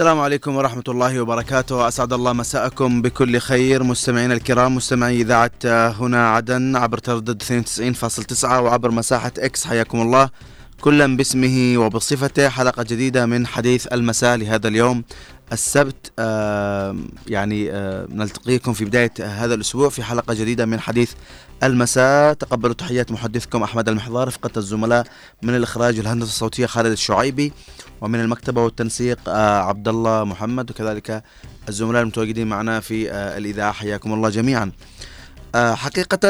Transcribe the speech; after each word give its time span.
السلام 0.00 0.20
عليكم 0.20 0.56
ورحمة 0.56 0.82
الله 0.88 1.20
وبركاته. 1.20 1.88
أسعد 1.88 2.12
الله 2.12 2.32
مساءكم 2.32 3.02
بكل 3.02 3.38
خير. 3.38 3.82
مستمعينا 3.82 4.34
الكرام 4.34 4.76
مستمعي 4.76 5.20
إذاعة 5.20 5.50
هنا 6.00 6.30
عدن 6.30 6.76
عبر 6.76 6.98
تردد 6.98 7.42
92.9 7.42 8.60
وعبر 8.60 8.90
مساحة 8.90 9.32
إكس 9.38 9.66
حياكم 9.66 10.00
الله. 10.00 10.30
كلا 10.80 11.16
باسمه 11.16 11.74
وبصفته 11.76 12.48
حلقة 12.48 12.82
جديدة 12.82 13.26
من 13.26 13.46
حديث 13.46 13.86
المساء 13.86 14.36
لهذا 14.36 14.68
اليوم. 14.68 15.04
السبت 15.52 16.12
آه 16.18 16.96
يعني 17.26 17.70
آه 17.72 18.06
نلتقيكم 18.10 18.72
في 18.72 18.84
بداية 18.84 19.12
هذا 19.20 19.54
الأسبوع 19.54 19.88
في 19.88 20.02
حلقة 20.02 20.34
جديدة 20.34 20.66
من 20.66 20.80
حديث 20.80 21.12
المساء. 21.62 22.32
تقبلوا 22.32 22.74
تحيات 22.74 23.12
محدثكم 23.12 23.62
أحمد 23.62 23.88
المحضار 23.88 24.28
رفقة 24.28 24.50
الزملاء 24.56 25.06
من 25.42 25.56
الإخراج 25.56 25.98
والهندسة 25.98 26.28
الصوتية 26.28 26.66
خالد 26.66 26.92
الشعيبي 26.92 27.52
ومن 28.00 28.20
المكتبة 28.20 28.64
والتنسيق 28.64 29.18
آه 29.28 29.60
عبد 29.60 29.88
الله 29.88 30.24
محمد 30.24 30.70
وكذلك 30.70 31.22
الزملاء 31.68 32.02
المتواجدين 32.02 32.46
معنا 32.46 32.80
في 32.80 33.12
الإذاعة. 33.12 33.72
حياكم 33.72 34.12
الله 34.14 34.28
جميعا. 34.28 34.72
حقيقة 35.54 36.28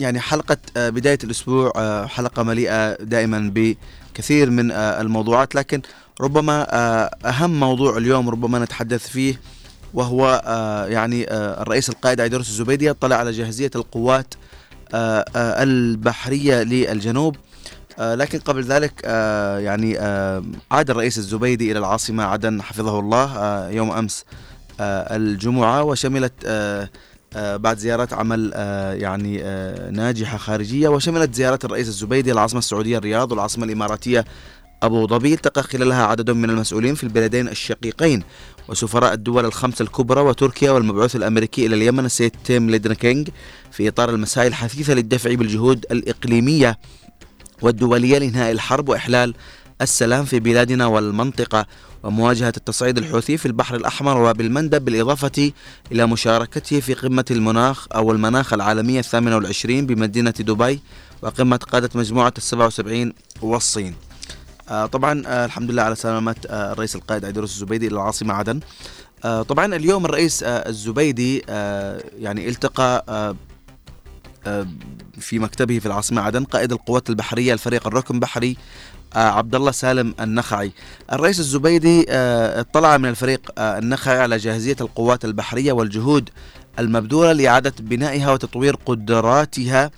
يعني 0.00 0.20
حلقة 0.20 0.58
بداية 0.76 1.18
الأسبوع 1.24 1.72
حلقة 2.06 2.42
مليئة 2.42 2.94
دائما 2.94 3.52
بكثير 3.54 4.50
من 4.50 4.70
الموضوعات 4.70 5.54
لكن 5.54 5.82
ربما 6.20 6.66
أهم 7.28 7.60
موضوع 7.60 7.96
اليوم 7.96 8.28
ربما 8.28 8.58
نتحدث 8.58 9.08
فيه 9.08 9.40
وهو 9.94 10.42
يعني 10.88 11.32
الرئيس 11.32 11.88
القائد 11.88 12.20
عيدروس 12.20 12.48
الزبيدي 12.48 12.90
اطلع 12.90 13.16
على 13.16 13.30
جاهزية 13.30 13.70
القوات 13.74 14.34
البحرية 15.34 16.62
للجنوب. 16.62 17.36
لكن 17.98 18.38
قبل 18.38 18.62
ذلك 18.62 19.04
يعني 19.64 19.98
عاد 20.70 20.90
الرئيس 20.90 21.18
الزبيدي 21.18 21.70
إلى 21.70 21.78
العاصمة 21.78 22.24
عدن 22.24 22.62
حفظه 22.62 22.98
الله 22.98 23.68
يوم 23.70 23.90
أمس 23.90 24.24
الجمعة 24.80 25.82
وشملت 25.82 26.32
بعد 27.36 27.78
زيارات 27.78 28.12
عمل 28.12 28.52
يعني 29.00 29.42
ناجحة 29.90 30.36
خارجية 30.38 30.88
وشملت 30.88 31.34
زيارة 31.34 31.58
الرئيس 31.64 31.88
الزبيدي 31.88 32.32
العاصمة 32.32 32.58
السعودية 32.58 32.98
الرياض 32.98 33.32
والعاصمة 33.32 33.64
الإماراتية 33.64 34.24
أبو 34.82 35.06
ظبي 35.06 35.34
التقى 35.34 35.62
خلالها 35.62 36.06
عدد 36.06 36.30
من 36.30 36.50
المسؤولين 36.50 36.94
في 36.94 37.04
البلدين 37.04 37.48
الشقيقين 37.48 38.22
وسفراء 38.68 39.12
الدول 39.12 39.44
الخمسة 39.44 39.82
الكبرى 39.82 40.20
وتركيا 40.20 40.70
والمبعوث 40.70 41.16
الأمريكي 41.16 41.66
إلى 41.66 41.74
اليمن 41.74 42.04
السيد 42.04 42.32
تيم 42.44 42.70
ليندركينج 42.70 43.28
في 43.70 43.88
إطار 43.88 44.10
المسائل 44.10 44.46
الحثيثة 44.46 44.94
للدفع 44.94 45.34
بالجهود 45.34 45.86
الإقليمية 45.90 46.78
والدولية 47.62 48.18
لإنهاء 48.18 48.52
الحرب 48.52 48.88
وإحلال 48.88 49.34
السلام 49.82 50.24
في 50.24 50.40
بلادنا 50.40 50.86
والمنطقة 50.86 51.66
ومواجهة 52.02 52.52
التصعيد 52.56 52.98
الحوثي 52.98 53.36
في 53.36 53.46
البحر 53.46 53.76
الأحمر 53.76 54.22
وبالمندب 54.22 54.84
بالإضافة 54.84 55.52
إلى 55.92 56.06
مشاركته 56.06 56.80
في 56.80 56.94
قمة 56.94 57.24
المناخ 57.30 57.86
أو 57.94 58.12
المناخ 58.12 58.52
العالمية 58.52 58.98
الثامنة 58.98 59.36
والعشرين 59.36 59.86
بمدينة 59.86 60.30
دبي 60.30 60.80
وقمة 61.22 61.56
قادة 61.56 61.90
مجموعة 61.94 62.34
السبعة 62.38 62.66
وسبعين 62.66 63.12
والصين. 63.42 63.94
طبعا 64.68 65.22
آه 65.26 65.44
الحمد 65.44 65.70
لله 65.70 65.82
على 65.82 65.94
سلامة 65.94 66.36
آه 66.46 66.72
الرئيس 66.72 66.96
القائد 66.96 67.24
عيدروس 67.24 67.50
الزبيدي 67.54 67.86
إلى 67.86 67.94
العاصمة 67.94 68.34
عدن. 68.34 68.60
آه 69.24 69.42
طبعا 69.42 69.74
اليوم 69.74 70.04
الرئيس 70.04 70.42
آه 70.42 70.68
الزبيدي 70.68 71.42
آه 71.48 72.02
يعني 72.18 72.48
التقى 72.48 73.04
آه 73.08 74.66
في 75.20 75.38
مكتبه 75.38 75.78
في 75.78 75.86
العاصمة 75.86 76.22
عدن 76.22 76.44
قائد 76.44 76.72
القوات 76.72 77.10
البحرية 77.10 77.52
الفريق 77.52 77.86
الركن 77.86 78.20
بحري 78.20 78.56
عبد 79.14 79.54
الله 79.54 79.70
سالم 79.70 80.14
النخعي. 80.20 80.72
الرئيس 81.12 81.40
الزبيدي 81.40 82.06
اطلع 82.10 82.96
من 82.96 83.08
الفريق 83.08 83.52
النخعي 83.58 84.18
على 84.18 84.36
جاهزية 84.36 84.76
القوات 84.80 85.24
البحرية 85.24 85.72
والجهود 85.72 86.30
المبذولة 86.78 87.32
لإعادة 87.32 87.72
بنائها 87.80 88.32
وتطوير 88.32 88.76
قدراتها 88.86 89.90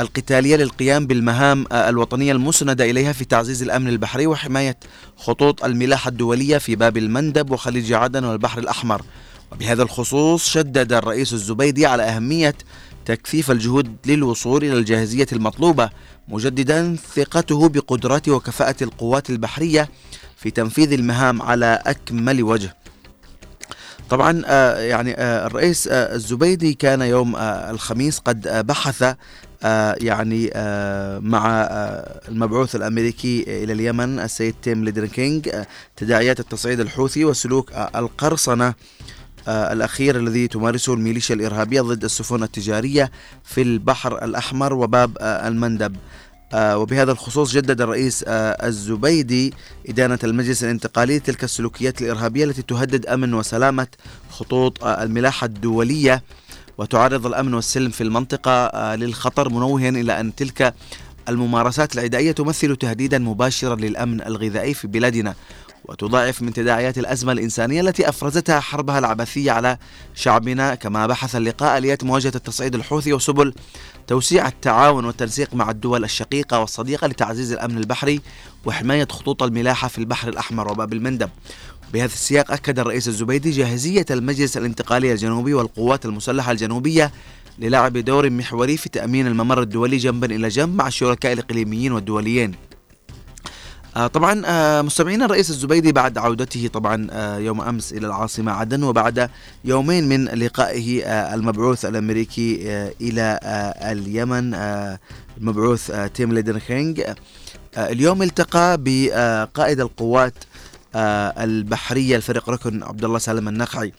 القتالية 0.00 0.56
للقيام 0.56 1.06
بالمهام 1.06 1.66
الوطنية 1.72 2.32
المسندة 2.32 2.90
إليها 2.90 3.12
في 3.12 3.24
تعزيز 3.24 3.62
الأمن 3.62 3.88
البحري 3.88 4.26
وحماية 4.26 4.76
خطوط 5.16 5.64
الملاحة 5.64 6.08
الدولية 6.08 6.58
في 6.58 6.76
باب 6.76 6.96
المندب 6.96 7.50
وخليج 7.50 7.92
عدن 7.92 8.24
والبحر 8.24 8.58
الأحمر. 8.58 9.02
وبهذا 9.52 9.82
الخصوص 9.82 10.48
شدد 10.48 10.92
الرئيس 10.92 11.32
الزبيدي 11.32 11.86
على 11.86 12.02
أهمية 12.02 12.54
تكثيف 13.06 13.50
الجهود 13.50 13.96
للوصول 14.06 14.64
إلى 14.64 14.72
الجاهزية 14.72 15.26
المطلوبة 15.32 15.90
مجددا 16.28 16.96
ثقته 17.14 17.68
بقدرات 17.68 18.28
وكفاءة 18.28 18.76
القوات 18.82 19.30
البحرية 19.30 19.88
في 20.36 20.50
تنفيذ 20.50 20.92
المهام 20.92 21.42
على 21.42 21.82
أكمل 21.86 22.42
وجه. 22.42 22.76
طبعا 24.10 24.32
يعني 24.76 25.14
الرئيس 25.20 25.88
الزبيدي 25.88 26.74
كان 26.74 27.02
يوم 27.02 27.36
الخميس 27.36 28.18
قد 28.18 28.66
بحث 28.66 29.14
يعني 30.00 30.50
مع 31.20 31.62
المبعوث 32.28 32.76
الأمريكي 32.76 33.64
إلى 33.64 33.72
اليمن 33.72 34.18
السيد 34.18 34.54
تيم 34.62 34.84
ليندركينج 34.84 35.50
تداعيات 35.96 36.40
التصعيد 36.40 36.80
الحوثي 36.80 37.24
وسلوك 37.24 37.72
القرصنة 37.72 38.74
الأخير 39.48 40.16
الذي 40.16 40.48
تمارسه 40.48 40.94
الميليشيا 40.94 41.34
الإرهابية 41.34 41.80
ضد 41.80 42.04
السفن 42.04 42.42
التجارية 42.42 43.10
في 43.44 43.62
البحر 43.62 44.24
الأحمر 44.24 44.72
وباب 44.72 45.18
المندب. 45.20 45.96
وبهذا 46.54 47.12
الخصوص 47.12 47.52
جدد 47.52 47.80
الرئيس 47.80 48.24
الزبيدي 48.26 49.54
إدانة 49.88 50.18
المجلس 50.24 50.64
الانتقالي 50.64 51.20
تلك 51.20 51.44
السلوكيات 51.44 52.02
الإرهابية 52.02 52.44
التي 52.44 52.62
تهدد 52.62 53.06
أمن 53.06 53.34
وسلامة 53.34 53.86
خطوط 54.30 54.84
الملاحة 54.84 55.44
الدولية. 55.44 56.22
وتعرض 56.80 57.26
الأمن 57.26 57.54
والسلم 57.54 57.90
في 57.90 58.00
المنطقة 58.00 58.94
للخطر 58.94 59.48
منوها 59.48 59.88
إلى 59.88 60.20
أن 60.20 60.34
تلك 60.34 60.74
الممارسات 61.28 61.94
العدائية 61.94 62.32
تمثل 62.32 62.76
تهديدا 62.76 63.18
مباشرا 63.18 63.76
للأمن 63.76 64.20
الغذائي 64.20 64.74
في 64.74 64.86
بلادنا. 64.86 65.34
وتضاعف 65.84 66.42
من 66.42 66.52
تداعيات 66.52 66.98
الأزمة 66.98 67.32
الإنسانية 67.32 67.80
التي 67.80 68.08
أفرزتها 68.08 68.60
حربها 68.60 68.98
العبثية 68.98 69.52
على 69.52 69.78
شعبنا 70.14 70.74
كما 70.74 71.06
بحث 71.06 71.36
اللقاء 71.36 71.78
آليات 71.78 72.04
مواجهة 72.04 72.32
التصعيد 72.34 72.74
الحوثي 72.74 73.12
وسبل 73.12 73.54
توسيع 74.06 74.48
التعاون 74.48 75.04
والتنسيق 75.04 75.54
مع 75.54 75.70
الدول 75.70 76.04
الشقيقة 76.04 76.60
والصديقة 76.60 77.06
لتعزيز 77.06 77.52
الأمن 77.52 77.78
البحري 77.78 78.20
وحماية 78.64 79.08
خطوط 79.10 79.42
الملاحة 79.42 79.88
في 79.88 79.98
البحر 79.98 80.28
الأحمر 80.28 80.72
وباب 80.72 80.92
المندب. 80.92 81.30
بهذا 81.92 82.12
السياق 82.12 82.52
أكد 82.52 82.78
الرئيس 82.78 83.08
الزبيدي 83.08 83.50
جاهزية 83.50 84.06
المجلس 84.10 84.56
الانتقالي 84.56 85.12
الجنوبي 85.12 85.54
والقوات 85.54 86.04
المسلحة 86.04 86.52
الجنوبية 86.52 87.12
للعب 87.58 87.98
دور 87.98 88.30
محوري 88.30 88.76
في 88.76 88.88
تأمين 88.88 89.26
الممر 89.26 89.62
الدولي 89.62 89.96
جنبا 89.96 90.26
إلى 90.26 90.48
جنب 90.48 90.74
مع 90.74 90.86
الشركاء 90.86 91.32
الإقليميين 91.32 91.92
والدوليين. 91.92 92.69
طبعا 93.94 94.42
آه 94.46 94.82
مستمعينا 94.82 95.24
الرئيس 95.24 95.50
الزبيدي 95.50 95.92
بعد 95.92 96.18
عودته 96.18 96.68
طبعا 96.72 97.06
آه 97.10 97.38
يوم 97.38 97.60
أمس 97.60 97.92
إلى 97.92 98.06
العاصمة 98.06 98.52
عدن 98.52 98.82
وبعد 98.82 99.30
يومين 99.64 100.08
من 100.08 100.24
لقائه 100.24 101.02
المبعوث 101.34 101.84
الأمريكي 101.84 102.58
إلى 103.00 103.40
اليمن 103.82 104.54
المبعوث 105.38 105.92
تيم 106.14 106.32
ليندركينج 106.32 107.02
اليوم 107.78 108.22
التقى 108.22 108.76
بقائد 108.80 109.80
القوات 109.80 110.34
البحرية 110.94 112.16
الفريق 112.16 112.50
ركن 112.50 112.82
عبد 112.82 113.04
الله 113.04 113.18
سالم 113.18 113.48
النخعي. 113.48 113.92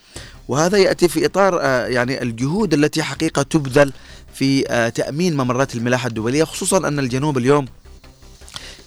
وهذا 0.47 0.77
يأتي 0.77 1.07
في 1.07 1.25
إطار 1.25 1.53
يعني 1.89 2.21
الجهود 2.21 2.73
التي 2.73 3.03
حقيقة 3.03 3.41
تبذل 3.41 3.93
في 4.33 4.61
تأمين 4.95 5.37
ممرات 5.37 5.75
الملاحة 5.75 6.07
الدولية 6.07 6.43
خصوصا 6.43 6.87
أن 6.87 6.99
الجنوب 6.99 7.37
اليوم 7.37 7.65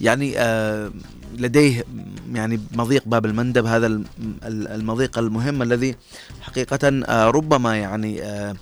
يعني 0.00 0.38
آه 0.38 0.90
لديه 1.38 1.84
يعني 2.32 2.60
مضيق 2.72 3.02
باب 3.06 3.26
المندب 3.26 3.66
هذا 3.66 4.02
المضيق 4.46 5.18
المهم 5.18 5.62
الذي 5.62 5.96
حقيقة 6.42 7.02
آه 7.06 7.30
ربما 7.30 7.76
يعني 7.76 8.22
آه 8.22 8.54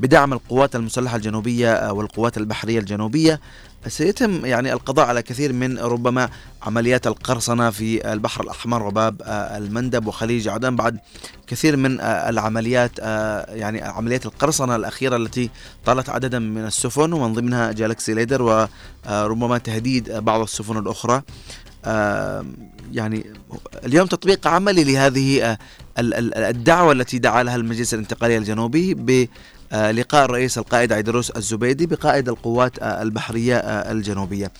بدعم 0.00 0.32
القوات 0.32 0.76
المسلحة 0.76 1.16
الجنوبية 1.16 1.92
والقوات 1.92 2.38
البحرية 2.38 2.78
الجنوبية 2.78 3.40
سيتم 3.86 4.46
يعني 4.46 4.72
القضاء 4.72 5.06
على 5.06 5.22
كثير 5.22 5.52
من 5.52 5.78
ربما 5.78 6.28
عمليات 6.62 7.06
القرصنة 7.06 7.70
في 7.70 8.12
البحر 8.12 8.44
الأحمر 8.44 8.82
وباب 8.82 9.22
المندب 9.26 10.06
وخليج 10.06 10.48
عدن. 10.48 10.76
بعد 10.76 10.98
كثير 11.46 11.76
من 11.76 12.00
العمليات 12.00 12.98
يعني 13.48 13.82
عمليات 13.82 14.26
القرصنة 14.26 14.76
الأخيرة 14.76 15.16
التي 15.16 15.50
طالت 15.84 16.08
عددا 16.08 16.38
من 16.38 16.64
السفن 16.64 17.12
ومن 17.12 17.32
ضمنها 17.32 17.72
جالكسي 17.72 18.14
ليدر 18.14 18.42
وربما 18.42 19.58
تهديد 19.58 20.12
بعض 20.12 20.40
السفن 20.40 20.78
الأخرى. 20.78 21.22
يعني 22.92 23.32
اليوم 23.84 24.06
تطبيق 24.06 24.46
عملي 24.46 24.84
لهذه 24.84 25.58
الدعوة 25.98 26.92
التي 26.92 27.18
دعا 27.18 27.42
لها 27.42 27.56
المجلس 27.56 27.94
الانتقالي 27.94 28.36
الجنوبي 28.36 29.26
بلقاء 29.72 30.24
الرئيس 30.24 30.58
القائد 30.58 30.92
عيدروس 30.92 31.30
الزبيدي 31.30 31.86
بقائد 31.86 32.28
القوات 32.28 32.78
البحرية 32.78 33.56
الجنوبية. 33.58 34.52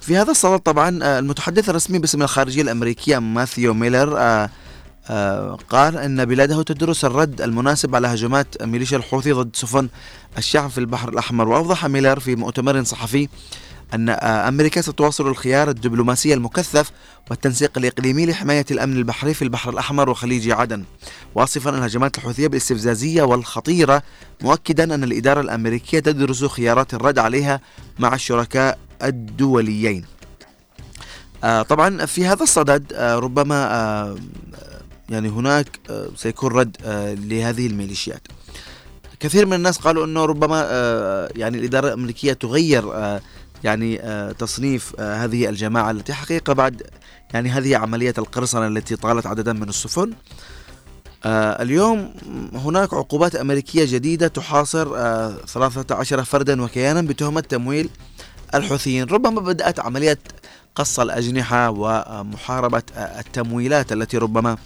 في 0.00 0.16
هذا 0.16 0.30
الصدد 0.30 0.58
طبعا 0.58 1.18
المتحدث 1.18 1.68
الرسمي 1.68 1.98
باسم 1.98 2.22
الخارجية 2.22 2.62
الأمريكية 2.62 3.18
ماثيو 3.18 3.74
ميلر 3.74 4.16
قال 5.70 5.96
أن 5.96 6.24
بلاده 6.24 6.62
تدرس 6.62 7.04
الرد 7.04 7.40
المناسب 7.40 7.94
على 7.94 8.08
هجمات 8.08 8.62
ميليشيا 8.62 8.96
الحوثي 8.96 9.32
ضد 9.32 9.56
سفن 9.56 9.88
الشعب 10.38 10.70
في 10.70 10.78
البحر 10.78 11.08
الأحمر. 11.08 11.48
وأوضح 11.48 11.86
ميلر 11.86 12.20
في 12.20 12.36
مؤتمر 12.36 12.84
صحفي 12.84 13.28
أن 13.94 14.08
أمريكا 14.48 14.80
ستواصل 14.80 15.28
الخيار 15.28 15.70
الدبلوماسي 15.70 16.34
المكثف 16.34 16.90
والتنسيق 17.30 17.78
الإقليمي 17.78 18.26
لحماية 18.26 18.64
الأمن 18.70 18.96
البحري 18.96 19.34
في 19.34 19.42
البحر 19.42 19.70
الأحمر 19.70 20.10
وخليج 20.10 20.50
عدن. 20.50 20.84
واصفا 21.34 21.70
الهجمات 21.70 22.18
الحوثية 22.18 22.46
بالاستفزازية 22.46 23.22
والخطيرة 23.22 24.02
مؤكدا 24.42 24.94
أن 24.94 25.04
الإدارة 25.04 25.40
الأمريكية 25.40 25.98
تدرس 25.98 26.44
خيارات 26.44 26.94
الرد 26.94 27.18
عليها 27.18 27.60
مع 27.98 28.14
الشركاء 28.14 28.78
الدوليين. 29.02 30.04
آه، 31.44 31.62
طبعا 31.62 32.06
في 32.06 32.26
هذا 32.26 32.42
الصدد 32.42 32.92
آه، 32.92 33.18
ربما 33.18 33.74
آه، 33.74 34.16
يعني 35.08 35.28
هناك 35.28 35.80
سيكون 36.16 36.52
رد 36.52 36.76
لهذه 37.28 37.66
الميليشيات. 37.66 38.22
كثير 39.20 39.46
من 39.46 39.52
الناس 39.52 39.78
قالوا 39.78 40.04
إنه 40.04 40.24
ربما 40.24 40.60
يعني 41.36 41.58
الإدارة 41.58 41.88
الأمريكية 41.88 42.32
تغير 42.32 42.84
يعني 43.64 43.98
تصنيف 44.38 45.00
هذه 45.00 45.48
الجماعة 45.48 45.90
التي 45.90 46.12
حقيقة 46.12 46.52
بعد 46.52 46.82
يعني 47.34 47.48
هذه 47.48 47.76
عملية 47.76 48.14
القرصنة 48.18 48.66
التي 48.66 48.96
طالت 48.96 49.26
عددا 49.26 49.52
من 49.52 49.68
السفن. 49.68 50.12
اليوم 51.26 52.14
هناك 52.54 52.94
عقوبات 52.94 53.36
أمريكية 53.36 53.84
جديدة 53.84 54.28
تحاصر 54.28 54.86
13 55.46 56.24
فردا 56.24 56.62
وكيانا 56.62 57.02
بتهمة 57.02 57.40
تمويل 57.40 57.88
الحوثيين. 58.54 59.04
ربما 59.04 59.40
بدأت 59.40 59.80
عملية 59.80 60.18
قص 60.74 61.00
الأجنحة 61.00 61.70
ومحاربة 61.70 62.82
التمويلات 62.96 63.92
التي 63.92 64.18
ربما 64.18 64.56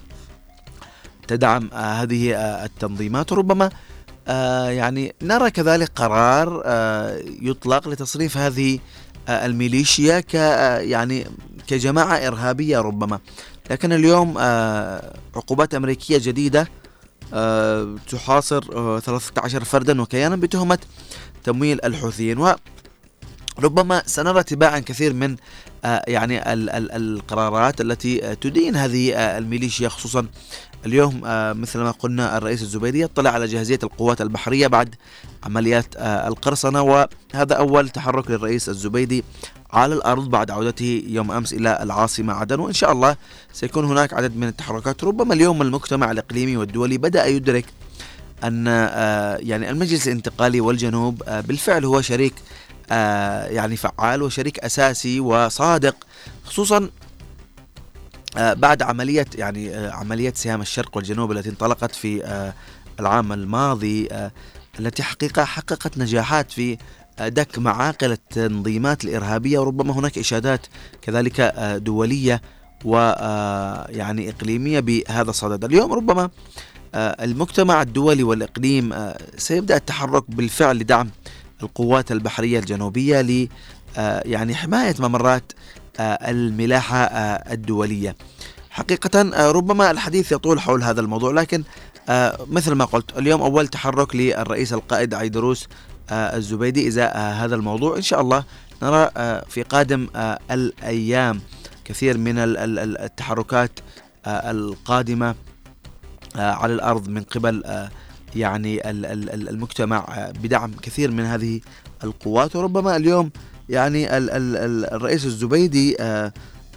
تدعم 1.27 1.69
هذه 1.73 2.35
التنظيمات. 2.65 3.33
ربما 3.33 3.69
يعني 4.69 5.15
نرى 5.21 5.51
كذلك 5.51 5.91
قرار 5.95 6.63
يطلق 7.41 7.87
لتصريف 7.87 8.37
هذه 8.37 8.79
الميليشيا 9.29 10.19
ك 10.19 10.33
يعني 10.83 11.27
كجماعة 11.67 12.15
إرهابية 12.15 12.79
ربما. 12.79 13.19
لكن 13.71 13.93
اليوم 13.93 14.37
عقوبات 15.35 15.73
أمريكية 15.73 16.17
جديدة 16.17 16.67
تحاصر 18.11 18.61
13 18.99 19.63
فردا 19.63 20.01
وكيانا 20.01 20.35
بتهمة 20.35 20.79
تمويل 21.43 21.85
الحوثيين. 21.85 22.53
ربما 23.59 24.03
سنرى 24.05 24.43
تباعا 24.43 24.79
كثير 24.79 25.13
من 25.13 25.35
آه، 25.85 26.03
يعني 26.07 26.53
ال 26.53 26.69
ال 26.69 26.91
القرارات 26.91 27.81
التي 27.81 28.35
تدين 28.35 28.75
هذه 28.75 29.13
آه، 29.13 29.37
الميليشيا 29.37 29.89
خصوصا 29.89 30.27
اليوم 30.85 31.21
آه، 31.25 31.53
مثل 31.53 31.79
ما 31.79 31.91
قلنا 31.91 32.37
الرئيس 32.37 32.61
الزبيدي 32.61 33.01
يطلع 33.01 33.29
على 33.29 33.47
جاهزية 33.47 33.79
القوات 33.83 34.21
البحرية 34.21 34.67
بعد 34.67 34.95
عمليات 35.43 35.95
القرصنة 35.97 36.81
وهذا 36.81 37.53
أول 37.53 37.89
تحرك 37.89 38.31
للرئيس 38.31 38.69
الزبيدي 38.69 39.23
على 39.71 39.95
الأرض 39.95 40.29
بعد 40.29 40.51
عودته 40.51 41.03
يوم 41.07 41.31
أمس 41.31 41.53
إلى 41.53 41.79
العاصمة 41.81 42.33
عدن 42.33 42.59
وإن 42.59 42.73
شاء 42.73 42.91
الله 42.91 43.15
سيكون 43.53 43.85
هناك 43.85 44.13
عدد 44.13 44.35
من 44.35 44.47
التحركات. 44.47 45.03
ربما 45.03 45.33
اليوم 45.33 45.61
المجتمع 45.61 46.11
الإقليمي 46.11 46.57
والدولي 46.57 46.97
بدأ 46.97 47.25
يدرك 47.25 47.65
أن 48.43 48.67
يعني 49.41 49.69
المجلس 49.69 50.07
الانتقالي 50.07 50.61
والجنوب 50.61 51.23
بالفعل 51.47 51.85
هو 51.85 52.01
شريك 52.01 52.33
آه، 52.33 52.41
يعني 53.51 53.75
فعال 53.75 54.21
وشريك 54.21 54.59
أساسي 54.59 55.19
وصادق 55.19 55.95
خصوصا 56.45 56.89
آه، 58.37 58.53
بعد 58.53 58.81
عملية 58.81 59.25
يعني 59.35 59.75
آه، 59.75 59.91
عملية 59.91 60.33
سهام 60.35 60.61
الشرق 60.61 60.97
والجنوب 60.97 61.31
التي 61.31 61.49
انطلقت 61.49 61.95
في 61.95 62.53
العام 62.99 63.33
الماضي 63.33 64.09
التي 64.79 65.03
حقيقة 65.03 65.45
حققت 65.45 65.97
نجاحات 65.97 66.51
في 66.51 66.77
دك 67.19 67.59
معاقل 67.59 68.11
التنظيمات 68.11 69.03
الإرهابية 69.03 69.59
وربما 69.59 69.93
هناك 69.93 70.17
إشادات 70.17 70.67
كذلك 71.01 71.41
دولية 71.85 72.41
ويعني 72.85 74.29
إقليمية 74.29 74.79
بهذا 74.79 75.29
الصدد. 75.29 75.63
اليوم 75.63 75.93
ربما 75.93 76.29
المجتمع 76.95 77.81
الدولي 77.81 78.23
والإقليم 78.23 79.13
سيبدأ 79.37 79.75
التحرك 79.75 80.31
بالفعل 80.31 80.77
لدعم 80.77 81.09
القوات 81.63 82.11
البحرية 82.11 82.59
الجنوبية 82.59 83.21
ل 83.21 83.47
آه، 83.97 84.23
يعني 84.25 84.55
حماية 84.55 84.95
ممرات 84.99 85.51
آه، 85.99 86.29
الملاحة 86.29 86.97
آه، 86.97 87.53
الدولية. 87.53 88.15
حقيقة 88.69 89.51
ربما 89.51 89.91
الحديث 89.91 90.31
يطول 90.31 90.59
حول 90.59 90.83
هذا 90.83 91.01
الموضوع 91.01 91.31
لكن 91.31 91.63
مثل 92.47 92.73
ما 92.73 92.85
قلت 92.85 93.17
اليوم 93.17 93.41
أول 93.41 93.67
تحرك 93.67 94.15
للرئيس 94.15 94.73
القائد 94.73 95.13
عيدروس 95.13 95.67
الزبيدي 96.11 96.87
إزاء 96.87 97.17
هذا 97.17 97.55
الموضوع. 97.55 97.97
إن 97.97 98.01
شاء 98.01 98.21
الله 98.21 98.43
نرى 98.83 99.09
في 99.49 99.63
قادم 99.63 100.07
الأيام 100.51 101.41
كثير 101.85 102.17
من 102.17 102.33
التحركات 102.37 103.79
القادمة 104.27 105.35
على 106.35 106.73
الأرض 106.73 107.09
من 107.09 107.23
قبل 107.23 107.63
يعني 108.35 108.89
المجتمع 108.89 110.31
بدعم 110.43 110.71
كثير 110.81 111.11
من 111.11 111.25
هذه 111.25 111.61
القوات. 112.03 112.55
وربما 112.55 112.95
اليوم 112.95 113.29
يعني 113.69 114.17
الرئيس 114.17 115.25
الزبيدي 115.25 116.01
آه، 116.01 116.33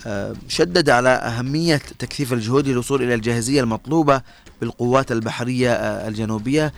آه، 0.06 0.34
شدد 0.48 0.90
على 0.90 1.08
أهمية 1.08 1.76
تكثيف 1.76 2.32
الجهود 2.32 2.68
للوصول 2.68 3.02
إلى 3.02 3.14
الجاهزية 3.14 3.60
المطلوبة 3.60 4.22
بالقوات 4.60 5.12
البحرية 5.12 5.72
آه، 5.72 6.08
الجنوبية 6.08 6.72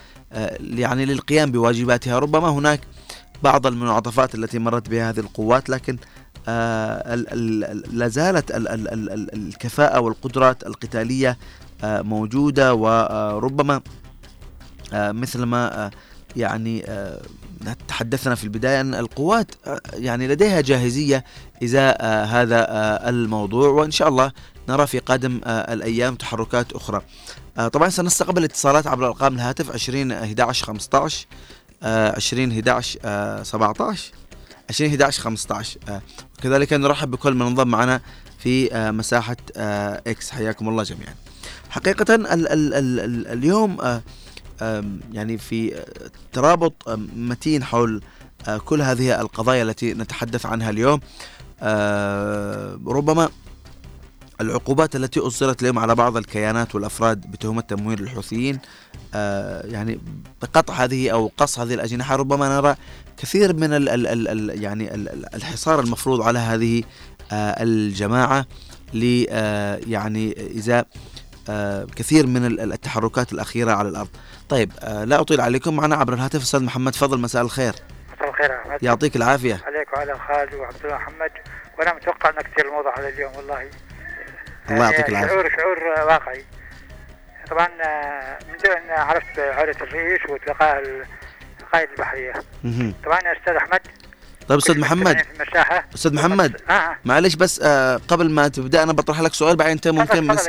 يعني 0.60 1.04
للقيام 1.04 1.52
بواجباتها. 1.52 2.18
ربما 2.18 2.48
هناك 2.48 2.80
بعض 3.42 3.66
المنعطفات 3.66 4.34
التي 4.34 4.58
مرت 4.58 4.88
بها 4.88 5.10
هذه 5.10 5.20
القوات 5.20 5.70
لكن 5.70 5.96
لا 7.92 8.08
زالت 8.08 8.50
الكفاءة 9.34 10.00
والقدرات 10.00 10.66
القتالية 10.66 11.38
موجودة. 11.84 12.74
وربما 12.74 13.80
مثل 14.92 15.42
ما 15.42 15.86
آه، 15.86 15.90
يعني 16.36 16.84
آه، 16.88 17.22
تحدثنا 17.88 18.34
في 18.34 18.44
البداية 18.44 18.80
أن 18.80 18.94
القوات 18.94 19.54
يعني 19.92 20.28
لديها 20.28 20.60
جاهزية 20.60 21.24
إزاء 21.64 22.04
هذا 22.04 22.66
الموضوع. 23.08 23.68
وإن 23.68 23.90
شاء 23.90 24.08
الله 24.08 24.32
نرى 24.68 24.86
في 24.86 24.98
قادم 24.98 25.40
الأيام 25.46 26.14
تحركات 26.14 26.72
أخرى. 26.72 27.02
طبعا 27.72 27.88
سنستقبل 27.88 28.44
اتصالات 28.44 28.86
عبر 28.86 29.06
أرقام 29.06 29.34
الهاتف 29.34 29.70
20 29.70 30.12
11 30.12 30.66
15 30.66 31.26
20 31.82 32.50
11 32.50 33.44
17 33.44 34.12
20 34.70 34.90
11 34.90 35.22
15 35.22 35.80
وكذلك 36.38 36.72
نرحب 36.72 37.10
بكل 37.10 37.34
من 37.34 37.46
انضم 37.46 37.68
معنا 37.68 38.00
في 38.38 38.68
مساحة 38.92 39.36
إكس. 39.56 40.30
حياكم 40.30 40.68
الله 40.68 40.82
جميعا. 40.82 41.14
حقيقة 41.70 42.14
ال 42.14 42.26
ال 42.26 42.74
ال 42.74 43.26
اليوم 43.26 44.00
يعني 45.12 45.38
في 45.38 45.84
ترابط 46.32 46.88
متين 47.16 47.64
حول 47.64 48.02
آه، 48.48 48.58
كل 48.58 48.82
هذه 48.82 49.20
القضايا 49.20 49.62
التي 49.62 49.94
نتحدث 49.94 50.46
عنها 50.46 50.70
اليوم. 50.70 51.00
ربما 52.86 53.28
العقوبات 54.40 54.96
التي 54.96 55.20
أصدرت 55.20 55.62
اليوم 55.62 55.78
على 55.78 55.94
بعض 55.94 56.16
الكيانات 56.16 56.74
والأفراد 56.74 57.30
بتهمة 57.30 57.60
تمويل 57.60 58.00
الحوثيين 58.00 58.58
يعني 59.64 60.00
بقطع 60.42 60.74
هذه 60.74 61.10
أو 61.10 61.32
قص 61.36 61.58
هذه 61.58 61.74
الأجنحة 61.74 62.16
ربما 62.16 62.60
نرى 62.60 62.76
كثير 63.16 63.56
من 63.56 63.72
ال 63.72 63.88
ال 63.88 64.28
ال 64.28 64.62
يعني 64.62 64.94
الحصار 65.34 65.80
المفروض 65.80 66.22
على 66.22 66.38
هذه 66.38 66.82
الجماعة 67.32 68.46
ل 68.94 69.04
يعني 69.90 70.56
إزاء 70.58 70.86
كثير 71.96 72.26
من 72.26 72.46
التحركات 72.72 73.32
الأخيرة 73.32 73.72
على 73.72 73.88
الأرض. 73.88 74.08
طيب 74.48 74.72
آه 74.80 75.04
لا 75.04 75.20
أطيل 75.20 75.40
عليكم 75.40 75.76
معنا 75.76 75.96
عبر 75.96 76.12
الهاتف 76.12 76.42
أستاذ 76.42 76.64
محمد. 76.64 76.94
فضل 76.94 77.20
مساء 77.20 77.42
الخير. 77.42 77.72
مساء 78.16 78.28
الخير 78.28 78.60
أحمد 78.60 78.82
يعطيك 78.82 79.16
العافية. 79.16 79.60
عليك 79.66 79.92
وعلى 79.92 80.18
خالد 80.28 80.54
وعبد 80.54 80.84
الله 80.84 80.96
محمد. 80.96 81.30
وأنا 81.78 81.94
متوقع 81.94 82.30
أنك 82.30 82.50
كثير 82.52 82.66
الموضوع 82.66 82.98
هذا 82.98 83.08
اليوم 83.08 83.36
والله. 83.36 83.70
الله 84.70 84.84
يعطيك 84.84 84.98
يعني 84.98 85.08
العافية. 85.08 85.28
شعور 85.28 85.50
شعور 85.50 86.06
واقعي. 86.06 86.44
طبعا 87.50 87.68
آه، 87.84 88.38
من 88.48 88.70
أن 88.70 88.90
عرفت 88.90 89.38
عودة 89.38 89.76
الرئيس 89.80 90.20
وتلقاء 90.30 90.82
القائد 91.60 91.88
البحرية. 91.90 92.32
طبعا 93.04 93.20
يا 93.20 93.38
أستاذ 93.40 93.54
أحمد 93.54 93.80
طيب 94.48 94.58
أستاذ 94.58 94.78
محمد. 94.80 95.24
المساحه 95.40 95.84
أستاذ 95.94 96.14
محمد 96.14 96.60
آه. 96.70 96.96
معلش 97.04 97.34
بس 97.34 97.60
آه 97.64 98.00
قبل 98.08 98.30
ما 98.30 98.48
تبدأ 98.48 98.82
أنا 98.82 98.92
بطرح 98.92 99.20
لك 99.20 99.34
سؤال 99.34 99.56
بعدين 99.56 99.72
أنت 99.72 99.88
ممكن 99.88 100.26
مس... 100.26 100.48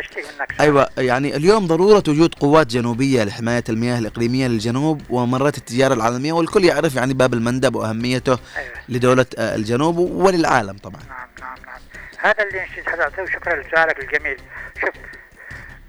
أيوه 0.60 0.90
يعني 0.98 1.36
اليوم 1.36 1.68
ضرورة 1.68 2.04
وجود 2.08 2.36
قوات 2.36 2.68
جنوبية 2.68 3.24
لحماية 3.24 3.64
المياه 3.70 4.00
الإقليمية 4.00 4.48
للجنوب 4.48 5.02
وممرات 5.10 5.58
التجارة 5.58 5.94
العالمية 5.94 6.34
والكل 6.34 6.64
يعرف 6.66 6.96
يعني 6.96 7.14
باب 7.14 7.34
المندب 7.34 7.76
وأهميته 7.76 8.40
أيوه. 8.58 8.74
لدولة 8.90 9.26
آه 9.38 9.56
الجنوب 9.56 9.98
وللعالم 9.98 10.78
طبعا. 10.78 11.02
نعم 11.10 11.28
نعم 11.42 11.56
نعم. 11.66 11.80
هذا 12.20 12.44
اللي 12.44 12.64
نشيد 12.72 12.90
حضرتك 12.90 13.20
وشكرا 13.20 13.62
لسؤالك 13.64 14.00
الجميل. 14.00 14.38
شوف 14.82 14.90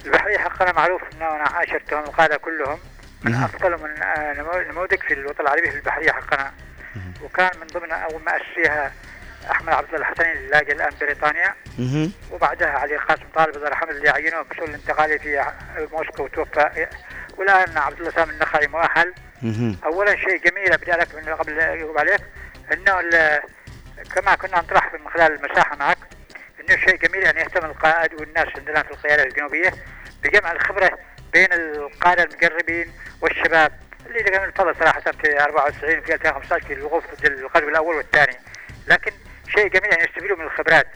البحرية 0.07 0.39
حقنا 0.39 0.73
معروف 0.73 1.03
انه 1.03 1.27
أنا 1.37 1.45
عاشرتهم 1.45 2.05
القادة 2.05 2.37
كلهم. 2.37 2.79
من. 3.23 3.35
افضل 3.35 3.71
من 3.71 4.03
آه، 4.03 4.33
نمو- 4.35 4.71
نموذج 4.73 4.99
في 5.09 5.15
الوطن 5.15 5.41
العربي 5.41 5.71
في 5.71 5.77
البحرية 5.77 6.11
حقنا. 6.13 6.51
وكان 7.23 7.51
من 7.61 7.67
ضمن 7.67 7.93
أول 7.93 8.23
ما 8.23 8.33
أسسيها 8.37 8.93
أحمد 9.51 9.69
عبد 9.69 9.95
الله 9.95 10.09
الحسني 10.09 10.33
اللي 10.33 10.49
لاقى 10.49 10.73
الآن 10.73 10.91
بريطانيا. 11.01 11.55
وبعدها 12.31 12.69
علي 12.69 12.97
قاسم 12.97 13.25
طالب 13.35 13.57
الله 13.57 13.67
يرحمه 13.67 13.91
اللي 13.91 14.09
عينوه 14.11 14.47
مسؤول 14.51 14.69
الانتقالي 14.69 15.19
في 15.19 15.45
موسكو 15.93 16.23
وتوفى 16.25 16.87
والآن 17.39 17.79
عبد 17.79 17.99
الله 17.99 18.11
سامي 18.11 18.33
النخعي 18.33 18.67
مؤهل. 18.67 19.15
اولا 19.85 20.17
شيء 20.17 20.37
جميل 20.37 20.73
ابدا 20.73 20.97
لك 20.97 21.15
من 21.15 21.35
قبل 21.35 21.59
يقول 21.59 21.99
عليك 21.99 22.21
إنه 22.73 23.01
كما 24.15 24.35
كنا 24.35 24.59
نطرح 24.59 24.93
من 24.95 25.09
خلال 25.09 25.45
المساحة 25.45 25.77
معك 25.77 25.99
إنه 26.61 26.77
شيء 26.77 26.97
جميل 26.97 27.25
أن 27.25 27.37
يهتم 27.37 27.65
القائد 27.67 28.15
والناس 28.15 28.49
عندنا 28.57 28.83
في 28.83 28.91
القيادة 28.91 29.23
الجنوبية 29.23 29.73
بجمع 30.23 30.53
الخبرة 30.53 30.99
بين 31.33 31.53
القادة 31.53 32.23
المقربين 32.23 32.93
والشباب. 33.21 33.73
اللي 34.07 34.19
لقى 34.19 34.45
الفضل 34.45 34.75
صراحة 34.77 35.01
في 35.01 35.41
94 35.43 36.01
في 36.01 36.15
2015 36.15 36.67
في 36.67 36.73
الوقوف 36.73 37.05
ضد 37.15 37.25
القلب 37.27 37.69
الأول 37.69 37.97
والثاني. 37.97 38.37
لكن 38.87 39.13
شيء 39.49 39.69
جميل 39.69 39.93
ان 39.93 40.05
يستفيدوا 40.05 40.37
من 40.37 40.45
الخبرات. 40.45 40.87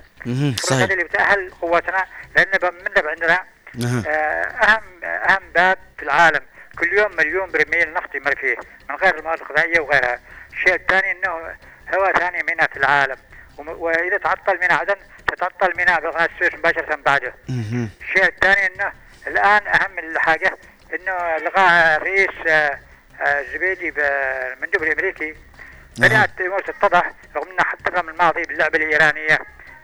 صحيح. 0.60 0.90
اللي 0.90 1.04
بتأهل 1.04 1.50
قواتنا 1.60 2.04
لأن 2.36 2.48
منب 2.62 3.06
عندنا 3.08 3.44
أها. 3.84 4.02
آه، 4.08 4.64
أهم 4.64 5.04
أهم 5.04 5.50
باب 5.54 5.78
في 5.96 6.02
العالم. 6.02 6.40
كل 6.78 6.92
يوم 6.98 7.16
مليون 7.16 7.50
برميل 7.50 7.92
نفط 7.92 8.14
يمر 8.14 8.34
فيه 8.36 8.56
من 8.90 8.96
غير 8.96 9.18
المواد 9.18 9.40
الغذائية 9.40 9.80
وغيرها. 9.80 10.20
الشيء 10.52 10.74
الثاني 10.74 11.12
إنه 11.12 11.30
هواء 11.94 12.18
ثاني 12.18 12.42
ميناء 12.48 12.70
في 12.70 12.76
العالم. 12.76 13.16
وإذا 13.58 14.18
تعطل 14.18 14.58
ميناء 14.60 14.78
عدن 14.80 14.96
تتعطل 15.28 15.72
ميناء 15.76 16.00
بقناه 16.00 16.28
السويس 16.34 16.54
مباشرة 16.54 16.94
بعده. 17.06 17.34
الشيء 18.00 18.24
الثاني 18.24 18.66
إنه 18.74 18.92
الآن 19.26 19.66
أهم 19.66 19.98
الحاجة 19.98 20.56
إنه 20.94 21.36
لغاء 21.38 21.96
الرئيس 21.96 22.30
آه، 22.46 22.78
الزبيدي 23.20 23.90
بالمندوب 23.90 24.82
الأمريكي. 24.82 25.34
بدأت 25.98 26.40
امور 26.40 26.60
تتضح 26.60 27.12
رغم 27.36 27.48
انها 27.50 27.64
حتى 27.64 28.02
من 28.02 28.08
الماضي 28.08 28.42
باللعبة 28.42 28.78
الإيرانية 28.78 29.38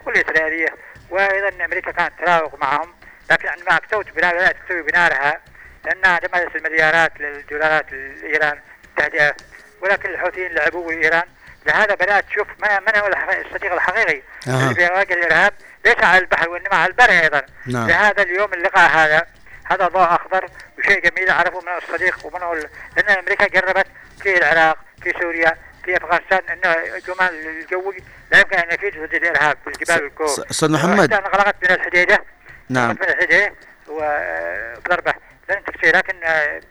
والاسرائيليه 0.07 0.69
وأيضا 1.11 1.65
أمريكا 1.65 1.91
كانت 1.91 2.13
تراوغ 2.19 2.57
معهم. 2.61 2.95
لكن 3.31 3.49
عندما 3.49 3.77
أكتوت 3.77 4.11
بناء 4.11 4.35
بدات 4.35 4.57
تسوي 4.67 4.83
بناء 4.83 5.11
لها 5.11 5.41
لانها 5.85 6.19
دمرت 6.19 6.57
المليارات 6.57 7.21
للدولارات 7.21 7.93
لإيران 7.93 8.59
التهدئه 8.85 9.35
ولكن 9.81 10.11
الحوثيين 10.11 10.53
لعبوا 10.53 10.87
بايران 10.87 11.25
لهذا 11.67 11.95
بدأت 11.95 12.25
تشوف 12.25 12.47
من 12.49 12.69
من 12.87 12.97
هو 12.97 13.07
الصديق 13.47 13.73
الحقيقي 13.73 14.23
أها. 14.49 14.63
اللي 14.63 14.75
بيواجه 14.75 15.15
الإرهاب 15.15 15.53
ليس 15.85 16.05
على 16.05 16.19
البحر 16.19 16.49
وإنما 16.49 16.77
على 16.77 16.91
البر 16.91 17.11
أيضا. 17.11 17.43
نعم. 17.67 17.89
لهذا 17.89 18.23
اليوم 18.23 18.55
اللقاء 18.55 18.91
هذا 18.91 19.27
هذا 19.65 19.89
ضوء 19.89 20.03
أخضر 20.03 20.49
وشيء 20.85 21.11
جميل 21.11 21.31
عرفوا 21.31 21.63
من 21.63 21.69
الصديق 21.83 22.27
ومن 22.27 22.43
هو 22.43 22.53
ال- 22.53 22.69
لأن 22.97 23.19
أمريكا 23.19 23.49
جربت 23.49 23.87
في 24.23 24.37
العراق 24.39 24.79
في 25.03 25.13
سوريا 25.21 25.57
في 25.85 25.97
أفغانستان 25.97 26.41
إنه 26.53 26.73
الجمال 26.97 27.47
الجوي 27.47 27.97
لا 28.33 28.39
يمكن 28.39 28.57
أن 28.57 28.75
يفيد 28.75 29.03
ضد 29.03 29.15
الارهاب 29.15 29.57
بالجبال 29.67 30.03
والكور 30.05 30.27
س- 30.27 30.39
أستاذ 30.41 30.71
محمد. 30.73 31.13
انغلقت 31.13 31.55
من 31.65 31.71
الحديدة. 31.71 32.25
نعم. 32.69 32.91
من 32.91 33.03
الحديدة 33.09 33.53
وبضربه 33.89 35.15
لن 35.51 35.65
تكفي 35.65 35.91
لكن 35.93 36.15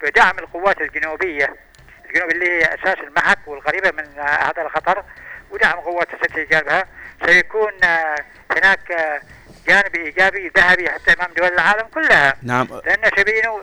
بدعم 0.04 0.40
القوات 0.40 0.82
الجنوبية. 0.82 1.56
الجنوب 2.06 2.32
اللي 2.32 2.50
هي 2.52 2.62
أساس 2.66 2.98
المحك 3.00 3.38
والقريبه 3.48 3.92
من 3.92 4.20
هذا 4.20 4.62
الخطر 4.62 5.04
ودعم 5.52 5.80
قوات 5.80 6.08
التي 6.14 6.46
جانبها 6.46 6.86
سيكون 7.26 7.72
هناك 8.52 9.22
جانب 9.68 9.96
إيجابي 9.96 10.52
ذهبي 10.58 10.90
حتى 10.90 11.14
إمام 11.14 11.32
دول 11.38 11.48
العالم 11.48 11.88
كلها 11.94 12.36
نعم 12.44 12.68
لأن 12.86 13.12
شبينه 13.18 13.58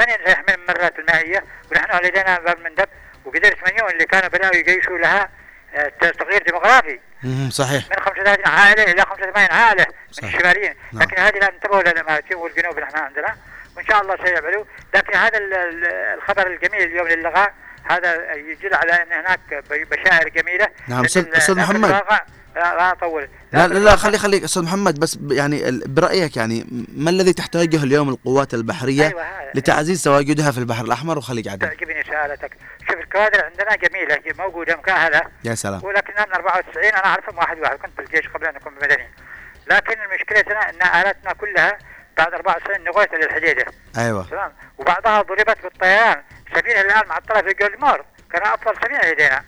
من 0.00 0.06
يحمل 0.26 0.54
الممرات 0.54 0.98
المائية 0.98 1.44
ونحن 1.72 2.04
لدينا 2.06 2.38
باب 2.38 2.58
المندب 2.58 2.88
وقدر 3.24 3.54
80 3.54 3.90
اللي 3.90 4.04
كانوا 4.06 4.28
بداوا 4.28 4.54
يجيشوا 4.56 4.98
لها 4.98 5.28
آه، 5.74 5.88
تغيير 6.18 6.42
ديموغرافي. 6.42 7.00
صحيح 7.50 7.84
من 7.90 7.96
35 8.04 8.46
عائلة 8.46 8.82
إلى 8.82 9.02
85 9.02 9.46
عائلة 9.50 9.86
من 9.88 10.12
صحيح. 10.12 10.34
الشماليين 10.34 10.74
نعم. 10.92 11.02
لكن 11.02 11.18
هذه 11.22 11.34
لا 11.38 11.48
انتبهوا 11.48 11.82
للاماراتين 11.82 12.36
والجنوب 12.36 12.72
اللي 12.78 12.84
إحنا 12.84 13.00
عندنا 13.00 13.36
وإن 13.76 13.86
شاء 13.86 14.02
الله 14.02 14.16
سيعملوا 14.24 14.64
لكن 14.94 15.16
هذا 15.16 15.38
ال- 15.38 15.54
ال- 15.54 15.84
الخبر 16.18 16.46
الجميل 16.46 16.82
اليوم 16.82 17.08
للغاء 17.08 17.54
هذا 17.90 18.34
يدل 18.34 18.74
على 18.74 18.92
أن 18.92 19.12
هناك 19.12 19.40
بشائر 19.70 20.28
جميلة 20.28 20.68
نعم، 20.88 21.04
لكن 21.04 21.54
محمد. 21.54 22.02
لا 22.56 22.76
لا 22.76 22.92
أطول. 22.92 23.28
لا 23.52 23.68
لا, 23.68 23.78
لا 23.78 23.96
خلي 23.96 24.18
خليك 24.18 24.44
أستاذ 24.44 24.62
محمد 24.62 25.00
بس 25.00 25.18
يعني 25.30 25.80
برأيك 25.86 26.36
يعني 26.36 26.66
ما 26.96 27.10
الذي 27.10 27.32
تحتاجه 27.32 27.82
اليوم 27.84 28.08
القوات 28.08 28.54
البحرية 28.54 29.06
هذا 29.06 29.50
لتعزيز 29.54 30.04
تواجدها 30.04 30.50
في 30.50 30.58
البحر 30.58 30.84
الأحمر 30.84 31.18
وخليج 31.18 31.48
عدن 31.48 31.68
تعجبني 31.68 32.02
سؤالتك. 32.02 32.56
شوف 32.88 33.00
الكوادر 33.00 33.44
عندنا 33.44 33.76
جميلة 33.76 34.14
هي 34.14 34.32
موجودة 34.38 34.76
مكاهله 34.76 35.22
يا 35.44 35.54
سلام. 35.54 35.84
ولكنها 35.84 36.26
من 36.26 36.32
94 36.32 36.84
أنا 36.84 37.06
أعرفهم 37.06 37.38
واحد 37.38 37.58
واحد 37.58 37.78
كنت 37.78 37.90
في 37.96 38.02
الجيش 38.02 38.28
قبل 38.28 38.46
أن 38.46 38.56
أكون 38.56 38.72
مدني. 38.82 39.08
لكن 39.66 39.96
مشكلتنا 40.14 40.70
إن 40.70 41.00
آلاتنا 41.00 41.32
كلها 41.32 41.78
بعد 42.18 42.34
94 42.34 42.84
نغوت 42.84 43.14
للحديده 43.14 43.64
أيوه. 43.98 44.26
تمام؟ 44.30 44.52
وبعضها 44.78 45.22
ضربت 45.22 45.62
بالطيران. 45.62 46.22
سفينة 46.54 46.80
الآن 46.80 47.08
معطلة 47.08 47.42
في 47.42 47.54
جولمور. 47.60 48.04
كان 48.32 48.42
افضل 48.42 48.76
سفينه 48.76 49.00
لدينا. 49.00 49.44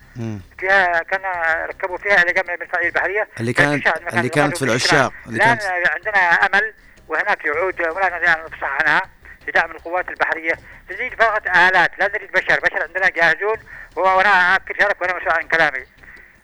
فيها 0.59 1.03
كان 1.03 1.21
ركبوا 1.69 1.99
فيها 1.99 2.23
إلى 2.23 2.33
جنب 2.33 2.51
المدفعيه 2.51 2.87
البحرية. 2.87 3.29
اللي 3.41 3.53
كان 3.53 3.81
كانت 3.81 4.15
اللي 4.15 4.29
كانت 4.29 4.57
في 4.57 4.65
العشاق 4.65 5.13
اللي 5.27 5.39
كانت 5.39 5.63
عندنا 5.63 6.19
أمل 6.19 6.75
وهناك 7.09 7.45
يعود 7.45 7.81
ولا 7.81 8.09
نستطيع 8.09 8.35
أن 8.35 8.45
نفصح 8.45 8.79
عنها 8.81 9.03
لدعم 9.49 9.71
القوات 9.71 10.09
البحرية. 10.09 10.53
نريد 10.91 11.15
فقط 11.15 11.47
آلات 11.47 11.91
لا 11.99 12.09
نريد 12.09 12.33
بشر. 12.33 12.61
بشر 12.61 12.83
عندنا 12.83 13.09
جاهزون 13.09 13.57
وأنا 13.97 14.57
اكد 14.57 14.81
شارك 14.81 15.03
وأنا 15.03 15.17
مسؤول 15.17 15.33
عن 15.33 15.49
كلامي. 15.49 15.87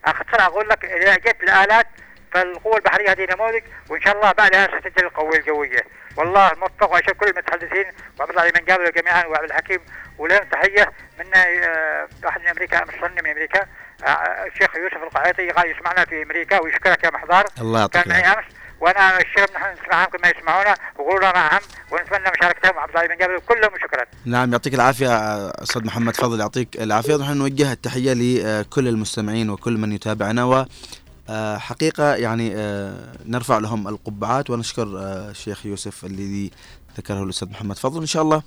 اختصر 0.04 0.42
أقول 0.42 0.68
لك 0.68 0.84
إذا 0.84 1.14
جت 1.14 1.42
الآلات 1.42 1.86
فالقوة 2.34 2.76
البحرية 2.76 3.10
هذه 3.10 3.26
نموذج 3.34 3.62
وإن 3.90 4.02
شاء 4.02 4.16
الله 4.16 4.32
بعدها 4.32 4.66
ستجري 4.66 5.06
القوة 5.06 5.36
الجوية. 5.36 5.82
والله 6.16 6.52
الموفق 6.52 6.92
واشكر 6.92 7.12
كل 7.12 7.26
المتحدثين 7.26 7.86
وعبد 8.18 8.30
الله 8.30 8.44
من 8.44 8.64
قابل 8.70 8.92
جميعا 8.92 9.26
وعبد 9.26 9.44
الحكيم. 9.44 9.80
ولهم 10.18 10.44
تحية 10.52 10.92
من 11.18 11.24
آه، 11.34 12.08
واحد 12.24 12.40
من 12.40 12.46
أمريكا 12.46 12.84
صلني 13.00 13.22
من 13.22 13.30
أمريكا 13.30 13.66
آه، 14.04 14.46
الشيخ 14.46 14.76
يوسف 14.76 15.02
القعيطي 15.02 15.50
قال 15.50 15.70
يسمعنا 15.70 16.04
في 16.04 16.22
أمريكا 16.22 16.60
ويشكرك 16.60 17.04
يا 17.04 17.10
محضار 17.10 17.44
الله 17.60 17.80
يعطيك 17.80 18.02
كان 18.02 18.08
معي 18.08 18.20
العافية. 18.20 18.38
أمس 18.38 18.54
وأنا 18.80 19.18
الشغل 19.20 19.46
نحن 19.54 19.72
نسمعهم 19.72 20.08
كما 20.10 20.28
يسمعونا 20.28 20.74
وغرورنا 20.98 21.32
معهم 21.32 21.60
ونتمنى 21.90 22.30
مشاركتهم. 22.38 22.76
وعبد 22.76 22.96
الله 22.96 23.06
بن 23.06 23.22
قابل 23.22 23.40
كلهم 23.48 23.72
وشكرا 23.74 24.04
نعم 24.24 24.52
يعطيك 24.52 24.74
العافية 24.74 25.08
أستاذ 25.48 25.86
محمد 25.86 26.16
فضل 26.16 26.40
يعطيك 26.40 26.76
العافية. 26.76 27.16
نحن 27.16 27.36
نوجه 27.36 27.72
التحية 27.72 28.12
لكل 28.12 28.88
المستمعين 28.88 29.50
وكل 29.50 29.76
من 29.78 29.92
يتابعنا. 29.92 30.44
و 30.44 30.64
حقيقة 31.58 32.14
يعني 32.14 32.52
آه، 32.54 33.12
نرفع 33.26 33.58
لهم 33.58 33.88
القبعات 33.88 34.50
ونشكر 34.50 34.98
آه، 34.98 35.30
الشيخ 35.30 35.66
يوسف 35.66 36.04
الذي 36.04 36.50
ذكره 36.98 37.22
الأستاذ 37.22 37.48
محمد. 37.48 37.76
فضل 37.76 38.00
إن 38.00 38.06
شاء 38.06 38.22
الله 38.22 38.42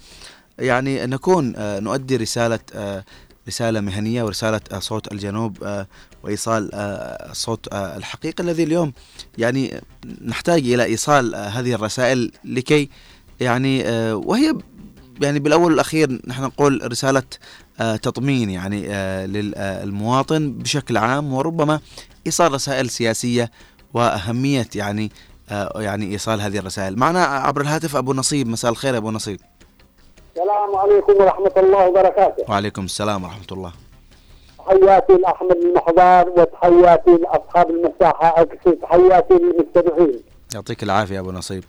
يعني 0.60 1.06
نكون 1.06 1.54
آه، 1.56 1.80
نؤدي 1.80 2.16
رسالة 2.18 2.60
آه، 2.76 3.04
رسالة 3.48 3.80
مهنية 3.82 4.24
ورسالة 4.24 4.62
آه، 4.72 4.80
صوت 4.80 5.12
الجنوب 5.12 5.64
آه، 5.64 5.88
وإيصال 6.24 6.70
آه، 6.74 7.32
الصوت 7.32 7.68
آه، 7.74 7.98
الحقيقي 7.98 8.44
الذي 8.44 8.64
اليوم 8.64 8.94
يعني 9.38 9.82
نحتاج 10.26 10.60
إلى 10.72 10.84
إيصال 10.84 11.36
آه، 11.36 11.48
هذه 11.48 11.74
الرسائل 11.74 12.32
لكي 12.46 12.90
يعني 13.40 13.86
آه، 13.88 14.16
وهي 14.16 14.54
يعني 15.22 15.40
بالأول 15.40 15.72
والأخير 15.72 16.22
نحن 16.28 16.44
نقول 16.44 16.92
رسالة 16.92 17.24
آه، 17.80 17.96
تطمين 17.96 18.50
يعني 18.50 18.84
آه، 18.90 19.26
للمواطن 19.26 20.54
بشكل 20.54 20.98
عام 20.98 21.34
وربما 21.34 21.80
إيصال 22.28 22.54
رسائل 22.54 22.90
سياسية 22.90 23.52
وأهمية 23.94 24.68
يعني 24.76 25.12
آه، 25.52 25.82
يعني 25.82 26.12
إيصال 26.12 26.42
هذه 26.42 26.58
الرسائل. 26.58 27.00
معنا 27.00 27.24
عبر 27.26 27.62
الهاتف 27.62 27.96
أبو 27.96 28.14
نصيب. 28.14 28.48
مساء 28.48 28.72
الخير 28.72 28.94
يا 28.94 29.00
أبو 29.00 29.12
نصيب. 29.12 29.40
السلام 30.36 30.76
عليكم 30.76 31.14
ورحمة 31.14 31.52
الله 31.58 31.88
وبركاته. 31.88 32.44
وعليكم 32.50 32.86
السلام 32.86 33.24
ورحمة 33.24 33.48
الله. 33.52 33.72
تحياتي 34.58 35.14
لأحمد 35.14 35.56
المحضار 35.56 36.30
وتحياتي 36.30 37.12
لأصحاب 37.12 37.70
المساحة 37.70 38.42
أكثر 38.42 38.74
تحياتي 38.74 39.34
للمستمعين. 39.34 40.20
يعطيك 40.56 40.84
العافية 40.84 41.16
يا 41.16 41.20
أبو 41.20 41.32
نصيب. 41.32 41.64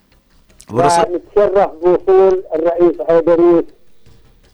أبو 0.71 0.83
نصيب. 0.83 1.05
ونتشرف 1.09 1.71
بوصول 1.71 2.45
الرئيس 2.55 3.01
عيدروس 3.09 3.65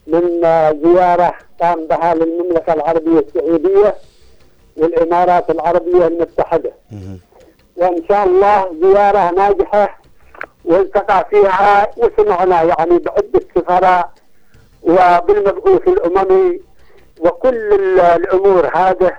من 0.07 0.45
آه، 0.45 0.77
زيارة 0.85 1.35
قام 1.61 1.87
بها 1.87 2.15
للمملكة 2.15 2.73
العربية 2.73 3.25
السعودية. 3.29 3.95
والإمارات 4.77 5.51
العربية 5.51 6.07
المتحدة 6.07 6.73
مهم. 6.93 7.19
وإن 7.77 8.03
شاء 8.09 8.25
الله 8.27 8.67
زيارة 8.83 9.31
ناجحة 9.31 10.01
والتقى 10.65 11.27
فيها 11.31 11.91
وسمعنا 11.97 12.63
يعني 12.63 12.99
بعده 12.99 13.41
سفراء 13.57 14.11
وبالمبعوث 14.83 15.89
الأممي 15.89 16.61
وكل 17.21 17.57
ال- 17.75 18.01
الأمور 18.01 18.71
هذه 18.77 19.13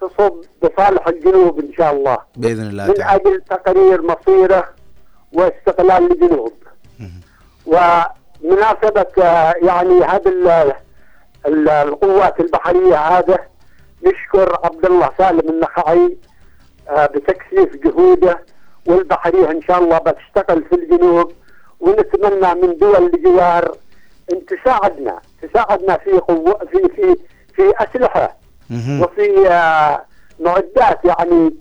تصب 0.00 0.34
بصالح 0.62 1.08
الجنوب 1.08 1.58
إن 1.60 1.72
شاء 1.72 1.92
الله 1.92 2.18
بإذن 2.36 2.66
الله 2.68 2.86
من 2.86 2.94
تعالى 2.94 3.20
أجل 3.22 3.40
تقرير 3.50 4.02
مصيره 4.02 4.68
واستقلال 5.32 6.12
الجنوب. 6.12 6.52
ومناسبة 7.66 9.06
آه، 9.24 9.54
يعني 9.62 10.04
هذه 10.04 10.28
ال- 11.46 11.68
القوات 11.68 12.40
البحرية 12.40 12.96
هذا 12.96 13.38
نشكر 14.04 14.58
عبد 14.64 14.84
الله 14.86 15.10
سالم 15.18 15.48
النخعي 15.48 16.16
آه، 16.88 17.06
بتكثيف 17.06 17.76
جهوده 17.76 18.44
والبحرية 18.86 19.50
إن 19.50 19.62
شاء 19.62 19.78
الله 19.78 19.98
بتشتغل 19.98 20.64
في 20.64 20.74
الجنوب 20.74 21.32
ونتمنى 21.80 22.54
من 22.62 22.76
دول 22.78 22.96
الجوار 23.14 23.76
أن 24.32 24.46
تساعدنا 24.46 25.18
تساعدنا 25.42 25.96
في 25.96 26.10
قوة 26.10 26.58
في 26.72 26.88
في 26.96 27.16
في 27.54 27.72
أسلحة 27.78 28.36
مهم. 28.70 29.02
وفي 29.02 29.48
آه، 29.48 30.04
معدات 30.40 31.04
يعني 31.04 31.54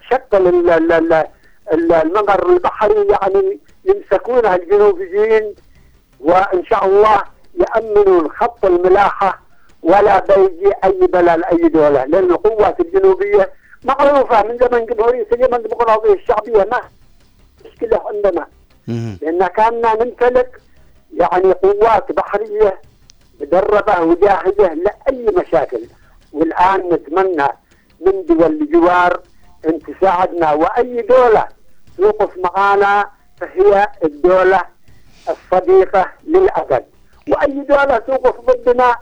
تشكل 0.00 0.46
ال- 0.48 0.70
ال- 0.70 0.92
ال- 0.92 1.26
ال- 1.72 1.92
الممر 1.92 2.48
البحري 2.52 3.06
يعني 3.10 3.58
يمسكونها 3.84 4.56
الجنوبيين 4.56 5.54
وإن 6.20 6.64
شاء 6.64 6.86
الله 6.86 7.22
يامنون 7.54 8.28
خط 8.30 8.64
الملاحة 8.64 9.40
ولا 9.84 10.18
بيجي 10.18 10.72
أي 10.84 11.06
بلا 11.06 11.36
لاي 11.36 11.68
دولة. 11.68 12.04
لأن 12.04 12.30
القوات 12.30 12.80
الجنوبية 12.80 13.52
معروفة 13.84 14.42
من 14.42 14.58
زمن 14.58 14.86
جمهوريه 14.86 15.26
اليمن 15.32 15.54
الديمقراطية 15.54 16.12
الشعبية. 16.12 16.68
ما 16.72 16.80
مشكلة 17.64 18.00
عندنا. 18.06 18.46
لأن 19.22 19.46
كاننا 19.46 19.94
نمتلك 19.94 20.60
يعني 21.14 21.52
قوات 21.52 22.12
بحرية 22.12 22.80
مدربة 23.40 24.00
وجاهزه 24.00 24.74
لأي 24.74 25.26
مشاكل. 25.36 25.80
والآن 26.32 26.88
نتمنى 26.92 27.48
من 28.00 28.26
دول 28.26 28.44
الجوار 28.62 29.20
أن 29.68 29.78
تساعدنا. 29.78 30.52
وأي 30.52 31.02
دولة 31.02 31.48
توقف 31.98 32.38
معنا 32.38 33.10
فهي 33.40 33.88
الدولة 34.04 34.62
الصديقة 35.28 36.06
للأبد. 36.24 36.84
وأي 37.28 37.60
دولة 37.60 37.98
توقف 37.98 38.40
ضدنا 38.40 38.96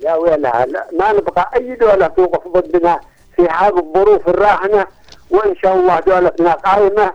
يا 0.00 0.14
ويلها. 0.14 0.66
لا 0.66 0.86
ما 0.92 1.12
نبغى 1.12 1.44
أي 1.56 1.74
دولة 1.74 2.06
توقف 2.06 2.48
ضدنا 2.48 3.00
في 3.36 3.42
هذه 3.42 3.78
الظروف 3.78 4.28
الراهنة 4.28 4.86
وإن 5.30 5.56
شاء 5.56 5.74
الله 5.74 6.00
دولتنا 6.00 6.52
قائمة. 6.52 7.12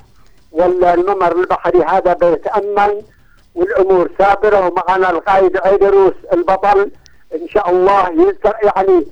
والممر 0.51 1.31
البحري 1.31 1.83
هذا 1.83 2.13
بيتامن 2.13 3.01
والأمور 3.55 4.09
سابرة 4.17 4.67
ومعنا 4.67 5.09
القائد 5.09 5.57
عيدروس 5.57 6.13
البطل. 6.33 6.91
إن 7.35 7.47
شاء 7.47 7.69
الله 7.69 8.09
يذكر 8.09 8.53
يعني 8.63 9.05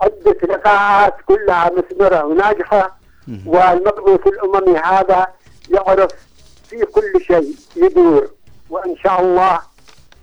عدة 0.00 0.36
لقاءات 0.42 1.14
كلها 1.26 1.70
مثمرة 1.76 2.24
وناجحة. 2.24 2.96
مهم. 3.28 3.48
والمبعوث 3.48 4.26
الأممي 4.26 4.78
هذا 4.78 5.26
يعرف 5.70 6.10
في 6.68 6.84
كل 6.84 7.24
شيء 7.26 7.54
يدور. 7.76 8.30
وإن 8.70 8.96
شاء 8.96 9.20
الله 9.20 9.60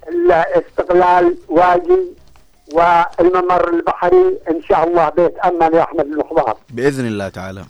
الاستقلال 0.07 1.37
واجي 1.49 2.16
والممر 2.73 3.69
البحري 3.73 4.37
إن 4.49 4.61
شاء 4.69 4.87
الله 4.87 5.09
بيتامن 5.09 5.75
يا 5.75 5.83
أحمد 5.83 6.05
المحضار 6.05 6.57
بإذن 6.69 7.05
الله 7.05 7.29
تعالى. 7.29 7.65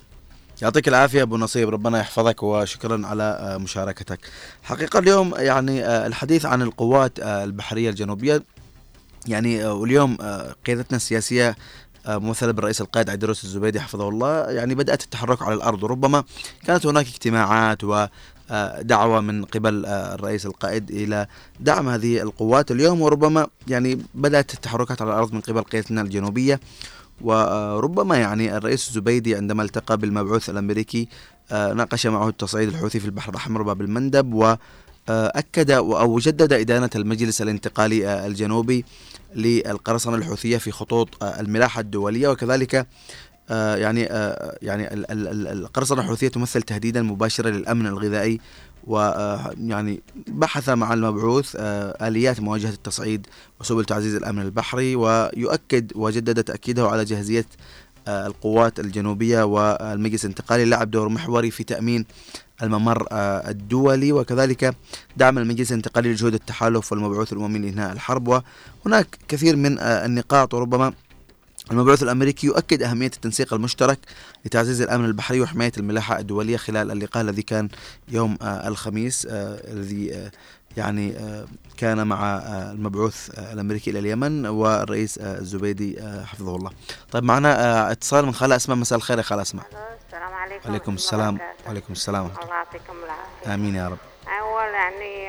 يعطيك 0.62 0.88
العافية 0.88 1.22
أبو 1.22 1.36
نصيب 1.36 1.68
ربنا 1.68 1.98
يحفظك 2.00 2.42
وشكرا 2.42 3.06
على 3.06 3.22
آه، 3.22 3.56
مشاركتك. 3.58 4.18
حقيقة 4.62 4.98
اليوم 4.98 5.34
يعني 5.36 5.84
آه، 5.84 6.06
الحديث 6.06 6.46
عن 6.46 6.62
القوات 6.62 7.20
آه، 7.20 7.44
البحرية 7.44 7.90
الجنوبية 7.90 8.42
يعني 9.26 9.66
واليوم 9.66 10.16
قيادتنا 10.66 10.96
السياسية 10.96 11.56
ممثلة 12.08 12.52
بالرئيس 12.52 12.80
القائد 12.80 13.10
عيدروس 13.10 13.44
الزبيدي 13.44 13.80
حفظه 13.80 14.08
الله 14.08 14.50
يعني 14.50 14.74
بدأت 14.74 15.02
التحرك 15.02 15.42
على 15.42 15.54
الأرض. 15.54 15.82
وربما 15.82 16.24
كانت 16.66 16.86
هناك 16.86 17.06
اجتماعات 17.06 17.84
ودعوه 18.50 19.20
من 19.20 19.44
قبل 19.44 19.84
آه، 19.86 20.14
الرئيس 20.14 20.46
القائد 20.46 20.90
إلى 20.90 21.26
دعم 21.60 21.88
هذه 21.88 22.22
القوات. 22.22 22.70
اليوم 22.70 23.02
وربما 23.02 23.46
يعني 23.68 23.98
بدأت 24.14 24.54
التحركات 24.54 25.02
على 25.02 25.10
الأرض 25.10 25.32
من 25.32 25.40
قبل 25.40 25.62
قيادتنا 25.62 26.00
الجنوبية 26.00 26.60
وربما 27.20 28.16
يعني 28.16 28.56
الرئيس 28.56 28.88
الزبيدي 28.88 29.34
عندما 29.34 29.62
التقى 29.62 29.96
بالمبعوث 29.96 30.50
الأمريكي 30.50 31.08
آه، 31.52 31.72
ناقش 31.72 32.06
معه 32.06 32.28
التصعيد 32.28 32.68
الحوثي 32.68 33.00
في 33.00 33.06
البحر 33.06 33.30
الأحمر 33.30 33.60
وباب 33.60 33.80
المندب 33.80 34.34
واكد 34.34 35.70
أو 35.70 36.18
جدد 36.18 36.52
إدانة 36.52 36.90
المجلس 36.96 37.42
الانتقالي 37.42 38.08
آه، 38.08 38.26
الجنوبي 38.26 38.84
للقرصنة 39.34 40.16
الحوثية 40.16 40.56
في 40.56 40.70
خطوط 40.70 41.22
آه، 41.22 41.40
الملاحة 41.40 41.80
الدولية 41.80 42.28
وكذلك 42.28 42.74
آه، 42.74 42.86
يعني 43.50 44.06
آه، 44.12 44.58
يعني 44.62 44.94
ال- 44.94 45.10
ال- 45.10 45.46
القرصنة 45.48 46.00
الحوثية 46.00 46.28
تمثل 46.28 46.62
تهديدا 46.62 47.02
مباشرا 47.02 47.50
للأمن 47.50 47.86
الغذائي 47.86 48.40
ويعني 48.86 50.00
بحث 50.28 50.68
مع 50.68 50.92
المبعوث 50.94 51.56
آه، 51.58 52.08
آليات 52.08 52.40
مواجهة 52.40 52.70
التصعيد 52.70 53.26
وسبل 53.60 53.84
تعزيز 53.84 54.14
الأمن 54.14 54.42
البحري 54.42 54.96
ويؤكد 54.96 55.92
وجدد 55.94 56.44
تأكيده 56.44 56.88
على 56.88 57.04
جاهزية 57.04 57.46
آه، 58.08 58.26
القوات 58.26 58.80
الجنوبية 58.80 59.42
والمجلس 59.42 60.24
الانتقالي 60.24 60.64
لعب 60.64 60.90
دور 60.90 61.08
محوري 61.08 61.50
في 61.50 61.64
تأمين 61.64 62.04
الممر 62.62 63.06
آه، 63.12 63.50
الدولي. 63.50 64.12
وكذلك 64.12 64.74
دعم 65.16 65.38
المجلس 65.38 65.70
الانتقالي 65.70 66.12
لجهود 66.12 66.34
التحالف 66.34 66.92
والمبعوث 66.92 67.32
الأممي 67.32 67.58
لإنهاء 67.58 67.92
الحرب. 67.92 68.42
وهناك 68.84 69.18
كثير 69.28 69.56
من 69.56 69.78
آه، 69.78 70.06
النقاط 70.06 70.54
وربما 70.54 70.92
المبعوث 71.70 72.02
الأمريكي 72.02 72.46
يؤكد 72.46 72.82
أهمية 72.82 73.06
التنسيق 73.06 73.54
المشترك 73.54 73.98
لتعزيز 74.44 74.80
الأمن 74.80 75.04
البحري 75.04 75.40
وحماية 75.40 75.72
الملاحة 75.78 76.18
الدولية 76.18 76.56
خلال 76.56 76.90
اللقاء 76.90 77.22
الذي 77.22 77.42
كان 77.42 77.68
يوم 78.08 78.38
آه، 78.42 78.68
الخميس 78.68 79.26
آه، 79.30 79.60
الذي 79.72 80.14
آه، 80.14 80.30
يعني 80.76 81.14
كان 81.76 82.06
مع 82.06 82.38
المبعوث 82.72 83.30
الأمريكي 83.38 83.90
إلى 83.90 83.98
اليمن 83.98 84.46
والرئيس 84.46 85.18
الزبيدي 85.18 86.02
حفظه 86.24 86.56
الله. 86.56 86.70
طيب 87.12 87.24
معنا 87.24 87.92
اتصال 87.92 88.26
من 88.26 88.34
خاله 88.34 88.56
اسماء 88.56 88.76
مساء 88.76 88.96
الخير 88.96 89.18
يا 89.18 89.22
خاله 89.22 89.42
اسماء. 89.42 89.66
السلام 90.06 90.32
عليكم 90.34 90.68
عليكم 90.68 90.92
ورحمة 90.92 90.94
السلام. 90.94 91.38
وعليكم 91.66 91.92
السلام 91.92 92.26
الله 92.26 92.54
يعطيكم 92.54 92.94
العافية 93.04 93.54
آمين 93.54 93.74
يا 93.74 93.88
رب. 93.88 93.98
أول 94.40 94.74
يعني 94.74 95.28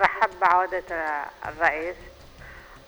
رحب 0.00 0.30
بعودة 0.40 0.84
آه، 0.92 1.26
الرئيس 1.48 1.96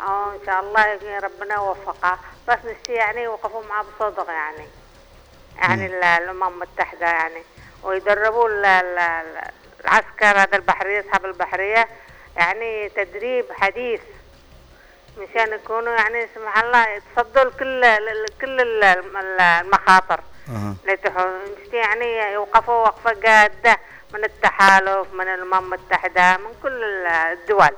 أو 0.07 0.31
إن 0.33 0.38
شاء 0.47 0.61
الله 0.61 0.99
ربنا 1.19 1.55
يوفقه 1.55 2.19
بس 2.49 2.59
نشتي 2.65 2.93
يعني 2.93 3.23
يوقفوا 3.23 3.62
معاه 3.69 3.83
بصدق 3.83 4.31
يعني. 4.31 4.67
يعني 5.59 5.87
ال- 5.87 6.05
الأمم 6.05 6.43
المتحدة 6.49 7.07
يعني. 7.07 7.43
ويدربوا 7.83 8.49
ال- 8.49 8.65
ال- 8.65 8.99
ال- 8.99 9.51
العسكر 9.85 10.27
هذا 10.43 10.57
البحرية 10.57 11.01
أصحاب 11.01 11.25
البحرية. 11.25 11.88
يعني 12.37 12.88
تدريب 12.88 13.45
حديث. 13.53 14.01
مشان 15.19 15.53
يكونوا 15.53 15.93
يعني 15.93 16.29
سبحان 16.35 16.65
الله 16.65 16.88
يتصدوا 16.88 17.45
لكل 17.45 17.85
كل 18.41 18.61
ال- 18.61 18.85
الم- 18.85 19.17
المخاطر. 19.41 20.21
نشتي 20.87 21.77
يعني 21.77 22.33
يوقفوا 22.33 22.75
وقفة 22.75 23.12
جادة 23.12 23.79
من 24.15 24.25
التحالف 24.25 25.12
من 25.12 25.29
الأمم 25.35 25.55
المتحدة 25.75 26.37
من 26.37 26.55
كل 26.62 26.85
ال- 26.85 27.07
الدول. 27.07 27.71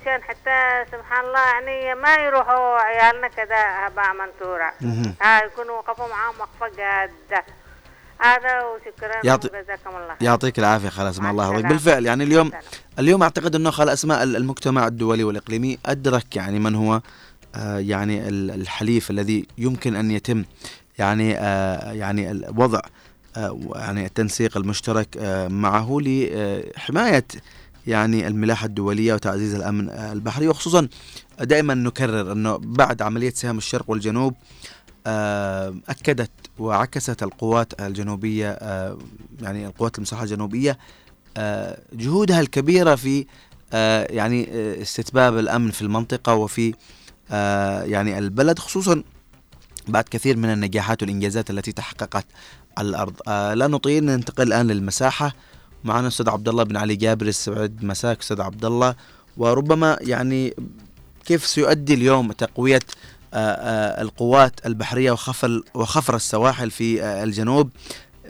مشان 0.00 0.22
حتى 0.22 0.84
سبحان 0.92 1.24
الله 1.24 1.40
يعني 1.40 2.00
ما 2.00 2.14
يروحوا 2.14 2.78
عيالنا 2.78 3.28
كذا 3.28 3.56
هباء 3.86 4.12
منثورا 4.12 4.70
مهم. 4.80 5.14
ها 5.22 5.44
يكونوا 5.44 5.78
وقفوا 5.78 6.08
معاهم 6.08 6.34
وقفة 6.40 6.76
جادة 6.76 7.44
هذا 8.18 8.62
وشكرا 8.62 9.20
يعطي- 9.24 9.46
وجزاكم 9.48 9.96
الله. 9.96 10.16
يعطيك 10.20 10.58
العافية 10.58 10.88
خاله 10.88 11.10
اسماء 11.10 11.30
الله 11.30 11.46
يرضيك. 11.48 11.66
بالفعل 11.66 12.06
يعني 12.06 12.24
اليوم. 12.24 12.50
اليوم 12.98 13.22
أعتقد 13.22 13.54
إنه 13.54 13.70
خال 13.70 13.88
اسماء 13.88 14.22
ال- 14.22 14.36
المجتمع 14.36 14.86
الدولي 14.86 15.24
والإقليمي 15.24 15.78
أدرك 15.86 16.36
يعني 16.36 16.58
من 16.58 16.74
هو 16.74 17.00
آه، 17.54 17.78
يعني 17.78 18.28
ال- 18.28 18.50
الحليف 18.50 19.10
الذي 19.10 19.46
يمكن 19.58 19.96
أن 19.96 20.10
يتم 20.10 20.44
يعني 20.98 21.38
آه، 21.38 21.92
يعني 21.92 22.30
ال- 22.30 22.54
وضع 22.56 22.80
آه، 23.36 23.58
يعني 23.74 24.06
التنسيق 24.06 24.56
المشترك 24.56 25.08
آه، 25.18 25.48
معه 25.48 25.96
لحماية 26.00 27.24
يعني 27.86 28.26
الملاحة 28.26 28.66
الدولية 28.66 29.14
وتعزيز 29.14 29.54
الأمن 29.54 29.88
آه، 29.90 30.12
البحري 30.12 30.48
وخصوصا 30.48 30.88
دائما 31.40 31.74
نكرر 31.74 32.32
أنه 32.32 32.56
بعد 32.56 33.02
عملية 33.02 33.30
سهام 33.30 33.58
الشرق 33.58 33.90
والجنوب 33.90 34.34
آه، 35.06 35.74
أكدت 35.88 36.30
وعكست 36.58 37.22
القوات 37.22 37.80
الجنوبية 37.80 38.50
آه، 38.50 38.98
يعني 39.42 39.66
القوات 39.66 39.96
المسلحه 39.96 40.22
الجنوبية 40.22 40.78
آه، 41.36 41.78
جهودها 41.92 42.40
الكبيرة 42.40 42.94
في 42.94 43.26
يعني 44.10 44.48
استتباب 44.82 45.38
الأمن 45.38 45.70
في 45.70 45.82
المنطقة 45.82 46.34
وفي 46.34 46.74
يعني 47.84 48.18
البلد 48.18 48.58
خصوصا 48.58 49.02
بعد 49.88 50.04
كثير 50.04 50.36
من 50.36 50.52
النجاحات 50.52 51.02
والإنجازات 51.02 51.50
التي 51.50 51.72
تحققت 51.72 52.26
على 52.78 52.88
الأرض. 52.88 53.14
آه 53.28 53.54
لا 53.54 53.66
نطيل 53.66 54.04
ننتقل 54.04 54.46
الآن 54.46 54.66
للمساحة. 54.66 55.34
معنا 55.86 56.08
أستاذ 56.08 56.28
عبد 56.28 56.48
الله 56.48 56.62
بن 56.62 56.76
علي 56.76 56.96
جابر 56.96 57.26
السعد 57.26 57.84
مساك 57.84 58.20
أستاذ 58.20 58.40
عبد 58.40 58.64
الله 58.64 58.94
وربما 59.36 59.98
يعني 60.00 60.54
كيف 61.26 61.46
سيؤدي 61.46 61.94
اليوم 61.94 62.32
تقوية 62.32 62.80
آه، 63.34 63.36
آه، 63.36 64.02
القوات 64.02 64.66
البحرية 64.66 65.10
وخفر 65.10 65.62
وخفر 65.74 66.16
السواحل 66.16 66.70
في 66.70 67.02
آه، 67.02 67.24
الجنوب 67.24 67.70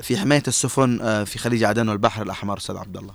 في 0.02 0.16
حماية 0.16 0.42
السفن 0.48 1.24
في 1.24 1.38
خليج 1.38 1.64
عدن 1.64 1.88
والبحر 1.88 2.22
الأحمر؟ 2.22 2.56
أستاذ 2.56 2.76
عبد 2.76 2.96
الله 2.96 3.14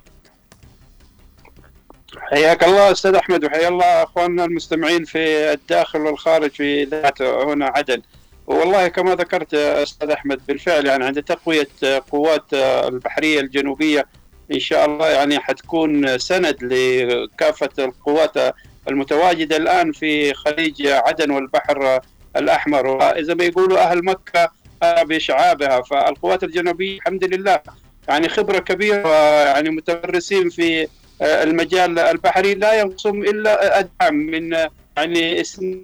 حياك 2.17 2.63
الله 2.63 2.91
أستاذ 2.91 3.15
أحمد 3.15 3.45
وحيا 3.45 3.67
الله 3.67 4.03
أخواننا 4.03 4.45
المستمعين 4.45 5.05
في 5.05 5.53
الداخل 5.53 5.99
والخارج 5.99 6.51
في 6.51 6.83
ذات 6.83 7.21
هنا 7.21 7.65
عدن. 7.65 8.01
والله 8.47 8.87
كما 8.87 9.15
ذكرت 9.15 9.53
أستاذ 9.53 10.09
أحمد 10.09 10.41
بالفعل 10.47 10.85
يعني 10.85 11.05
عند 11.05 11.23
تقوية 11.23 11.67
قوات 12.11 12.53
البحرية 12.53 13.39
الجنوبية 13.39 14.05
إن 14.53 14.59
شاء 14.59 14.85
الله 14.85 15.07
يعني 15.07 15.39
حتكون 15.39 16.17
سند 16.17 16.63
لكافة 16.63 17.69
القوات 17.79 18.55
المتواجدة 18.87 19.57
الآن 19.57 19.91
في 19.91 20.33
خليج 20.33 20.87
عدن 20.87 21.31
والبحر 21.31 21.99
الأحمر. 22.35 22.87
وإذا 22.87 23.33
ما 23.33 23.43
يقولوا 23.43 23.79
أهل 23.79 24.05
مكة 24.05 24.51
بشعابها 24.83 25.81
فالقوات 25.81 26.43
الجنوبية 26.43 26.97
الحمد 26.97 27.23
لله 27.23 27.59
يعني 28.07 28.29
خبرة 28.29 28.59
كبيرة 28.59 29.15
يعني 29.43 29.69
متمرسين 29.69 30.49
في 30.49 30.87
المجال 31.21 31.99
البحري. 31.99 32.53
لا 32.53 32.79
ينقصهم 32.79 33.23
إلا 33.23 33.79
الدعم 33.79 34.15
من 34.15 34.51
يعني 34.97 35.41
اسم 35.41 35.81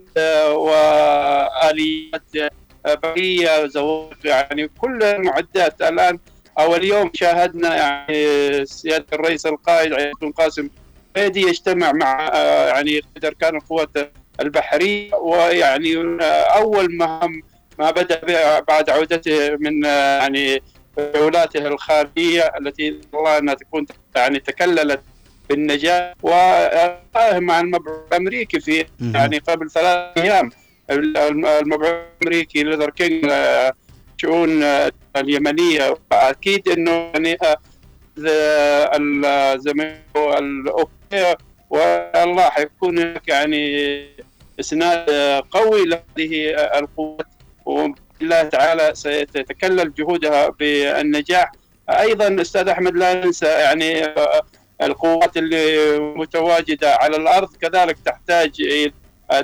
وآليات 0.49 2.21
بحرية 2.85 3.67
زواج 3.67 4.25
يعني 4.25 4.69
كل 4.81 5.03
المعدات. 5.03 5.81
الآن 5.81 6.19
أو 6.59 6.75
اليوم 6.75 7.11
شاهدنا 7.13 7.75
يعني 7.75 8.65
سيادة 8.65 9.05
الرئيس 9.13 9.45
القائد 9.45 9.93
عبد 9.93 10.13
بن 10.21 10.31
قاسم 10.31 10.69
بيدي 11.15 11.41
يجتمع 11.41 11.91
مع 11.91 12.31
يعني 12.67 13.01
اركان 13.25 13.55
القوات 13.55 13.89
البحرية 14.41 15.15
ويعني 15.15 15.95
أول 16.55 16.97
مهام 16.97 17.41
ما 17.79 17.91
بدأ 17.91 18.19
بعد 18.59 18.89
عودته 18.89 19.57
من 19.59 19.83
يعني 19.83 20.61
جولاته 21.15 21.67
الخارجية 21.67 22.51
التي 22.61 22.99
الله 23.13 23.37
أنها 23.37 23.53
تكون 23.53 23.85
يعني 24.15 24.39
تكللت 24.39 25.01
بالنجاح 25.49 26.13
ومع 26.23 27.59
المبعوث 27.59 27.99
الأمريكي 28.11 28.59
في 28.59 28.85
يعني 29.01 29.37
قبل 29.37 29.71
ثلاث 29.71 30.17
أيام. 30.17 30.49
المبعوث 30.89 31.95
الأمريكي 32.21 32.63
ليذر 32.63 32.89
كينج 32.89 33.25
الشؤون 34.17 34.63
اليمنية. 35.15 35.97
أكيد 36.11 36.69
إنه 36.69 36.91
يعني 36.91 37.37
الزميل 38.95 39.95
الأوكي 40.15 41.35
والله 41.69 42.49
حيكون 42.49 42.99
هناك 42.99 43.27
يعني 43.27 44.05
اسناد 44.59 45.09
قوي 45.51 45.85
لهذه 45.85 46.49
القوات. 46.79 47.27
وبالله 47.65 48.43
تعالى 48.43 48.91
سيتكلل 48.93 49.93
جهودها 49.93 50.49
بالنجاح. 50.49 51.51
أيضا 51.89 52.41
أستاذ 52.41 52.67
أحمد 52.67 52.95
لا 52.95 53.13
ننسى 53.13 53.45
يعني 53.45 54.13
القوات 54.81 55.37
اللي 55.37 55.99
متواجدة 55.99 56.95
على 56.95 57.17
الأرض 57.17 57.55
كذلك 57.55 57.97
تحتاج 58.05 58.51
إلى 58.59 58.91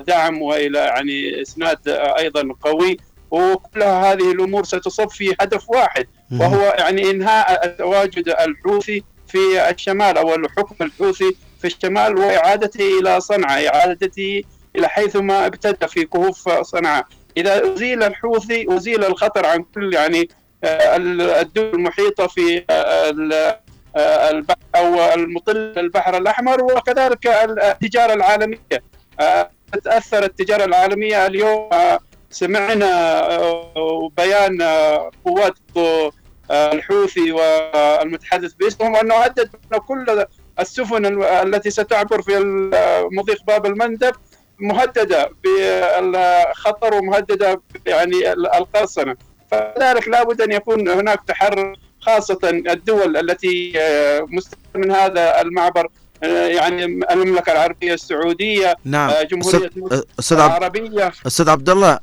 دعم 0.07 0.41
وإلى 0.41 0.79
يعني 0.79 1.41
اسناد 1.41 1.79
أيضا 2.19 2.55
قوي. 2.61 2.97
وكل 3.33 3.83
هذه 3.83 4.31
الأمور 4.31 4.63
ستصب 4.63 5.09
في 5.09 5.35
هدف 5.41 5.69
واحد 5.69 6.07
وهو 6.39 6.75
يعني 6.79 7.11
إنهاء 7.11 7.65
التواجد 7.65 8.29
الحوثي 8.29 9.03
في 9.27 9.69
الشمال 9.69 10.17
أو 10.17 10.35
الحكم 10.35 10.75
الحوثي 10.85 11.35
في 11.61 11.67
الشمال 11.67 12.17
وإعادته 12.17 12.99
إلى 12.99 13.21
صنعاء 13.21 13.75
إعادته 13.75 14.43
إلى 14.75 14.87
حيثما 14.87 15.45
ابتدى 15.45 15.87
في 15.87 16.05
كهوف 16.05 16.49
صنعاء. 16.49 17.05
إذا 17.37 17.73
أزيل 17.73 18.03
الحوثي 18.03 18.75
أزيل 18.75 19.03
الخطر 19.05 19.45
عن 19.45 19.65
كل 19.75 19.93
يعني 19.93 20.29
الدول 20.63 21.73
المحيطة 21.73 22.27
في 22.27 22.63
البحر 24.31 24.57
أو 24.75 25.13
المطل 25.13 25.73
البحر 25.77 26.17
الأحمر 26.17 26.63
وكذلك 26.63 27.27
التجارة 27.27 28.13
العالمية. 28.13 28.59
تاثر 29.83 30.23
التجارة 30.23 30.65
العالمية 30.65 31.25
اليوم 31.25 31.69
سمعنا 32.33 32.89
بيان 34.17 34.61
قوات 35.25 35.53
الحوثي 36.51 37.31
والمتحدث 37.31 38.53
باسمهم 38.53 38.95
أنه 38.95 39.15
هدد 39.15 39.49
كل 39.87 40.25
السفن 40.59 41.23
التي 41.23 41.69
ستعبر 41.69 42.21
في 42.21 42.39
مضيق 43.11 43.43
باب 43.47 43.65
المندب 43.65 44.13
مهددة 44.59 45.29
بالخطر 45.43 46.93
ومهددة 46.93 47.61
يعني 47.85 48.31
القرصنة. 48.33 49.15
فلذلك 49.51 50.07
لابد 50.07 50.41
أن 50.41 50.51
يكون 50.51 50.89
هناك 50.89 51.19
تحرر 51.27 51.75
خاصة 51.99 52.39
الدول 52.43 53.17
التي 53.17 53.73
مستفيده 54.27 54.63
من 54.75 54.91
هذا 54.91 55.41
المعبر. 55.41 55.87
يعني 56.31 56.85
المملكة 56.85 57.51
العربية 57.51 57.93
السعودية 57.93 58.75
نعم. 58.83 59.11
جمهورية 59.31 59.69
أستاذ 60.19 60.37
العربيه 60.37 61.11
أستاذ 61.27 61.49
عبد 61.49 61.69
الله 61.69 61.99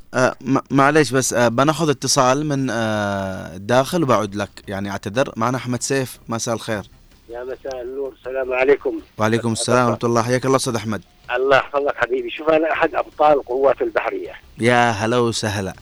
معليش 0.71 1.11
بس 1.11 1.33
بناخذ 1.33 1.89
اتصال 1.89 2.45
من 2.45 2.69
الداخل 2.69 4.03
وبعد 4.03 4.35
لك. 4.35 4.49
يعني 4.67 4.91
اعتذر 4.91 5.33
معنا 5.35 5.57
أحمد 5.57 5.83
سيف 5.83 6.19
مساء 6.29 6.55
الخير. 6.55 6.83
يا 7.29 7.43
مساء 7.43 7.81
النور 7.81 8.13
السلام 8.19 8.53
عليكم. 8.53 8.99
وعليكم 9.17 9.51
السلام 9.51 9.85
ورحمة 9.85 9.99
الله. 10.03 10.23
حياك 10.23 10.45
الله 10.45 10.57
أستاذ 10.57 10.75
أحمد. 10.75 11.01
الله 11.35 11.57
يحفظك 11.57 11.95
حبيبي. 11.95 12.29
شوف 12.29 12.49
أنا 12.49 12.71
أحد 12.71 12.95
أبطال 12.95 13.33
القوات 13.33 13.81
البحرية. 13.81 14.33
يا 14.59 14.89
هلا 14.89 15.17
وسهلا. 15.17 15.73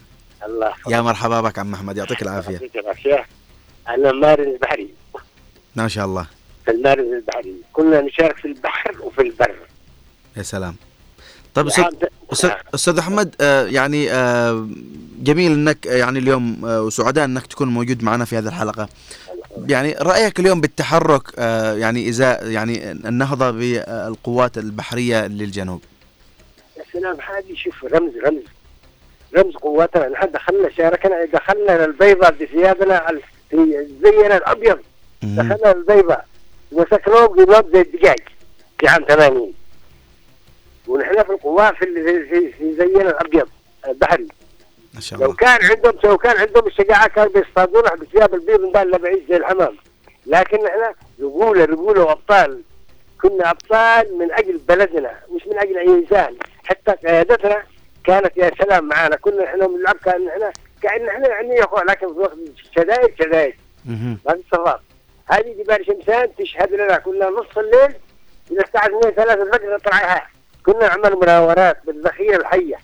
الله 0.45 0.67
يحفظك. 0.67 0.91
يا 0.91 1.01
مرحبا 1.01 1.41
بك 1.41 1.59
عم 1.59 1.73
أحمد. 1.73 1.97
يعطيك 1.97 2.21
العافية. 2.21 2.51
يعطيك 2.51 2.75
العافية. 2.75 3.25
أنا 3.89 4.11
مارن 4.11 4.43
البحري 4.43 4.89
ما 5.75 5.87
شاء 5.87 6.05
الله. 6.05 6.38
في 6.69 6.75
المارن 6.75 7.13
البحري 7.13 7.55
كنا 7.73 8.01
نشارك 8.01 8.37
في 8.37 8.45
البحر 8.45 8.95
وفي 9.01 9.21
البر. 9.21 9.55
يا 10.37 10.43
سلام. 10.43 10.75
طيب 11.53 11.67
أستاذ 11.67 11.85
أستاذ 12.31 12.51
أستاذ 12.73 12.97
أحمد 12.97 13.35
آه 13.41 13.65
يعني 13.65 14.11
آه 14.11 14.67
جميل 15.19 15.51
إنك 15.51 15.85
يعني 15.85 16.19
اليوم 16.19 16.65
آه 16.65 16.81
وسعداء 16.81 17.25
إنك 17.25 17.47
تكون 17.47 17.67
موجود 17.67 18.03
معنا 18.03 18.25
في 18.25 18.37
هذه 18.37 18.47
الحلقة. 18.47 18.89
يعني 19.67 19.95
رأيك 20.01 20.39
اليوم 20.39 20.61
بالتحرك 20.61 21.21
آه 21.39 21.73
يعني 21.73 22.09
ازاء 22.09 22.47
يعني 22.47 22.91
النهضة 22.91 23.51
بالقوات 23.51 24.57
البحرية 24.57 25.27
للجنوب؟ 25.27 25.81
يا 26.77 26.83
سلام 26.93 27.17
هذه 27.29 27.55
شوف 27.55 27.85
رمز 27.85 28.13
رمز. 28.25 28.43
رمز 29.37 29.53
قواتنا. 29.53 30.09
نحن 30.09 30.31
دخلنا 30.31 30.69
شاركنا 30.77 31.25
دخلنا 31.33 31.85
البيضة 31.85 32.29
بثيابنا 32.29 33.19
في 33.49 33.87
زينا 34.03 34.37
الأبيض. 34.37 34.79
دخلنا 35.23 35.71
البيضة. 35.71 36.17
وسكنوه 36.71 37.27
بقلوب 37.27 37.73
زي 37.75 37.81
الدجاج 37.81 38.19
في 38.79 38.87
عام 38.87 39.05
80 39.07 39.53
ونحن 40.87 41.23
في 41.23 41.29
القوات 41.29 41.75
في 41.75 41.85
في, 42.29 42.51
في 42.51 42.75
زينا 42.75 43.01
الأبيض 43.09 43.49
البحري. 43.87 44.27
ما 44.93 45.01
شاء 45.01 45.19
الله. 45.19 45.27
لو 45.29 45.35
كان 45.35 45.59
عندهم 45.63 45.93
لو 46.03 46.17
كان 46.17 46.37
عندهم 46.37 46.67
الشجاعة 46.67 47.07
كانوا 47.07 47.31
بيصطادونا 47.31 47.95
بثياب 47.95 48.33
البيض 48.33 48.61
نضل 48.61 48.97
بعيش 48.99 49.19
زي 49.29 49.37
الحمام. 49.37 49.77
لكن 50.25 50.67
إحنا 50.67 50.93
رجوله 51.19 51.65
رجولة 51.65 52.01
وأبطال. 52.03 52.61
كنا 53.21 53.51
أبطال 53.51 54.17
من 54.17 54.31
أجل 54.31 54.57
بلدنا 54.57 55.11
مش 55.35 55.47
من 55.47 55.57
أجل 55.59 55.77
أي 55.77 55.85
إنسان. 55.87 56.35
حتى 56.63 56.91
قيادتنا 56.91 57.63
كانت 58.03 58.37
يا 58.37 58.51
سلام 58.61 58.85
معانا. 58.87 59.15
كنا 59.15 59.45
إحنا 59.45 59.67
بنلعب 59.67 59.95
كان 59.95 60.27
إحنا 60.27 60.51
كأن 60.81 61.09
إحنا 61.09 61.27
يعني 61.27 61.55
يا 61.55 61.63
أخوان 61.63 61.85
لكن 61.87 62.07
في 62.07 62.19
وقت 62.19 62.37
شدائد 62.75 63.13
شدائد. 63.23 63.53
ما 64.25 64.33
في 64.33 64.43
صفات 64.51 64.79
هذه 65.29 65.63
جبال 65.63 65.85
شمسان 65.85 66.35
تشهد 66.35 66.73
لنا 66.73 66.97
كنا 66.97 67.29
نص 67.29 67.57
الليل 67.57 67.95
إلى 68.51 68.61
الساعة 68.61 68.85
2 68.85 69.13
3 69.15 69.33
الفجر 69.33 69.75
نطلعها. 69.75 70.27
كنا 70.65 70.87
نعمل 70.87 71.15
مناورات 71.15 71.77
بالذخيرة 71.85 72.37
الحية. 72.37 72.79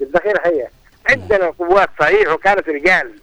بالذخيرة 0.00 0.38
الحية. 0.38 0.70
عندنا 1.06 1.46
قوات 1.46 1.88
صحيح 2.00 2.28
وكانت 2.28 2.68
رجال 2.68 3.20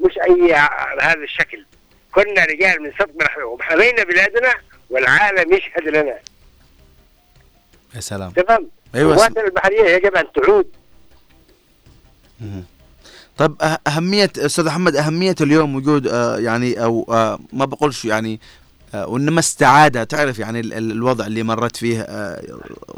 مش 0.00 0.18
أي 0.18 0.54
هذا 1.00 1.22
الشكل. 1.22 1.66
كنا 2.14 2.44
رجال 2.44 2.82
من 2.82 2.92
صدق 2.98 3.44
وحمينا 3.44 4.04
بلادنا 4.04 4.54
والعالم 4.90 5.52
يشهد 5.52 5.88
لنا. 5.88 6.18
يا 7.94 8.00
سلام. 8.00 8.30
تمام؟ 8.30 8.70
أيوه 8.94 9.16
قواتنا 9.16 9.44
البحرية 9.44 9.84
يجب 9.84 10.16
أن 10.16 10.32
تعود. 10.32 10.76
طيب 13.40 13.54
أه- 13.62 13.90
أهمية 13.90 14.30
أستاذ 14.38 14.66
أحمد 14.66 14.96
أهمية 14.96 15.34
اليوم 15.40 15.76
وجود 15.76 16.06
آه 16.06 16.38
يعني 16.38 16.84
أو 16.84 17.06
آه 17.10 17.38
ما 17.52 17.64
بقولش 17.64 18.04
يعني 18.04 18.40
آه، 18.94 19.08
وإنما 19.08 19.40
استعادة 19.40 20.04
تعرف 20.04 20.38
يعني 20.38 20.60
ال- 20.60 20.72
ال- 20.72 20.90
الوضع 20.92 21.26
اللي 21.26 21.42
مرت 21.42 21.76
فيه 21.76 22.00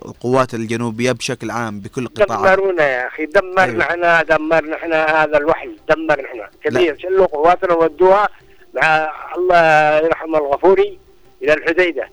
القوات 0.06 0.54
الجنوبية 0.54 1.12
بشكل 1.12 1.50
عام 1.50 1.80
بكل 1.80 2.08
قطاعات 2.08 2.58
دمرونا 2.58 2.88
يا 2.88 3.06
أخي 3.08 3.26
دمرنا 3.26 3.62
أيوة. 3.64 3.82
إحنا 3.82 4.22
دمرنا 4.22 4.76
إحنا 4.76 5.22
هذا 5.22 5.38
الوحي 5.38 5.68
دمرنا 5.88 6.24
إحنا. 6.24 6.48
كثير 6.64 6.96
شلوا 6.98 7.26
قواتنا 7.26 7.74
ودوها 7.74 8.28
مع 8.74 9.08
الله 9.36 9.96
يرحم 9.96 10.34
الغفوري 10.34 10.98
إلى 11.42 11.52
الحديدة. 11.52 12.08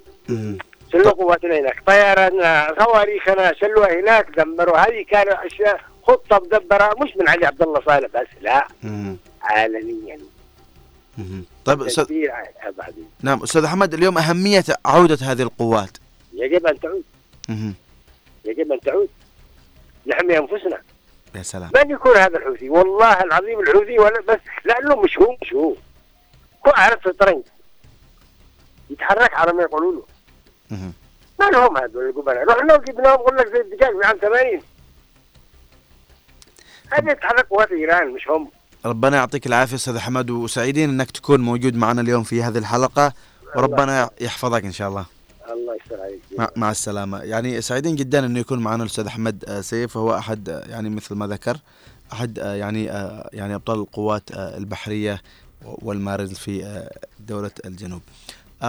شلوا 0.91 1.11
قواتنا 1.11 1.59
هناك 1.59 1.83
طيارنا 1.87 2.75
صواريخنا 2.79 3.53
شلوها 3.61 3.99
هناك 3.99 4.27
دمروا 4.37 4.77
هذه 4.77 5.05
كانت 5.09 5.29
أشياء 5.45 5.79
خطة 6.09 6.39
مدبرة 6.45 6.95
مش 7.03 7.17
من 7.17 7.29
علي 7.29 7.45
عبد 7.45 7.61
الله 7.61 7.81
صالح 7.85 8.07
بس 8.13 8.27
لا. 8.41 8.67
مم. 8.83 9.17
عالميا. 9.41 10.19
مم. 11.17 11.43
طيب 11.65 11.81
أستاذ 11.81 12.27
نعم 13.21 13.43
أستاذ 13.43 13.63
أحمد 13.63 13.93
اليوم 13.93 14.17
أهمية 14.17 14.63
عودة 14.85 15.17
هذه 15.21 15.41
القوات. 15.41 15.97
يجب 16.33 16.67
أن 16.67 16.79
تعود. 16.79 17.03
مم. 17.49 17.73
يجب 18.45 18.71
أن 18.71 18.79
تعود. 18.79 19.09
نحمي 20.07 20.37
انفسنا 20.37 20.81
يا 21.35 21.41
سلام. 21.41 21.71
من 21.75 21.91
يكون 21.91 22.17
هذا 22.17 22.37
الحوثي؟ 22.37 22.69
والله 22.69 23.23
العظيم 23.23 23.59
الحوثي 23.59 23.99
ولا 23.99 24.21
بس 24.21 24.39
لأنه 24.65 24.95
مش 24.95 25.19
هو 25.19 25.35
مش 25.41 25.53
هو. 25.53 25.75
هو 26.67 26.71
عارف 26.71 27.07
الطريق. 27.07 27.43
يتحرك 28.89 29.33
على 29.33 29.53
ما 29.53 29.61
يقولوا 29.63 29.93
له. 29.93 30.05
ما 31.39 31.45
لهم 31.45 31.77
هذول 31.77 32.09
القبلاء. 32.09 32.43
رحنا 32.49 32.73
وجبناهم 32.73 33.17
قلنا 33.17 33.41
لك 33.41 33.47
زي 33.47 33.61
الدجاج 33.61 33.99
في 34.01 34.07
عام 34.07 34.17
80 34.17 34.61
هذه 36.91 37.11
يتحرك 37.11 37.47
قوات 37.49 37.71
إيران 37.71 38.13
مش 38.13 38.27
هم. 38.27 38.49
ربنا 38.85 39.17
يعطيك 39.17 39.47
العافية 39.47 39.75
أستاذ 39.75 39.95
أحمد 39.95 40.29
وسعيدين 40.29 40.89
إنك 40.89 41.11
تكون 41.11 41.39
موجود 41.39 41.75
معنا 41.75 42.01
اليوم 42.01 42.23
في 42.23 42.43
هذه 42.43 42.57
الحلقة. 42.57 43.13
وربنا 43.55 44.09
يحفظك 44.21 44.65
إن 44.65 44.71
شاء 44.71 44.89
الله. 44.89 45.05
الله 45.51 45.75
يستر 45.75 46.01
عليك. 46.01 46.21
مع, 46.37 46.49
مع 46.55 46.71
السلامة. 46.71 47.19
يعني 47.19 47.61
سعيدين 47.61 47.95
جدا 47.95 48.25
إنه 48.25 48.39
يكون 48.39 48.59
معنا 48.59 48.83
الأستاذ 48.83 49.05
أحمد 49.05 49.45
آه، 49.47 49.61
سيف 49.61 49.97
وهو 49.97 50.17
أحد 50.17 50.49
آه، 50.49 50.63
يعني 50.69 50.89
مثل 50.89 51.15
ما 51.15 51.27
ذكر 51.27 51.57
أحد 52.13 52.39
آه، 52.39 52.55
يعني 52.55 52.83
يعني 53.33 53.55
أبطال 53.55 53.79
القوات 53.79 54.23
البحرية 54.31 55.21
والمارد 55.65 56.33
في 56.33 56.87
دولة 57.19 57.51
الجنوب. 57.65 58.01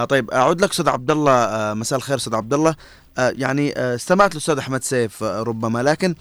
طيب 0.09 0.31
أعود 0.31 0.61
لك 0.61 0.69
أستاذ 0.69 0.89
عبد 0.89 1.11
الله 1.11 1.73
مساء 1.73 1.97
الخير 1.97 2.15
أستاذ 2.15 2.35
عبد 2.35 2.53
الله 2.53 2.75
يعني 3.17 3.73
استمعت 3.77 4.31
للاستاذ 4.31 4.57
أحمد 4.57 4.83
سيف 4.83 5.23
ربما 5.23 5.83
لكن 5.83 6.15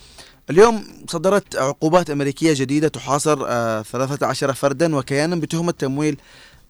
اليوم 0.50 0.84
صدرت 1.08 1.56
عقوبات 1.56 2.10
أمريكية 2.10 2.52
جديدة 2.56 2.88
تحاصر 2.88 3.44
آه، 3.48 3.82
13 3.82 4.52
فردا 4.52 4.96
وكيانا 4.96 5.36
بتهمه 5.36 5.72
تمويل 5.72 6.16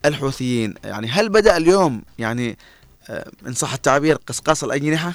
الحوثيين، 0.04 0.74
يعني 0.84 1.08
هل 1.08 1.28
بدأ 1.28 1.56
اليوم 1.56 2.02
يعني 2.18 2.58
آه، 3.10 3.30
إن 3.46 3.52
صح 3.52 3.72
التعبير 3.72 4.16
قصقاص 4.26 4.64
الأجنحة؟ 4.64 5.12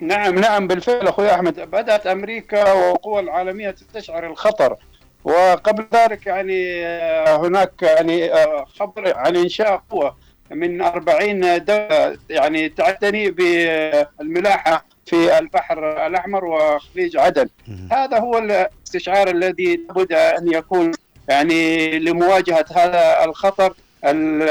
نعم 0.00 0.34
نعم 0.38 0.66
بالفعل 0.66 1.08
أخوي 1.08 1.34
أحمد. 1.34 1.60
بدأت 1.60 2.06
أمريكا 2.06 2.72
والقوى 2.72 3.20
العالمية 3.20 3.70
تستشعر 3.70 4.26
الخطر. 4.26 4.76
وقبل 5.24 5.86
ذلك 5.94 6.26
يعني 6.26 6.86
آه، 6.86 7.46
هناك 7.46 7.82
يعني 7.82 8.32
آه، 8.34 8.64
خبر 8.78 9.16
عن 9.16 9.36
إنشاء 9.36 9.82
قوة 9.90 10.16
من 10.50 10.82
40 10.82 11.64
دولة 11.64 12.18
يعني 12.30 12.68
تعتني 12.68 13.30
بالملاحة. 13.30 14.89
في 15.10 15.38
البحر 15.38 16.06
الأحمر 16.06 16.44
وخليج 16.44 17.16
عدن. 17.16 17.48
هذا 17.92 18.18
هو 18.18 18.38
الاستشعار 18.38 19.28
الذي 19.30 19.76
لابد 19.88 20.12
أن 20.12 20.52
يكون 20.52 20.92
يعني 21.28 21.98
لمواجهة 21.98 22.64
هذا 22.74 23.24
الخطر 23.24 23.74
ال- 24.04 24.48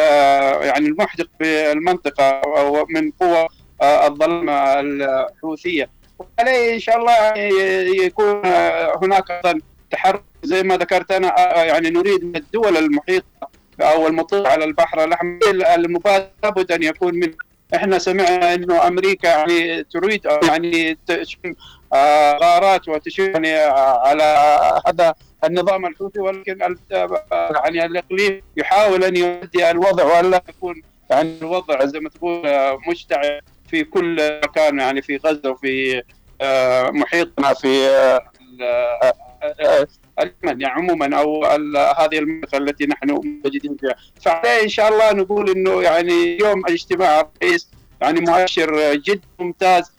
يعني 0.68 0.88
المحدق 0.88 1.28
في 1.40 1.72
المنطقة 1.72 2.30
أو 2.30 2.86
من 2.90 3.12
قوى 3.12 3.48
الظلمة 3.84 4.80
الحوثية. 4.80 5.90
وعليه 6.20 6.74
إن 6.74 6.80
شاء 6.80 6.98
الله 6.98 7.38
يكون 8.06 8.42
هناك 9.04 9.42
تحرك. 9.92 10.24
زي 10.44 10.64
ما 10.64 10.78
ذكرت 10.78 11.12
أنا 11.12 11.28
آه، 11.60 11.64
يعني 11.64 11.90
نريد 11.90 12.24
من 12.24 12.36
الدول 12.36 12.78
المحيطة 12.78 13.26
أو 13.82 14.08
المطلة 14.08 14.50
على 14.50 14.66
البحر 14.66 15.04
الأحمر 15.04 15.40
المبادرة 15.76 16.30
لابد 16.44 16.72
أن 16.72 16.84
يكون 16.84 17.16
من 17.16 17.34
إحنا 17.76 18.00
سمعنا 18.00 18.54
إنه 18.54 18.88
أمريكا 18.88 19.28
يعني 19.28 19.84
تريد 19.84 20.26
يعني 20.48 20.98
آه، 21.94 22.38
غارات 22.38 22.88
وتشم 22.88 23.24
يعني 23.24 23.56
آه، 23.56 24.08
على 24.08 24.24
هذا 24.88 25.14
النظام 25.44 25.86
الحوثي 25.86 26.20
ولكن 26.20 26.62
آه، 26.92 27.24
يعني 27.32 27.86
الإقليم 27.86 28.42
يحاول 28.58 29.04
أن 29.04 29.16
يهدئ 29.16 29.72
الوضع 29.72 30.04
والا 30.04 30.44
يكون 30.50 30.82
يعني 31.10 31.38
الوضع 31.42 31.86
زي 31.86 32.00
ما 32.00 32.10
تقول 32.10 32.48
آه، 32.48 32.78
مشتعل 32.90 33.42
في 33.70 33.84
كل 33.84 34.40
مكان 34.44 34.80
يعني 34.80 35.02
في 35.02 35.18
غزة 35.18 35.52
وفي 35.52 36.04
آه، 36.42 36.90
محيطنا 36.90 37.54
في 37.54 37.90
ال- 40.22 40.34
اليمن 40.44 40.62
يعني 40.62 40.66
عموما 40.66 41.18
أو 41.20 41.46
هذه 42.00 42.18
المنطقة 42.20 42.58
التي 42.58 42.86
نحن 42.86 43.12
موجودين 43.12 43.78
فيها. 43.80 43.96
فعليه 44.22 44.64
إن 44.64 44.70
شاء 44.70 44.90
الله 44.94 45.14
نقول 45.14 45.50
إنه 45.50 45.82
يعني 45.82 46.24
اليوم 46.24 46.66
اجتماع 46.66 47.20
الرئيس 47.42 47.70
يعني 48.02 48.20
مؤشر 48.20 48.96
جدا 48.96 49.22
ممتاز. 49.40 49.92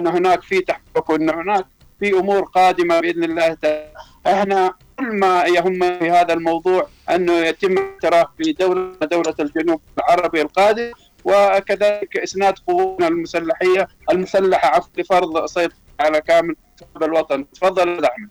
إن 0.00 0.06
هناك 0.06 0.42
في 0.42 0.60
تحرك 0.60 1.10
وإن 1.10 1.30
هناك 1.30 1.66
في 2.00 2.10
أمور 2.12 2.42
قادمة 2.42 3.00
بإذن 3.00 3.24
الله 3.24 3.54
تعالى. 3.54 3.92
إحنا 4.26 4.74
كل 4.98 5.18
ما 5.18 5.44
يهمنا 5.44 5.98
في 5.98 6.10
هذا 6.10 6.32
الموضوع 6.34 6.88
أنه 7.10 7.32
يتم 7.32 7.78
اعتراف 7.78 8.26
بدوله 8.38 8.96
دولة 9.02 9.34
الجنوب 9.40 9.80
العربي 9.98 10.42
القادم 10.42 10.92
وكذلك 11.24 12.16
إسناد 12.16 12.54
قوتنا 12.66 13.08
المسلحية 13.08 13.88
المسلحة 14.10 14.68
عفوا 14.68 14.88
لفرض 15.02 15.46
سيطرة 15.46 15.76
على 16.00 16.20
كامل 16.20 16.56
الوطن. 17.02 17.50
تفضل 17.50 18.04
أحمد. 18.04 18.28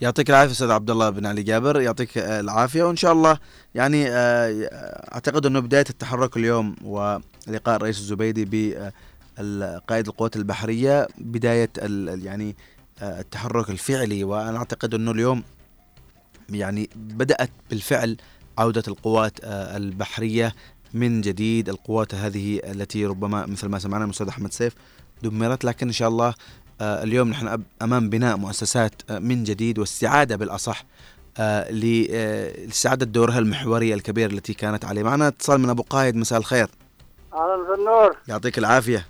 يعطيك 0.00 0.30
العافية 0.30 0.52
أستاذ 0.52 0.70
عبد 0.70 0.90
الله 0.90 1.10
بن 1.10 1.26
علي 1.26 1.42
جابر 1.42 1.80
يعطيك 1.80 2.18
آه، 2.18 2.40
العافية 2.40 2.82
وإن 2.82 2.96
شاء 2.96 3.12
الله 3.12 3.38
يعني 3.74 4.08
آه، 4.08 4.68
أعتقد 5.14 5.46
أنه 5.46 5.60
بداية 5.60 5.84
التحرك 5.90 6.36
اليوم 6.36 6.76
ولقاء 6.84 7.76
الرئيس 7.76 7.98
الزبيدي 7.98 8.44
بقائد 9.38 10.08
القوات 10.08 10.36
البحرية 10.36 11.08
بداية 11.18 11.70
يعني 12.08 12.56
آه، 13.02 13.20
التحرك 13.20 13.70
الفعلي. 13.70 14.24
وأنا 14.24 14.58
أعتقد 14.58 14.94
أنه 14.94 15.10
اليوم 15.10 15.42
يعني 16.50 16.90
بدأت 16.96 17.50
بالفعل 17.70 18.16
عودة 18.58 18.82
القوات 18.88 19.44
آه، 19.44 19.76
البحرية 19.76 20.54
من 20.94 21.20
جديد. 21.20 21.68
القوات 21.68 22.14
هذه 22.14 22.60
التي 22.64 23.06
ربما 23.06 23.46
مثل 23.46 23.68
ما 23.68 23.78
سمعنا 23.78 24.04
من 24.04 24.10
الاستاذ 24.10 24.28
أحمد 24.28 24.52
سيف 24.52 24.74
دمرت 25.22 25.64
لكن 25.64 25.86
إن 25.86 25.92
شاء 25.92 26.08
الله 26.08 26.28
آه، 26.28 26.34
اليوم 26.80 27.28
نحن 27.28 27.62
أمام 27.82 28.10
بناء 28.10 28.36
مؤسسات 28.36 28.92
آه، 29.10 29.18
من 29.18 29.44
جديد 29.44 29.78
واستعاده 29.78 30.36
بالأصح 30.36 30.84
آه، 31.38 31.66
آه، 32.10 32.66
لاستعاده 32.66 33.06
دورها 33.06 33.38
المحوري 33.38 33.94
الكبير 33.94 34.30
التي 34.30 34.54
كانت 34.54 34.84
عليه. 34.84 35.02
معنا 35.02 35.28
اتصال 35.28 35.60
من 35.60 35.70
أبو 35.70 35.82
قايد 35.82 36.16
مساء 36.16 36.38
الخير. 36.38 36.68
أهلا 37.34 37.64
في 37.66 37.80
النور. 37.80 38.16
يعطيك 38.28 38.58
العافية. 38.58 39.06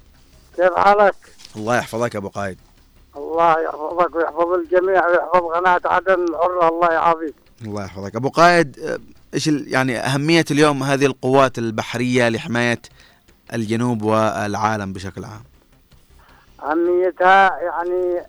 كيف 0.56 0.72
حالك؟ 0.72 1.14
الله 1.56 1.76
يحفظك 1.76 2.16
أبو 2.16 2.28
قايد. 2.28 2.58
الله 3.16 3.60
يحفظك 3.60 4.14
ويحفظ 4.14 4.52
الجميع 4.52 5.06
ويحفظ 5.06 5.42
قناة 5.54 5.80
عدن 5.84 6.24
الحرة. 6.24 6.68
الله 6.68 6.92
يعافيك. 6.92 7.34
الله 7.64 7.84
يحفظك. 7.84 8.16
أبو 8.16 8.28
قايد 8.28 8.78
آه، 8.78 8.98
إيش 9.34 9.46
يعني 9.46 9.98
أهمية 9.98 10.44
اليوم 10.50 10.82
هذه 10.82 11.06
القوات 11.06 11.58
البحرية 11.58 12.28
لحماية 12.28 12.82
الجنوب 13.54 14.02
والعالم 14.02 14.92
بشكل 14.92 15.24
عام؟ 15.24 15.42
أهميتها 16.70 17.58
يعني 17.60 18.22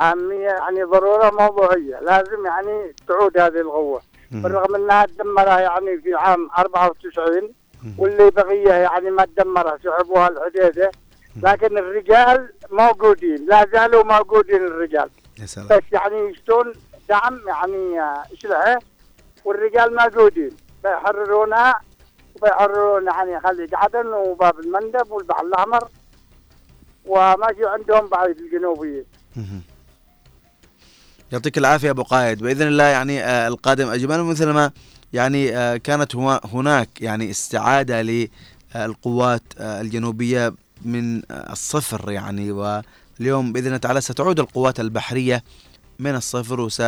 أهمية 0.00 0.48
يعني 0.48 0.82
ضرورة 0.82 1.30
موضوعية 1.30 2.00
لازم 2.00 2.46
يعني 2.46 2.94
تعود 3.08 3.38
هذه 3.38 3.60
القوة. 3.60 4.02
بالرغم 4.30 4.74
أنها 4.74 5.06
تدمرها 5.06 5.60
يعني 5.60 5.98
في 6.00 6.14
عام 6.14 6.50
94 6.58 7.52
واللي 7.98 8.30
بقية 8.30 8.72
يعني 8.72 9.10
ما 9.10 9.24
تدمرها 9.24 9.78
سحبوها 9.84 10.28
الحديدة 10.28 10.90
لكن 11.42 11.78
الرجال 11.78 12.52
موجودين 12.70 13.46
لا 13.46 13.66
زالوا 13.72 14.02
موجودين 14.02 14.66
الرجال. 14.66 15.10
بس 15.70 15.82
يعني 15.92 16.30
يشتون 16.30 16.72
دعم 17.08 17.40
يعني 17.46 18.00
شلعة 18.34 18.78
والرجال 19.44 19.96
موجودين. 19.96 20.56
بيحررونها 20.84 21.80
وبيحررون 22.36 23.06
يعني 23.06 23.40
خليج 23.40 23.74
عدن 23.74 24.06
وباب 24.06 24.60
المندب 24.60 25.10
والبحر 25.10 25.44
الأحمر. 25.44 25.88
وماشي 27.06 27.64
عندهم 27.64 28.08
بعد 28.08 28.36
الجنوبيين 28.38 29.04
مهم. 29.36 29.62
يعطيك 31.32 31.58
العافية 31.58 31.90
أبو 31.90 32.02
قايد. 32.02 32.38
بإذن 32.38 32.66
الله 32.66 32.84
يعني 32.84 33.24
آه، 33.24 33.48
القادم 33.48 33.88
أجمل 33.88 34.22
مثل 34.22 34.50
ما 34.50 34.70
يعني 35.12 35.56
آه، 35.56 35.76
كانت 35.76 36.16
هناك 36.44 36.88
يعني 37.00 37.30
استعادة 37.30 38.02
للقوات 38.02 39.42
آه، 39.58 39.80
الجنوبية 39.80 40.54
من 40.84 41.22
الصفر 41.30 42.10
يعني. 42.10 42.52
واليوم 42.52 43.52
بإذن 43.52 43.66
الله 43.66 43.76
تعالى 43.76 44.00
ستعود 44.00 44.40
القوات 44.40 44.80
البحرية 44.80 45.44
من 45.98 46.14
الصفر 46.14 46.60
وس 46.60 46.82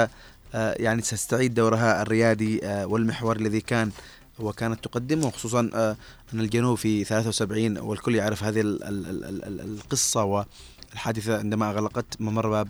يعني 0.55 1.03
ستستعيد 1.03 1.55
دورها 1.55 2.03
الريادي 2.03 2.61
والمحور 2.65 3.37
الذي 3.37 3.61
كان 3.61 3.91
وكانت 4.39 4.85
تقدمه 4.85 5.31
خصوصا 5.31 5.71
آه، 5.75 5.97
أن 6.35 6.41
الجنوب 6.41 6.79
في 6.79 7.05
73 7.05 7.79
والكل 7.79 8.15
يعرف 8.15 8.45
هذه 8.45 8.61
ال- 8.61 8.83
ال- 8.85 9.07
ال- 9.07 9.25
ال- 9.25 9.45
ال- 9.45 9.61
القصة 9.61 10.25
والحادثة 10.25 11.39
عندما 11.39 11.71
أغلقت 11.71 12.05
ممر 12.21 12.49
باب 12.49 12.69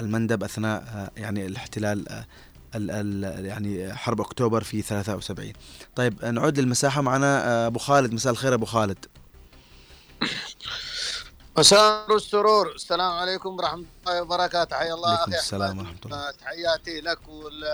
المندب 0.00 0.42
أثناء 0.44 0.82
آه، 0.82 1.10
يعني 1.20 1.46
الاحتلال 1.46 2.08
آه، 2.08 2.26
يعني 3.40 3.94
حرب 3.94 4.20
أكتوبر 4.20 4.62
في 4.64 4.82
73 4.82 5.52
طيب 5.96 6.24
نعود 6.24 6.58
للمساحة 6.58 7.00
معنا 7.02 7.66
أبو 7.66 7.78
خالد. 7.78 8.12
مساء 8.12 8.32
الخير 8.32 8.54
أبو 8.54 8.66
خالد. 8.66 9.06
مساء 11.58 12.16
السرور. 12.16 12.72
السلام 12.74 13.12
عليكم 13.12 13.48
ورحمة 13.48 13.84
الله 14.06 14.22
وبركاته. 14.22 14.76
حيا 14.76 14.94
الله 14.94 15.14
أخي 15.14 15.34
السلام. 15.34 15.78
ورحمة 15.78 15.96
الله. 16.06 16.30
تحياتي 16.30 17.00
لك 17.00 17.18
وكل 17.28 17.64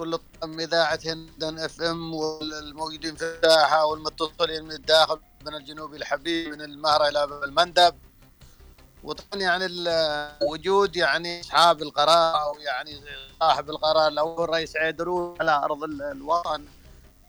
كل 0.00 0.18
طاقم 0.18 0.60
إذاعة 0.60 0.98
هندن 1.06 1.58
اف 1.58 1.82
ام 1.82 2.14
والموجودين 2.14 3.16
في 3.16 3.24
الساحة 3.24 3.84
والمتصلين 3.86 4.64
من 4.64 4.72
الداخل 4.72 5.20
من 5.46 5.54
الجنوبي 5.54 5.96
الحبيب 5.96 6.48
من 6.48 6.60
المهرة 6.62 7.08
إلى 7.08 7.26
باب 7.26 7.44
المندب. 7.44 7.94
وطبعا 9.04 9.40
يعني 9.42 9.66
وجود 10.42 10.96
يعني 10.96 11.40
أصحاب 11.40 11.82
القرار 11.82 12.42
أو 12.42 12.58
يعني 12.58 13.00
صاحب 13.40 13.70
القرار 13.70 14.08
الأول 14.08 14.44
الرئيس 14.44 14.76
عيدرو 14.76 15.36
على 15.40 15.66
ال- 15.84 16.02
الوطن 16.02 16.64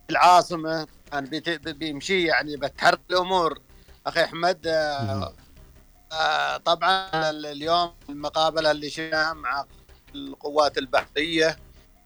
العاصمة 0.10 0.88
كان 1.12 1.26
بيت- 1.26 1.68
بيمشي 1.70 2.24
يعني 2.24 2.58
بتحرك 2.58 3.00
الأمور. 3.10 3.62
أخي 4.08 4.24
أحمد 4.24 4.68
آه، 4.68 5.34
آه، 6.12 6.58
طبعا 6.58 7.30
ال- 7.30 7.46
اليوم 7.46 7.94
المقابلة 8.10 8.72
اللي 8.72 8.90
شفناها 8.90 9.34
مع 9.34 9.66
القوات 10.16 10.78
البحرية 10.78 11.58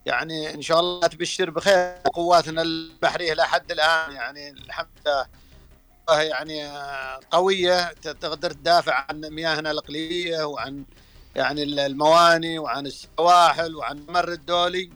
يعني 0.06 0.54
إن 0.54 0.62
شاء 0.62 0.80
الله 0.80 1.08
تبشر 1.08 1.50
بخير. 1.50 1.98
قواتنا 2.14 2.62
البحرية 2.62 3.34
لحد 3.34 3.72
الآن 3.72 4.12
يعني 4.12 4.50
الحمد 4.50 4.88
لله 5.06 6.22
يعني 6.22 6.66
آه، 6.66 7.20
قوية. 7.32 7.94
تقدر 7.94 8.52
تدافع 8.52 9.06
عن 9.10 9.22
مياهنا 9.22 9.72
الاقليميه 9.72 10.44
وعن 10.44 10.86
يعني 11.36 11.64
ال- 11.64 11.80
المواني 11.80 12.60
وعن 12.60 12.86
السواحل 12.88 13.76
وعن 13.76 13.98
الممر 13.98 14.32
الدولي. 14.32 14.92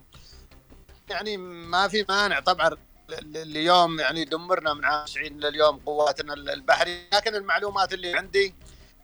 يعني 1.09 1.37
ما 1.37 1.87
في 1.87 2.05
مانع. 2.09 2.39
طبعا 2.39 2.67
ال- 2.67 2.77
ال- 3.13 3.37
اليوم 3.37 3.99
يعني 3.99 4.25
دمرنا 4.25 4.73
من 4.73 4.85
عام 4.85 5.05
90 5.05 5.39
لليوم 5.39 5.77
قواتنا 5.85 6.33
البحرية. 6.33 7.09
لكن 7.13 7.35
المعلومات 7.35 7.93
اللي 7.93 8.13
عندي 8.17 8.55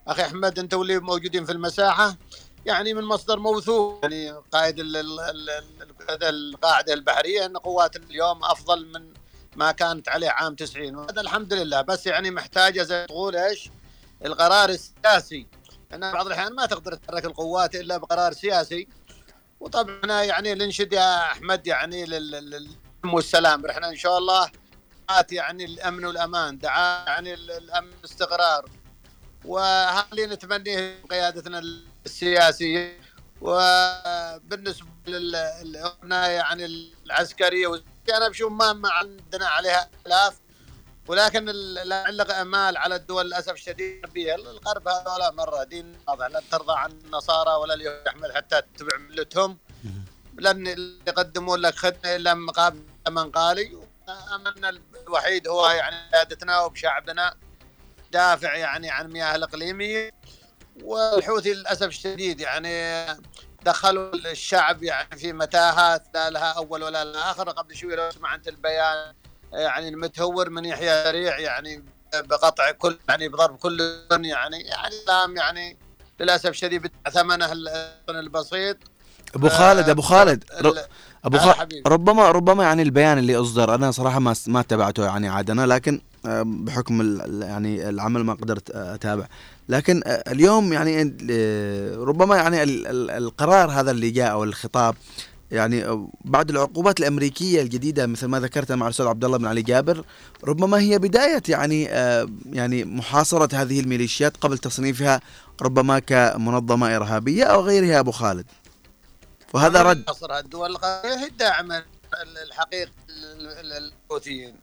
أخي 0.08 0.22
أحمد 0.22 0.60
أنت 0.60 0.74
واللي 0.74 1.00
موجودين 1.00 1.46
في 1.46 1.52
المساحة 1.52 2.15
يعني 2.65 2.93
من 2.93 3.04
مصدر 3.04 3.39
موثوق. 3.39 3.99
يعني 4.04 4.32
قائد 4.32 4.80
ال- 4.80 4.97
ال- 4.97 5.19
ال- 5.19 5.49
ال- 6.10 6.23
القاعدة 6.23 6.93
البحرية 6.93 7.45
إن 7.45 7.58
قواتنا 7.58 8.06
اليوم 8.06 8.43
أفضل 8.43 8.86
من 8.86 9.13
ما 9.56 9.71
كانت 9.71 10.10
عليه 10.10 10.30
عام 10.30 10.56
90 10.56 10.95
وهذا 10.95 11.21
الحمد 11.21 11.54
لله. 11.54 11.82
بس 11.82 12.08
يعني 12.08 12.32
محتاجة 12.32 12.84
زي 12.84 13.06
تقول 13.06 13.36
إيش؟ 13.36 13.69
القرار 14.25 14.69
السياسي. 14.69 15.47
إن 15.93 16.12
بعض 16.12 16.25
الأحيان 16.28 16.54
ما 16.54 16.65
تقدر 16.65 16.93
تحرك 16.95 17.25
القوات 17.25 17.75
إلا 17.75 17.97
بقرار 17.97 18.34
سياسي. 18.34 18.88
وطبعا 19.60 20.23
يعني 20.23 20.54
ننشد 20.54 20.93
يا 20.93 21.21
أحمد 21.21 21.67
يعني 21.67 22.06
لل- 22.06 22.32
لل- 22.32 22.49
للأمن 22.49 23.13
والسلام. 23.13 23.65
إحنا 23.65 23.89
إن 23.89 23.95
شاء 23.95 24.17
الله 24.17 24.51
دعاة 25.10 25.28
يعني 25.32 25.65
الأمن 25.65 26.06
والأمان 26.06 26.58
دعاة 26.58 27.06
يعني 27.06 27.34
ال- 27.34 27.51
الأمن 27.51 27.91
والاستقرار. 27.97 28.69
وهذا 29.45 30.06
اللي 30.12 30.25
نتمنيه 30.25 30.78
من 30.78 31.08
قيادتنا 31.10 31.60
السياسية 32.06 33.00
وبالنسبة 33.41 34.88
للأبناء 35.08 36.30
يعني 36.30 36.65
العسكرية 37.06 37.84
أنا 38.13 38.30
بشوف 38.30 38.52
ما 38.52 38.89
عندنا 38.91 39.48
عليها 39.48 39.89
خلاف 40.06 40.39
ولكن 41.08 41.46
لا 41.46 41.84
نعلق 41.84 42.36
أمال 42.36 42.78
على 42.78 42.96
الدول 42.96 43.26
للأسف 43.26 43.54
الشديد 43.54 44.13
بها 44.13 44.36
الغرب 44.36 44.88
هذول 44.88 45.36
مرة 45.36 45.63
دين 45.63 45.98
واضح 46.08 46.28
لن 46.28 46.41
ترضى 46.52 46.74
عن 46.78 46.91
النصارى 46.91 47.52
ولا 47.52 47.74
اليهود 47.74 48.08
احمد 48.08 48.32
حتى 48.32 48.62
تتبع 48.62 48.98
ملتهم. 48.98 49.58
لن 50.39 50.68
يقدمون 51.08 51.60
لك 51.60 51.76
خدمة 51.76 52.15
إلا 52.15 52.34
مقابل 52.34 52.84
من 53.10 53.32
قالي. 53.32 53.78
املنا 54.36 54.80
الوحيد 55.08 55.48
هو 55.48 55.68
يعني 55.68 55.96
قيادتنا 56.13 56.62
وبشعبنا 56.62 57.36
دافع 58.12 58.56
يعني 58.56 58.89
عن 58.89 59.06
المياه 59.06 59.36
الإقليمية. 59.36 60.12
والحوثي 60.84 61.54
للأسف 61.54 61.88
الشديد 61.88 62.40
يعني 62.40 63.06
دخلوا 63.66 64.16
الشعب 64.16 64.84
يعني 64.84 65.18
في 65.18 65.34
متاهات 65.34 66.04
لا 66.14 66.30
لها 66.30 66.52
أول 66.52 66.84
ولا 66.84 67.04
لها 67.04 67.32
آخر 67.32 67.50
قبل 67.50 67.76
شوي 67.76 67.96
لو 67.96 68.12
سمعت 68.12 68.48
البيان 68.48 69.14
يعني 69.54 69.90
المتهور 69.90 70.50
من 70.50 70.66
يحيى 70.66 71.04
سريع 71.04 71.40
يعني 71.40 71.84
بقطع 72.16 72.72
كل 72.72 72.98
يعني 73.10 73.30
بضرب 73.30 73.58
كل 73.58 74.00
يعني 74.12 74.60
يعني 74.62 74.96
يعني 75.38 75.78
للأسف 76.20 76.50
الشديد 76.50 76.92
ثمنه 77.14 77.52
البسيط 78.10 78.78
أبو 79.36 79.50
خالد 79.50 79.90
أبو 79.90 80.02
خالد 80.02 80.44
ر- 80.62 80.68
ال- 80.70 80.86
أبو 81.26 81.38
آه 81.38 81.40
خ... 81.40 81.50
حبيبي. 81.58 81.84
ربما 81.90 82.32
ربما 82.32 82.64
يعني 82.64 82.82
البيان 82.82 83.18
اللي 83.18 83.36
أصدر 83.38 83.76
أنا 83.76 83.92
صراحة 83.92 84.20
ما 84.20 84.36
ما 84.48 84.62
تابعته 84.62 85.06
يعني 85.06 85.28
عادنا 85.30 85.66
لكن 85.66 85.94
آه، 85.96 86.14
بحكم 86.44 87.20
يعني 87.44 87.90
العمل 87.90 88.22
ما 88.24 88.34
قدرت 88.34 88.70
أتابع. 88.72 89.28
لكن 89.70 90.02
اليوم 90.06 90.74
يعني 90.74 91.02
ربما 91.96 92.36
يعني 92.36 92.64
ال- 92.64 92.88
ال- 92.88 93.12
القرار 93.12 93.72
هذا 93.72 93.92
اللي 93.92 94.12
جاء 94.12 94.32
أو 94.32 94.44
الخطاب 94.44 94.96
يعني 95.52 96.08
بعد 96.26 96.50
العقوبات 96.50 97.00
الأمريكية 97.00 97.62
الجديدة 97.62 98.08
مثل 98.08 98.26
ما 98.28 98.40
ذكرت 98.40 98.72
مع 98.72 98.86
الأستاذ 98.86 99.06
عبد 99.08 99.26
الله 99.26 99.38
بن 99.38 99.46
علي 99.46 99.62
جابر 99.62 100.06
ربما 100.44 100.80
هي 100.80 101.00
بداية 101.00 101.44
يعني 101.50 101.84
يعني 102.54 102.86
محاصرة 102.86 103.56
هذه 103.56 103.80
الميليشيات 103.80 104.38
قبل 104.38 104.58
تصنيفها 104.58 105.22
ربما 105.62 106.00
كمنظمة 106.00 106.96
إرهابية 106.96 107.44
أو 107.44 107.62
غيرها 107.62 108.00
أبو 108.00 108.12
خالد. 108.12 108.46
وهذا 109.54 109.82
رد. 109.82 110.04
الدول 110.46 110.70
الغربية 110.70 111.16
هي 111.20 111.28
الداعمة 111.28 111.78
ال- 111.78 112.38
الحقيقي 112.48 112.92
لل- 113.10 113.44
لل- 113.44 113.92
للحوثيين. 114.10 114.56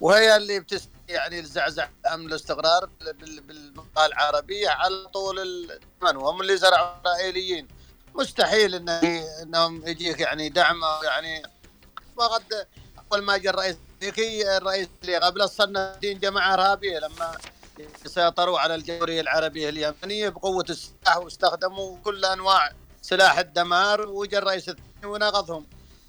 وهي 0.00 0.36
اللي 0.36 0.60
بتس 0.60 0.88
يعني 1.08 1.38
الزعزع 1.40 1.88
الامن 2.06 2.24
والاستقرار 2.24 2.88
بال- 3.00 3.40
بالمنطقة 3.40 4.06
العربية 4.06 4.68
على 4.68 5.06
طول 5.14 5.38
الزمن 5.38 6.16
وهم 6.16 6.40
اللي 6.40 6.56
زرعوا 6.56 6.96
الاسرائيليين 7.00 7.68
مستحيل 8.14 8.74
انه 8.74 9.00
إنهم 9.42 9.86
يجيك 9.88 10.20
يعني 10.20 10.48
دعم 10.48 10.80
يعني 11.04 11.42
فقد 12.18 12.66
اول 13.12 13.22
ما 13.22 13.36
جاء 13.36 13.52
الرئيس 13.54 13.76
الامريكي 14.02 14.56
الرئيس 14.56 14.88
اللي 15.02 15.16
قبله 15.16 15.44
الصنادين 15.44 16.18
جماعة 16.18 16.54
إرهابية 16.54 16.98
لما 16.98 17.38
سيطروا 18.06 18.58
على 18.58 18.74
الجمهورية 18.74 19.20
العربية 19.20 19.68
اليمنية 19.68 20.28
بقوة 20.28 20.64
السلاح 20.70 21.16
واستخدموا 21.16 21.96
كل 22.04 22.24
أنواع 22.24 22.72
سلاح 23.02 23.38
الدمار 23.38 24.00
وجا 24.08 24.38
الرئيس 24.38 24.68
الثاني 24.68 25.06
ونقضهم. 25.06 25.66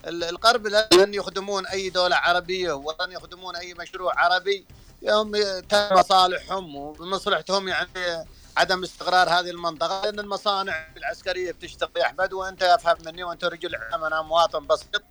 ال- 0.07 0.23
الغرب 0.23 0.67
لن 0.67 1.13
يخدمون 1.13 1.65
أي 1.67 1.89
دولة 1.89 2.15
عربية 2.15 2.71
ولن 2.73 3.11
يخدمون 3.11 3.55
أي 3.55 3.73
مشروع 3.73 4.13
عربي. 4.19 4.65
يوم 5.01 5.31
مصالحهم 5.73 6.75
ومصلحتهم 6.75 7.67
يعني 7.67 8.25
عدم 8.57 8.83
استقرار 8.83 9.29
هذه 9.29 9.49
المنطقة 9.49 10.01
لأن 10.01 10.19
المصانع 10.19 10.87
العسكرية 10.97 11.51
بتشتغل 11.51 11.89
يا 11.97 12.05
أحمد 12.05 12.33
وأنت 12.33 12.63
أفهم 12.63 12.97
مني 13.05 13.23
وأنت 13.23 13.45
رجل 13.45 13.75
اعلام 13.75 14.03
أنا 14.03 14.21
مواطن 14.21 14.67
بسيط. 14.67 15.03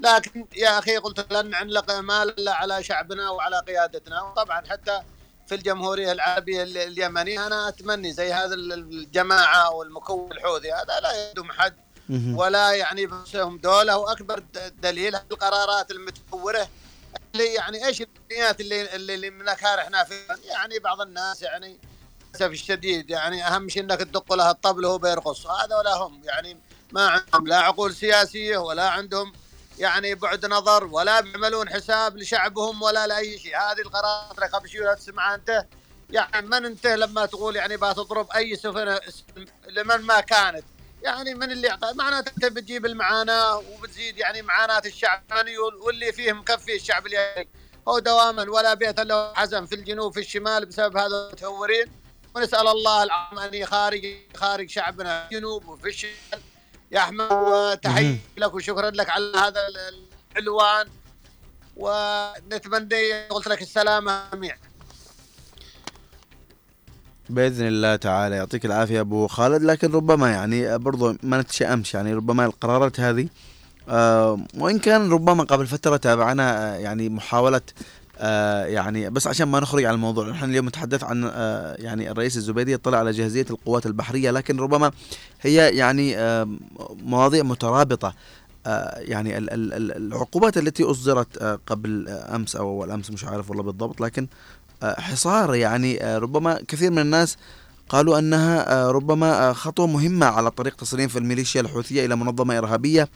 لكن 0.00 0.46
يا 0.56 0.78
أخي 0.78 0.96
قلت 0.96 1.32
لن 1.32 1.50
نعلق 1.50 1.90
امال 1.90 2.28
إلا 2.40 2.52
على 2.54 2.82
شعبنا 2.82 3.30
وعلى 3.30 3.58
قيادتنا. 3.68 4.22
وطبعا 4.22 4.62
حتى 4.70 5.00
في 5.46 5.54
الجمهورية 5.54 6.12
العربية 6.12 6.62
ال- 6.62 6.78
اليمنية 6.78 7.46
أنا 7.46 7.68
اتمنى 7.68 8.12
زي 8.12 8.32
هذا 8.32 8.54
ال- 8.54 8.72
الجماعة 8.72 9.70
والمكون 9.74 10.32
الحوثي 10.32 10.72
هذا 10.72 11.00
لا 11.00 11.30
يدوم 11.30 11.52
حد. 11.52 11.76
ولا 12.34 12.72
يعني 12.72 13.06
بنفسهم 13.06 13.58
دولة. 13.58 13.96
وأكبر 13.98 14.42
دليل 14.82 15.16
القرارات 15.16 15.90
المتهوره 15.90 16.68
اللي 17.36 17.54
يعني 17.54 17.86
إيش 17.86 18.02
الامنيات 18.02 18.60
اللي 18.60 18.94
اللي, 18.96 19.14
اللي 19.14 19.52
إحنا 19.52 20.04
فيها 20.04 20.36
يعني 20.44 20.78
بعض 20.78 21.00
الناس 21.00 21.42
يعني 21.42 21.78
للأسف 22.28 22.52
الشديد 22.52 23.10
يعني 23.10 23.46
أهم 23.46 23.68
شيء 23.68 23.82
إنك 23.82 23.98
تدق 23.98 24.32
له 24.32 24.50
الطبل 24.50 24.84
وهو 24.86 24.98
بيرقص. 24.98 25.46
هذا 25.46 25.76
ولا 25.76 25.94
هم. 25.94 26.20
يعني 26.24 26.60
ما 26.92 27.08
عندهم 27.08 27.46
لا 27.46 27.58
عقول 27.58 27.94
سياسية 27.94 28.58
ولا 28.58 28.88
عندهم 28.88 29.32
يعني 29.78 30.14
بعد 30.14 30.46
نظر 30.46 30.84
ولا 30.84 31.20
بيعملون 31.20 31.68
حساب 31.68 32.16
لشعبهم 32.16 32.82
ولا 32.82 33.06
لأي 33.06 33.38
شيء. 33.38 33.56
هذه 33.56 33.80
القرارات 33.80 34.52
قبل 34.52 34.68
شوي 34.68 34.96
تسمع 34.96 35.34
أنت. 35.34 35.66
يعني 36.10 36.46
من 36.46 36.64
انت 36.64 36.86
لما 36.86 37.26
تقول 37.26 37.56
يعني 37.56 37.76
بتضرب 37.76 38.30
أي 38.30 38.56
سفن 38.56 38.98
لمن 39.68 39.96
ما 39.96 40.20
كانت. 40.20 40.64
يعني 41.06 41.34
من 41.34 41.52
اللي 41.52 41.68
يعطى 41.68 41.92
معناته 41.94 42.30
أنت 42.30 42.44
بتجيب 42.46 42.86
المعاناة 42.86 43.56
وبتزيد 43.58 44.18
يعني 44.18 44.42
معاناة 44.42 44.82
الشعب 44.86 45.22
اليمني 45.32 45.58
واللي 45.58 46.12
فيه 46.12 46.32
مكفي 46.32 46.76
الشعب 46.76 47.06
اليمني. 47.06 47.48
هو 47.88 47.98
دواما 47.98 48.42
ولا 48.50 48.74
بيت 48.74 49.00
له 49.00 49.34
حزن 49.34 49.66
في 49.66 49.74
الجنوب 49.74 50.12
في 50.14 50.20
الشمال 50.20 50.66
بسبب 50.66 50.96
هذا 50.96 51.06
المتهورين. 51.16 51.92
ونسأل 52.36 52.68
الله 52.68 53.02
العظيم 53.02 53.38
أن 53.38 53.54
يخارج 53.54 54.16
خارج 54.36 54.70
شعبنا 54.70 55.28
في 55.28 55.34
الجنوب 55.34 55.68
وفي 55.68 55.88
الشمال. 55.88 56.40
يا 56.90 56.98
أحمد 56.98 57.32
وتحية 57.32 58.16
لك 58.36 58.54
وشكرا 58.54 58.90
لك 58.90 59.10
على 59.10 59.32
هذا 59.36 59.66
ال- 59.68 60.06
العنوان. 60.36 60.88
ونتمنى 61.76 63.26
قلت 63.28 63.48
لك 63.48 63.62
السلامه 63.62 64.30
جميعا 64.32 64.58
بإذن 67.30 67.66
الله 67.66 67.96
تعالى. 67.96 68.36
يعطيك 68.36 68.66
العافية 68.66 69.00
أبو 69.00 69.26
خالد. 69.26 69.62
لكن 69.62 69.92
ربما 69.92 70.30
يعني 70.30 70.78
برضو 70.78 71.14
ما 71.22 71.40
نتشائمش 71.40 71.94
يعني 71.94 72.14
ربما 72.14 72.44
القرارات 72.46 73.00
هذه 73.00 73.28
آه، 73.88 74.38
وإن 74.58 74.78
كان 74.78 75.10
ربما 75.10 75.44
قبل 75.44 75.66
فترة 75.66 75.96
تابعنا 75.96 76.74
آه، 76.74 76.76
يعني 76.78 77.08
محاولة 77.08 77.60
آه، 78.18 78.64
يعني 78.64 79.10
بس 79.10 79.26
عشان 79.26 79.48
ما 79.48 79.60
نخرج 79.60 79.84
عن 79.84 79.94
الموضوع 79.94 80.28
نحن 80.28 80.50
اليوم 80.50 80.66
نتحدث 80.66 81.04
عن 81.04 81.30
آه، 81.34 81.74
يعني 81.78 82.10
الرئيس 82.10 82.36
الزبيدي 82.36 82.72
يطلع 82.72 82.98
على 82.98 83.10
جاهزية 83.12 83.46
القوات 83.50 83.86
البحرية 83.86 84.30
لكن 84.30 84.60
ربما 84.60 84.90
هي 85.40 85.76
يعني 85.76 86.18
آه، 86.18 86.48
مواضيع 87.04 87.42
مترابطة. 87.42 88.14
آه، 88.66 88.98
يعني 88.98 89.38
ال- 89.38 89.50
ال- 89.50 89.72
ال- 89.72 89.96
العقوبات 89.96 90.58
التي 90.58 90.82
أصدرت 90.84 91.42
آه، 91.42 91.58
قبل 91.66 92.08
أمس 92.08 92.56
أو 92.56 92.68
أول 92.68 92.90
أمس 92.90 93.10
مش 93.10 93.24
عارف 93.24 93.48
والله 93.50 93.62
بالضبط 93.62 94.00
لكن 94.00 94.26
حصار 94.82 95.54
يعني 95.54 96.04
آه، 96.04 96.18
ربما 96.18 96.60
كثير 96.68 96.90
من 96.90 96.98
الناس 96.98 97.36
قالوا 97.88 98.18
أنها 98.18 98.72
آه، 98.72 98.90
ربما 98.90 99.48
آه، 99.48 99.52
خطوة 99.52 99.86
مهمة 99.86 100.26
على 100.26 100.50
طريق 100.50 100.76
تصريف 100.76 101.16
الميليشيا 101.16 101.60
الحوثية 101.60 102.06
إلى 102.06 102.16
منظمة 102.16 102.58
إرهابية. 102.58 103.08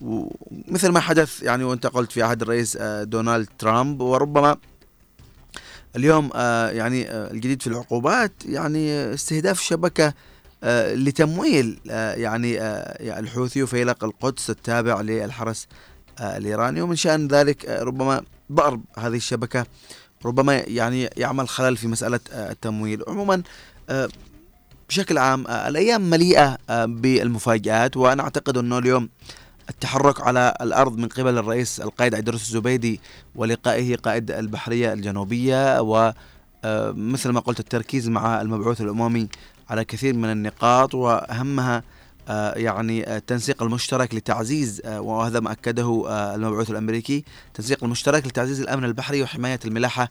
ومثل 0.00 0.88
ما 0.88 1.00
حدث 1.00 1.42
يعني 1.42 1.64
وانت 1.64 1.86
قلت 1.86 2.12
في 2.12 2.22
عهد 2.22 2.42
الرئيس 2.42 2.76
دونالد 3.02 3.48
ترامب. 3.58 4.00
وربما 4.00 4.56
اليوم 5.96 6.30
يعني 6.70 7.10
الجديد 7.10 7.62
في 7.62 7.66
العقوبات 7.66 8.32
يعني 8.46 9.14
استهداف 9.14 9.60
شبكة 9.60 10.14
آه، 10.64 10.94
لتمويل 10.94 11.80
يعني 11.86 12.52
يعني 12.52 13.20
الحوثي 13.20 13.62
وفيلق 13.62 14.04
القدس 14.04 14.50
التابع 14.50 15.00
للحرس 15.00 15.66
الإيراني. 16.20 16.82
ومن 16.82 16.96
شأن 16.96 17.28
ذلك 17.28 17.64
ربما 17.68 18.22
ضرب 18.52 18.82
هذه 18.98 19.16
الشبكة 19.16 19.66
ربما 20.24 20.54
يعني 20.56 21.10
يعمل 21.16 21.48
خلل 21.48 21.76
في 21.76 21.88
مسألة 21.88 22.20
آه، 22.32 22.50
التمويل. 22.52 23.02
عموما 23.08 23.42
آه، 23.90 24.08
بشكل 24.88 25.18
عام 25.18 25.46
آه، 25.46 25.68
الأيام 25.68 26.10
مليئة 26.10 26.58
آه، 26.70 26.84
بالمفاجآت 26.84 27.96
وأنا 27.96 28.22
أعتقد 28.22 28.58
أنه 28.58 28.78
اليوم 28.78 29.08
التحرك 29.70 30.20
على 30.20 30.54
الأرض 30.60 30.96
من 30.98 31.08
قبل 31.08 31.38
الرئيس 31.38 31.80
القائد 31.80 32.14
عيدروس 32.14 32.42
الزبيدي 32.42 33.00
ولقائه 33.34 33.96
قائد 33.96 34.30
البحرية 34.30 34.92
الجنوبية 34.92 35.80
ومثل 35.80 37.30
ما 37.30 37.40
قلت 37.40 37.60
التركيز 37.60 38.08
مع 38.08 38.40
المبعوث 38.40 38.80
الأممي 38.80 39.28
على 39.70 39.84
كثير 39.84 40.14
من 40.14 40.32
النقاط 40.32 40.94
وأهمها 40.94 41.76
آه، 41.76 41.82
يعني 42.56 43.08
آه، 43.08 43.16
التنسيق 43.16 43.62
المشترك 43.62 44.14
لتعزيز 44.14 44.82
آه، 44.84 45.00
وهذا 45.00 45.40
ما 45.40 45.52
أكده 45.52 45.82
آه، 46.08 46.34
المبعوث 46.34 46.70
الأمريكي 46.70 47.24
التنسيق 47.48 47.84
المشترك 47.84 48.26
لتعزيز 48.26 48.60
الأمن 48.60 48.84
البحري 48.84 49.22
وحماية 49.22 49.58
الملاحة 49.64 50.08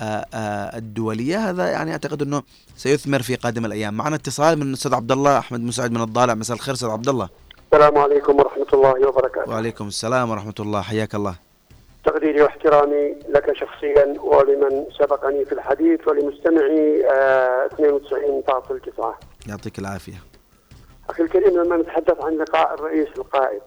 آه، 0.00 0.26
آه، 0.34 0.76
الدولية. 0.78 1.50
هذا 1.50 1.66
يعني 1.70 1.92
أعتقد 1.92 2.22
إنه 2.22 2.42
سيثمر 2.76 3.22
في 3.22 3.34
قادم 3.34 3.64
الأيام. 3.64 3.94
معنا 3.94 4.16
اتصال 4.16 4.56
من 4.56 4.62
الاستاذ 4.62 4.94
عبد 4.94 5.12
الله 5.12 5.38
أحمد 5.38 5.60
مساعد 5.60 5.90
من 5.92 6.02
الضالع. 6.02 6.34
مساء 6.34 6.56
الخير 6.56 6.74
أستاذ 6.74 6.88
عبد 6.88 7.08
الله. 7.08 7.28
السلام 7.72 7.98
عليكم 7.98 8.36
ورحمة 8.36 8.66
الله 8.72 9.08
وبركاته. 9.08 9.50
وعليكم 9.50 9.88
السلام 9.88 10.30
ورحمة 10.30 10.54
الله. 10.60 10.80
حياك 10.82 11.14
الله. 11.14 11.34
تقديري 12.04 12.42
واحترامي 12.42 13.14
لك 13.28 13.46
شخصيا 13.56 14.20
ولمن 14.20 14.84
سبقني 14.98 15.44
في 15.44 15.52
الحديث 15.52 16.08
ولمستمعي 16.08 17.06
آه، 17.10 17.66
92.9 17.74 19.18
يعطيك 19.48 19.78
العافية. 19.78 20.31
أخي 21.12 21.22
الكريم 21.22 21.62
لما 21.62 21.76
نتحدث 21.76 22.24
عن 22.24 22.36
لقاء 22.38 22.74
الرئيس 22.74 23.08
القائد. 23.18 23.62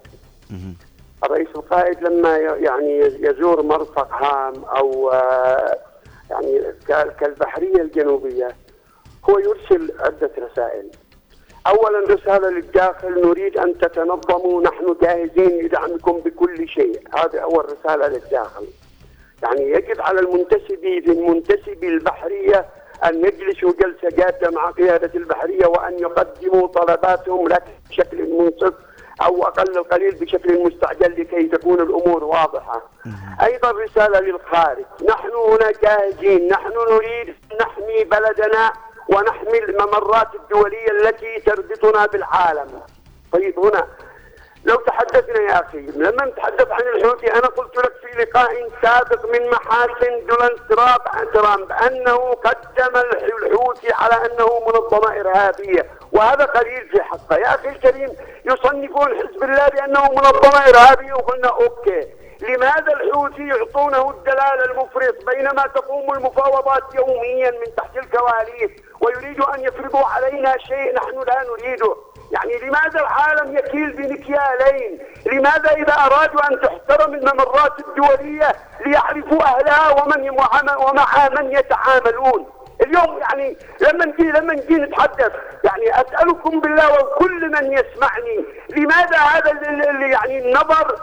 الرئيس 1.26 1.48
القائد 1.56 2.04
لما 2.04 2.38
يعني 2.38 3.00
يزور 3.00 3.62
مرفق 3.62 4.14
هام 4.14 4.64
أو 4.66 5.10
آه، 5.12 5.78
يعني 6.30 6.62
ك- 6.88 7.16
كالبحرية 7.20 7.82
الجنوبية 7.82 8.48
هو 9.30 9.40
يرسل 9.40 9.94
عدة 10.00 10.32
رسائل. 10.38 10.90
أولا 11.68 12.00
رسالة 12.14 12.50
للداخل 12.50 13.28
نريد 13.28 13.58
أن 13.58 13.78
تتنظموا 13.78 14.62
نحن 14.62 14.96
جاهزين 15.02 15.66
لدعمكم 15.66 16.20
بكل 16.20 16.68
شيء. 16.70 17.00
هذه 17.16 17.38
أول 17.38 17.66
رسالة 17.66 18.08
للداخل. 18.08 18.66
يعني 19.44 19.62
يجب 19.72 20.02
على 20.02 20.20
المنتسبي 20.20 21.00
للمنتسبي 21.00 21.88
البحرية 21.88 22.66
أن 23.04 23.26
يجلسوا 23.26 23.72
جلسة 23.72 24.18
جادة 24.18 24.50
مع 24.52 24.72
قيادة 24.72 25.12
البحرية 25.16 25.66
وأن 25.66 26.00
يقدموا 26.00 26.68
طلباتهم 26.68 27.48
لك 27.48 27.64
بشكل 27.90 28.30
منصف 28.30 28.74
أو 29.22 29.44
أقل 29.44 29.78
القليل 29.78 30.16
بشكل 30.16 30.64
مستعجل 30.64 31.22
لكي 31.22 31.48
تكون 31.48 31.82
الأمور 31.82 32.24
واضحة. 32.24 32.90
أيضا 33.44 33.72
رسالة 33.72 34.20
للخارج. 34.20 34.86
نحن 35.10 35.30
هنا 35.30 35.72
جاهزين. 35.84 36.48
نحن 36.48 36.72
نريد 36.92 37.28
أن 37.30 37.58
نحمي 37.62 38.04
بلدنا 38.04 38.74
ونحمي 39.10 39.60
الممرات 39.60 40.36
الدولية 40.36 40.92
التي 40.92 41.40
تربطنا 41.46 42.06
بالعالم. 42.06 42.82
طيب 43.32 43.60
هنا 43.60 43.88
لو 44.66 44.76
تحدثنا 44.76 45.40
يا 45.40 45.66
أخي 45.66 45.78
لما 45.78 46.26
نتحدث 46.26 46.68
عن 46.72 46.82
الحوثي 46.82 47.34
أنا 47.34 47.48
قلت 47.48 47.78
لك 47.78 47.94
في 48.02 48.22
لقاء 48.22 48.70
سابق 48.82 49.26
من 49.26 49.50
محاسن 49.50 50.26
دونالد 50.26 50.60
ترامب 50.70 51.32
ترامب 51.34 51.72
انه 51.72 52.34
قدم 52.34 52.96
الحوثي 52.96 53.94
على 53.94 54.26
أنه 54.26 54.60
منظمه 54.68 55.20
ارهابيه 55.20 55.90
وهذا 56.12 56.46
قليل 56.46 56.90
في 56.90 57.02
حقه. 57.02 57.36
يا 57.38 57.56
أخي 57.56 57.70
الكريم 57.70 58.10
يصنفون 58.46 59.18
حزب 59.18 59.44
الله 59.44 59.68
بأنه 59.68 60.02
منظمه 60.02 60.70
ارهابيه 60.70 61.14
وقلنا 61.14 61.48
أوكي. 61.48 62.08
لماذا 62.42 62.94
الحوثي 62.94 63.48
يعطونه 63.48 64.10
الدلال 64.10 64.72
المفرط 64.72 65.26
بينما 65.26 65.64
تقوم 65.76 66.14
المفاوضات 66.14 66.84
يوميا 66.96 67.52
من 67.52 67.76
تحت 67.78 67.98
الكواليس 67.98 68.72
ويريدوا 69.02 69.56
أن 69.56 69.60
يفرضوا 69.62 70.06
علينا 70.06 70.58
شيء 70.58 70.96
نحن 70.96 71.20
لا 71.28 71.44
نريده؟ 71.44 71.96
يعني 72.32 72.68
لماذا 72.68 73.00
العالم 73.00 73.58
يكيل 73.58 73.92
بمكيالين؟ 73.92 75.00
لماذا 75.26 75.72
إذا 75.72 75.94
أرادوا 75.94 76.48
أن 76.52 76.62
تحترم 76.62 77.14
الممرات 77.14 77.74
الدولية 77.80 78.56
ليعرفوا 78.86 79.44
أهلها 79.44 80.04
ومن 80.04 80.30
ومع 80.78 81.30
من 81.30 81.52
يتعاملون؟ 81.52 82.46
اليوم 82.82 83.18
يعني 83.18 83.58
لما 83.82 84.06
نجي 84.06 84.24
لما 84.24 84.54
نجي 84.54 84.76
نتحدث 84.76 85.32
يعني 85.64 86.02
أسألكم 86.02 86.60
بالله 86.60 86.94
وكل 86.94 87.52
من 87.52 87.74
يسمعني 87.74 88.46
لماذا 88.70 89.18
هذا 89.18 89.52
اللي 89.52 90.10
يعني 90.10 90.40
النظر 90.40 90.96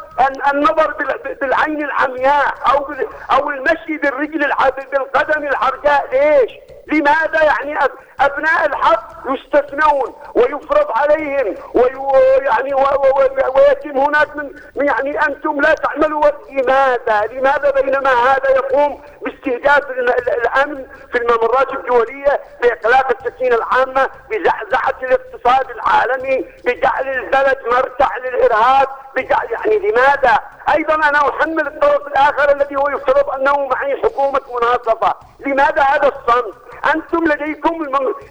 النظر 0.52 0.94
بالعين 1.40 1.84
العمياء 1.84 2.54
أو 2.72 2.94
أو 3.32 3.50
المشي 3.50 3.96
بالرجل 4.02 4.44
بالقدم 4.92 5.42
العرجاء 5.46 6.08
ليش؟ 6.12 6.52
لماذا 6.86 7.42
يعني 7.42 7.78
أبناء 8.20 8.66
الحق 8.66 9.04
يستثنون 9.28 10.14
ويفرض 10.34 10.86
عليهم 10.96 11.54
ويعني 11.74 12.74
ويتم 13.54 13.98
هناك 13.98 14.36
من 14.36 14.50
يعني 14.86 15.26
أنتم 15.26 15.60
لا 15.60 15.74
تعملوا 15.74 16.22
لماذا؟ 16.50 17.26
لماذا 17.32 17.70
بينما 17.70 18.10
هذا 18.10 18.50
يقوم 18.50 19.00
باستهداف 19.22 19.90
الأمن 19.90 20.86
في 21.12 21.18
الممرات 21.18 21.61
الدوليه 21.72 22.40
باقلاق 22.62 23.08
السكينه 23.20 23.56
العامة 23.56 24.10
بزعزعه 24.30 24.94
الاقتصاد 25.02 25.70
العالمي 25.70 26.46
بجعل 26.64 27.08
البلد 27.08 27.58
مرتع 27.66 28.16
للإرهاب 28.16 28.88
بجعل 29.16 29.50
يعني 29.50 29.78
لماذا؟ 29.78 30.38
أيضا 30.74 30.94
أنا 30.94 31.18
أحمل 31.28 31.66
الطرف 31.66 32.06
الآخر 32.06 32.52
الذي 32.52 32.76
هو 32.76 32.88
يفترض 32.88 33.30
أنه 33.30 33.66
معي 33.66 34.02
حكومة 34.02 34.40
مناصفة، 34.54 35.14
لماذا 35.40 35.82
هذا 35.82 36.08
الصمت؟ 36.08 36.54
أنتم 36.94 37.24
لديكم 37.24 37.82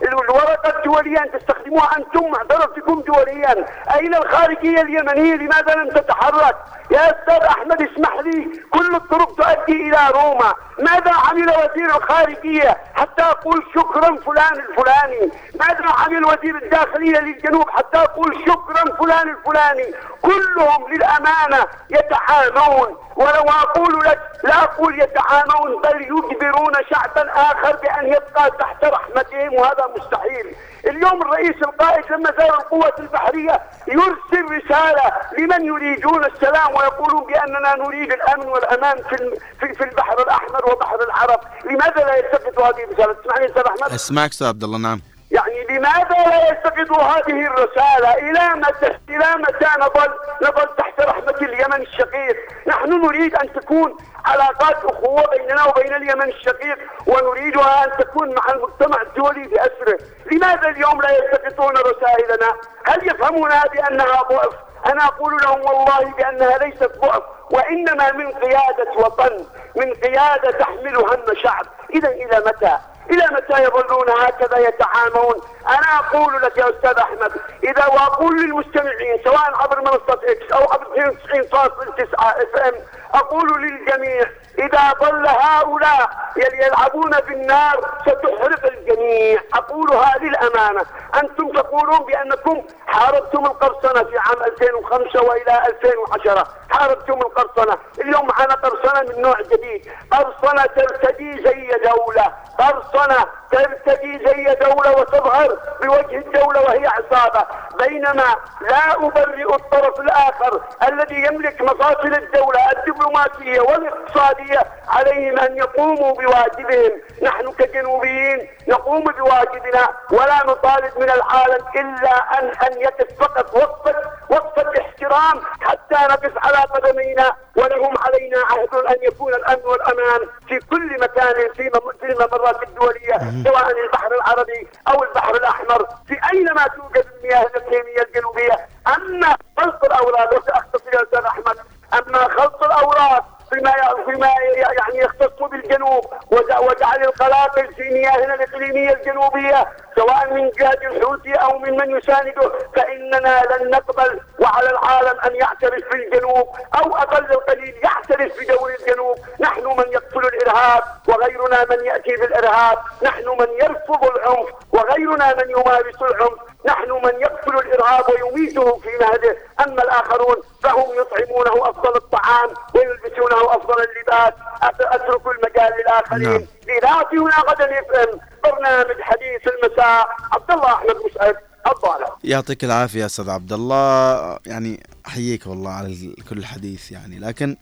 الورقة 0.01 0.77
الدولية 0.77 1.17
أن 1.19 1.31
تستخدموها 1.39 1.97
أنتم 1.97 2.31
بكم 2.77 3.01
دوليا، 3.01 3.65
أين 3.95 4.15
الخارجية 4.15 4.81
اليمنية؟ 4.81 5.35
لماذا 5.35 5.75
لم 5.75 5.89
تتحرك؟ 5.89 6.55
يا 6.91 7.05
أستاذ 7.05 7.43
أحمد 7.43 7.81
اسمح 7.81 8.13
لي 8.19 8.61
كل 8.69 8.95
الطرق 8.95 9.35
تؤدي 9.35 9.89
إلى 9.89 9.97
روما، 10.13 10.53
ماذا 10.79 11.11
عمل 11.13 11.49
وزير 11.49 11.95
الخارجية 11.97 12.77
حتى 12.93 13.23
أقول 13.23 13.63
شكرا 13.75 14.15
فلان 14.15 14.53
الفلاني؟ 14.53 15.31
ماذا 15.59 15.85
عمل 15.97 16.25
وزير 16.25 16.55
الداخلية 16.55 17.19
للجنوب 17.19 17.69
حتى 17.69 17.97
أقول 17.97 18.35
شكرا 18.47 18.95
فلان 18.95 19.29
الفلاني؟ 19.29 19.93
كلهم 20.21 20.93
للأمانة 20.93 21.65
يتعامون 21.89 22.97
ولو 23.15 23.43
أقول 23.49 23.99
لك 23.99 24.19
لا 24.43 24.63
أقول 24.63 25.01
يتعامون 25.01 25.81
بل 25.81 26.01
يجبرون 26.01 26.73
شعبا 26.89 27.31
آخر 27.31 27.75
بأن 27.75 28.05
يبقى 28.07 28.40
تحت 28.49 28.85
رحمتهم 28.85 29.53
وهذا 29.53 29.87
مستحيل. 29.97 30.55
اليوم 30.87 31.21
الرئيس 31.21 31.55
القائد 31.63 32.03
لما 32.11 32.33
زار 32.39 32.53
القوات 32.59 32.99
البحرية 32.99 33.61
يرسل 33.87 34.43
رسالة 34.51 35.11
لمن 35.37 35.65
يريدون 35.65 36.25
السلام 36.25 36.75
ويقولون 36.75 37.23
بأننا 37.25 37.75
نريد 37.75 38.11
الأمن 38.13 38.47
والأمان 38.47 38.97
في 39.09 39.75
في, 39.75 39.83
البحر 39.83 40.21
الأحمر 40.21 40.71
وبحر 40.71 41.03
العرب، 41.03 41.39
لماذا 41.65 42.05
لا 42.05 42.15
يلتفتوا 42.15 42.67
هذه 42.67 42.83
الرسالة؟ 42.83 43.13
تسمعني 43.13 43.45
أستاذ 43.45 43.63
أحمد؟ 43.63 43.93
أسمعك 43.93 44.29
أستاذ 44.29 44.47
عبد 44.47 44.63
الله 44.63 44.77
نعم. 44.77 45.01
يعني 45.31 45.63
لماذا 45.69 46.29
لا 46.29 46.47
يلتقطوا 46.47 47.03
هذه 47.03 47.47
الرسالة؟ 47.47 48.13
إلى 48.13 48.55
متى؟ 48.55 48.97
إلى 49.09 49.35
متى 49.35 49.67
نظل 49.79 50.13
نظل 50.41 50.75
تحت 50.77 51.01
رحمة 51.01 51.35
اليمن 51.41 51.81
الشقيق؟ 51.81 52.37
نحن 52.67 52.89
نريد 53.05 53.35
أن 53.35 53.53
تكون 53.53 53.97
علاقات 54.25 54.85
أخوة 54.85 55.25
بيننا 55.29 55.63
وبين 55.65 55.95
اليمن 55.95 56.29
الشقيق 56.29 56.77
ونريدها 57.07 57.85
أن 57.85 57.91
تكون 57.97 58.29
مع 58.29 58.53
المجتمع 58.53 59.01
الدولي 59.01 59.47
بأسره. 59.47 59.99
لماذا 60.31 60.69
اليوم 60.69 61.01
لا 61.01 61.09
يلتقطون 61.11 61.73
رسائلنا؟ 61.77 62.53
هل 62.87 63.07
يفهمونها 63.07 63.63
بأنها 63.73 64.21
ضعف؟ 64.29 64.53
أنا 64.85 65.05
أقول 65.05 65.37
لهم 65.43 65.61
والله 65.61 66.13
بأنها 66.17 66.57
ليست 66.57 66.91
ضعف 67.01 67.23
وإنما 67.51 68.11
من 68.11 68.31
قيادة 68.31 68.91
وطن 68.97 69.45
من 69.75 69.93
قيادة 69.93 70.51
تحمل 70.51 70.95
هم 70.95 71.35
شعب 71.43 71.65
إذا 71.93 72.09
إلى 72.09 72.43
متى؟ 72.45 72.77
إلى 73.09 73.25
متى 73.31 73.63
يظلون 73.63 74.09
هكذا 74.09 74.57
يتعامون 74.57 75.35
أنا 75.67 75.99
أقول 75.99 76.41
لك 76.41 76.57
يا 76.57 76.69
أستاذ 76.69 76.97
أحمد 76.99 77.31
إذا 77.63 77.85
وأقول 77.87 78.41
للمستمعين 78.41 79.21
سواء 79.23 79.51
عبر 79.61 79.79
منصة 79.81 80.19
إكس 80.23 80.51
أو 80.51 80.63
عبر 80.73 80.87
92.9 80.95 82.41
إف 82.41 82.55
إم 82.67 82.73
أقول 83.13 83.61
للجميع 83.61 84.23
إذا 84.59 84.93
ظل 84.99 85.27
هؤلاء 85.27 86.09
يل- 86.37 86.63
يلعبون 86.63 87.11
بالنار 87.11 87.91
ستحرق 88.01 88.65
الجميع. 88.65 89.41
أقولها 89.53 90.13
للأمانة 90.21 90.85
أنتم 91.23 91.51
تقولون 91.51 91.97
بأنكم 91.99 92.63
حاربتم 92.87 93.45
القرصنة 93.45 94.03
في 94.03 94.17
عام 94.17 94.43
2005 94.43 95.21
وإلى 95.21 95.61
2010 95.67 96.47
حاربتم 96.69 97.13
القرصنة. 97.13 97.77
اليوم 97.99 98.27
معنا 98.27 98.53
قرصنة 98.53 99.01
من 99.15 99.21
نوع 99.21 99.41
جديد. 99.41 99.91
قرصنة 100.11 100.65
ترتدي 100.65 101.43
زي 101.43 101.71
دولة. 101.89 102.33
قرصنة 102.59 103.25
ترتدي 103.51 104.25
زي 104.25 104.55
دولة 104.61 104.91
وتظهر 104.99 105.50
بوجه 105.81 106.17
الدولة 106.17 106.61
وهي 106.61 106.87
عصابة. 106.87 107.45
بينما 107.79 108.35
لا 108.61 108.93
أبرئ 108.95 109.55
الطرف 109.55 109.99
الآخر 109.99 110.61
الذي 110.87 111.15
يملك 111.15 111.61
مفاصل 111.61 112.13
الدولة 112.13 112.59
الدبلوماسية 112.71 113.61
والاقتصادية 113.61 114.59
عليهم 114.87 115.39
أن 115.39 115.57
يقوموا 115.57 116.13
بواجبهم. 116.13 117.01
نحن 117.21 117.51
كجنوبيين 117.51 118.49
نقوم 118.67 119.03
بواجبنا 119.03 119.89
ولا 120.11 120.37
نطالب 120.45 120.91
من 120.99 121.09
العالم 121.09 121.65
إلا 121.75 122.39
أن 122.39 122.51
أن 122.67 122.81
يقف 122.81 123.07
فقط 123.19 123.53
وقفة 123.53 123.95
وقفة 124.29 124.81
احترام 124.81 125.41
حتى 125.61 125.95
نقف 125.95 126.31
على 126.37 126.57
قدمينا. 126.57 127.35
ولهم 127.55 127.93
علينا 127.97 128.37
عهد 128.49 128.75
أن 128.85 128.95
يكون 129.03 129.33
الأمن 129.33 129.63
والأمان 129.65 130.19
في 130.47 130.59
كل 130.59 130.99
مكان 131.01 131.53
في 131.55 131.63
مم- 131.63 131.91
في 131.99 132.05
الممرات 132.05 132.63
الدولية 132.63 133.17
سواء 133.43 133.71
البحر 133.85 134.15
العربي 134.15 134.67
أو 134.87 135.03
البحر 135.03 135.35
الأحمر 135.35 135.85
في 136.07 136.17
أينما 136.33 136.67
توجد 136.67 137.05
المياه 137.17 137.41
الإقليمية 137.41 138.01
الجنوبية. 138.07 138.67
أما 138.87 139.35
خلط 139.57 139.83
الأوراق 139.85 140.37
وسأختصر 140.37 140.93
يا 140.93 141.03
أستاذ 141.03 141.23
أحمد 141.25 141.57
أما 141.93 142.27
خلط 142.27 142.63
الأوراق 142.63 143.25
فيما 143.53 143.71
فيما 144.05 144.27
يعني 144.53 144.97
يختص 144.99 145.43
بالجنوب 145.51 146.05
وج- 146.31 146.59
وجعل 146.69 147.03
القلاقل 147.03 147.73
في 147.73 147.89
مياهنا 147.89 148.33
الإقليمية 148.33 148.93
الجنوبية 148.93 149.67
سواء 149.95 150.33
من 150.33 150.49
جهة 150.49 150.77
الحوثي 150.83 151.33
أو 151.33 151.59
من 151.59 151.77
من 151.77 151.97
يسانده 151.97 152.51
فإننا 152.75 153.41
لن 153.51 153.69
نقبل 153.69 154.19
وعلى 154.39 154.69
العالم 154.69 155.19
أن 155.19 155.35
يعترف 155.35 155.83
بالجنوب 155.91 156.47
أو 156.75 156.95
أقل 156.97 157.25
القليل 157.31 157.75
يعترف 157.83 158.31
بدور 158.41 158.71
الجنوب. 158.79 159.17
نحن 159.39 159.65
من 159.65 159.85
يقتل 159.91 160.19
الإرهاب 160.19 160.83
وغيرنا 161.07 161.65
من 161.69 161.85
يأتي 161.85 162.15
بالإرهاب. 162.15 162.77
نحن 163.01 163.27
من 163.39 163.47
يرفض 163.61 164.05
العنف 164.05 164.49
وغيرنا 164.73 165.35
من 165.35 165.49
يمارس 165.49 166.01
العنف. 166.01 166.39
نحن 166.65 166.91
من 166.91 167.21
يقتل 167.21 167.55
الإرهاب 167.57 168.03
ويميته 168.09 168.77
في 168.79 168.89
مهده. 169.01 169.37
أما 169.65 169.83
الآخرون 169.83 170.35
فهم 170.63 170.85
يطعمونه 171.01 171.69
أفضل 171.69 171.95
الطعام 171.95 172.49
ويلبسونه 172.75 173.55
أفضل 173.55 173.75
اللباس. 173.83 174.33
أترك 174.81 175.21
المجال 175.27 175.71
للآخرين. 175.79 176.23
نعم. 176.29 176.45
لناتينا 176.67 177.39
غدا 177.49 177.77
يفهم 177.79 178.19
برنامج 178.43 179.01
حديث 179.01 179.47
المساء. 179.47 180.07
عبد 180.33 180.51
الله 180.51 180.73
أحمد 180.73 180.95
مسعد 181.11 181.35
الضالع 181.67 182.15
يعطيك 182.23 182.63
العافية 182.63 183.05
أستاذ 183.05 183.29
عبد 183.29 183.53
الله. 183.53 184.39
يعني 184.45 184.83
أحييك 185.07 185.47
والله 185.47 185.71
على 185.71 186.15
كل 186.29 186.37
الحديث 186.37 186.91
يعني. 186.91 187.19
لكن 187.19 187.57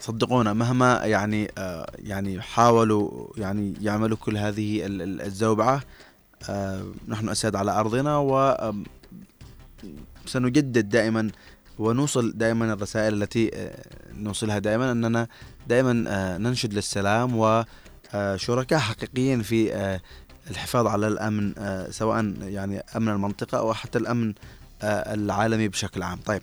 صدقونا 0.00 0.52
مهما 0.52 1.00
يعني 1.04 1.52
آه 1.58 1.86
يعني 1.98 2.42
حاولوا 2.42 3.10
يعني 3.36 3.74
يعملوا 3.80 4.16
كل 4.24 4.36
هذه 4.36 4.86
ال- 4.86 5.02
ال- 5.02 5.20
الزوبعة 5.22 5.80
نحن 7.08 7.28
أسياد 7.28 7.56
على 7.56 7.70
أرضنا 7.80 8.18
و 8.18 8.56
سنجدد 10.26 10.88
دائما 10.88 11.30
ونوصل 11.78 12.32
دائما 12.36 12.72
الرسائل 12.72 13.22
التي 13.22 13.50
آه، 13.54 13.84
نوصلها 14.12 14.58
دائما 14.58 14.92
أننا 14.92 15.28
دائما 15.68 16.04
آه، 16.08 16.38
ننشد 16.38 16.74
للسلام 16.74 17.36
وشركاء 17.36 18.78
حقيقيين 18.78 19.42
في 19.42 19.74
آه، 19.74 20.00
الحفاظ 20.50 20.86
على 20.86 21.08
الأمن 21.08 21.54
آه، 21.58 21.90
سواء 21.90 22.34
يعني 22.42 22.82
أمن 22.96 23.08
المنطقة 23.08 23.58
أو 23.58 23.74
حتى 23.74 23.98
الأمن 23.98 24.34
آه، 24.82 25.14
العالمي 25.14 25.68
بشكل 25.68 26.02
عام. 26.02 26.18
طيب 26.26 26.42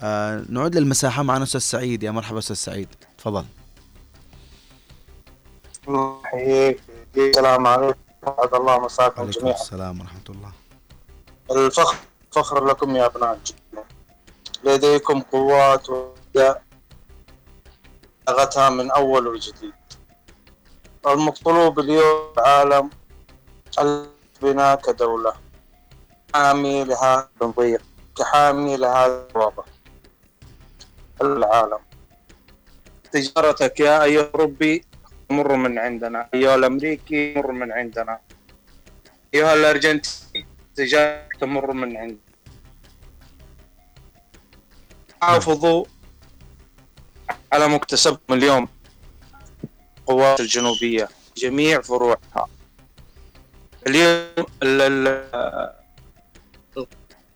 آه، 0.00 0.44
نعود 0.48 0.76
للمساحة 0.76 1.22
معنا 1.22 1.44
أستاذ 1.44 1.60
سعيد 1.60 2.02
يا 2.02 2.10
مرحبا 2.10 2.38
أستاذ 2.38 2.56
سعيد 2.56 2.88
تفضل. 3.18 3.44
الله 5.88 6.20
يحييك 6.34 6.80
السلام 7.16 7.66
عليكم 7.66 7.98
وعد 8.26 8.54
الله 8.54 8.78
مساكم 8.78 9.20
وعليكم 9.20 9.40
جميعا. 9.40 9.54
السلام 9.54 10.00
ورحمة 10.00 10.28
الله. 10.28 10.52
الفخر 11.50 11.96
فخر 12.32 12.64
لكم 12.64 12.96
يا 12.96 13.06
أبناء 13.06 13.32
الجنة. 13.34 13.84
لديكم 14.64 15.20
قوات 15.20 15.86
لغتها 18.28 18.70
من 18.70 18.90
أول 18.90 19.26
وجديد. 19.26 19.72
المطلوب 21.06 21.78
اليوم 21.80 22.32
في 22.34 22.40
العالم 22.40 22.90
البناء 23.78 24.80
كدولة. 24.80 25.32
حامي 26.34 26.84
لهذا 26.84 27.28
التنظير 27.34 27.82
كحامي 28.16 28.76
لهذا 28.76 29.28
الوضع. 29.30 29.64
العالم. 31.22 31.78
تجارتك 33.12 33.80
يا 33.80 34.02
أيها 34.02 34.22
الأوروبي 34.22 34.84
تمر 35.34 35.56
من 35.56 35.78
عندنا. 35.78 36.28
أيها 36.34 36.54
الأمريكي 36.54 37.34
تمر 37.34 37.52
من 37.52 37.72
عندنا. 37.72 38.18
أيها 39.34 39.54
الأرجنتيني 39.54 40.46
تجارتك 40.76 41.36
تمر 41.40 41.72
من 41.72 41.96
عندنا. 41.96 42.18
حافظوا 45.22 45.84
على 47.52 47.68
مكتسبكم 47.68 48.34
اليوم. 48.34 48.68
القوات 49.98 50.40
الجنوبية 50.40 51.08
جميع 51.36 51.80
فروعها. 51.80 52.46
اليوم 53.86 54.46
ال- 54.62 54.82
ال- 54.82 55.74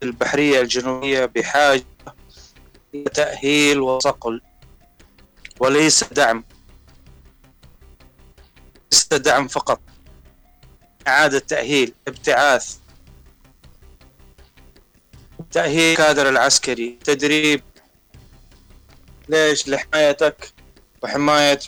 البحرية 0.02 0.60
الجنوبية 0.60 1.24
بحاجة 1.24 1.84
تأهيل 3.14 3.80
وصقل 3.80 4.40
وليس 5.60 6.04
دعم. 6.12 6.44
ليس 8.92 9.06
دعم 9.06 9.48
فقط. 9.48 9.80
إعادة 11.08 11.38
تأهيل 11.38 11.94
ابتعاث. 12.08 12.76
تأهيل 15.50 15.90
الكادر 15.92 16.28
العسكري 16.28 16.98
تدريب. 17.04 17.62
ليش؟ 19.28 19.68
لحمايتك 19.68 20.52
وحماية 21.02 21.60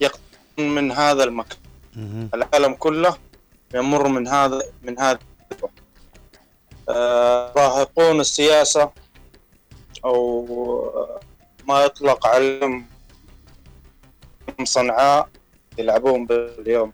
يقطن 0.00 0.18
من 0.58 0.92
هذا 0.92 1.24
المكان. 1.24 1.58
العالم 2.34 2.74
كله 2.74 3.16
يمر 3.74 4.08
من 4.08 4.28
هذا 4.28 4.62
من 4.82 5.00
هذا. 5.00 5.18
آه، 6.88 7.52
راهقون 7.56 8.20
السياسة 8.20 8.90
أو 10.04 10.44
آه، 10.94 11.20
ما 11.68 11.80
يطلق 11.80 12.26
عليهم 12.26 12.86
صنعاء 14.62 15.28
يلعبون 15.78 16.26
باليوم 16.26 16.92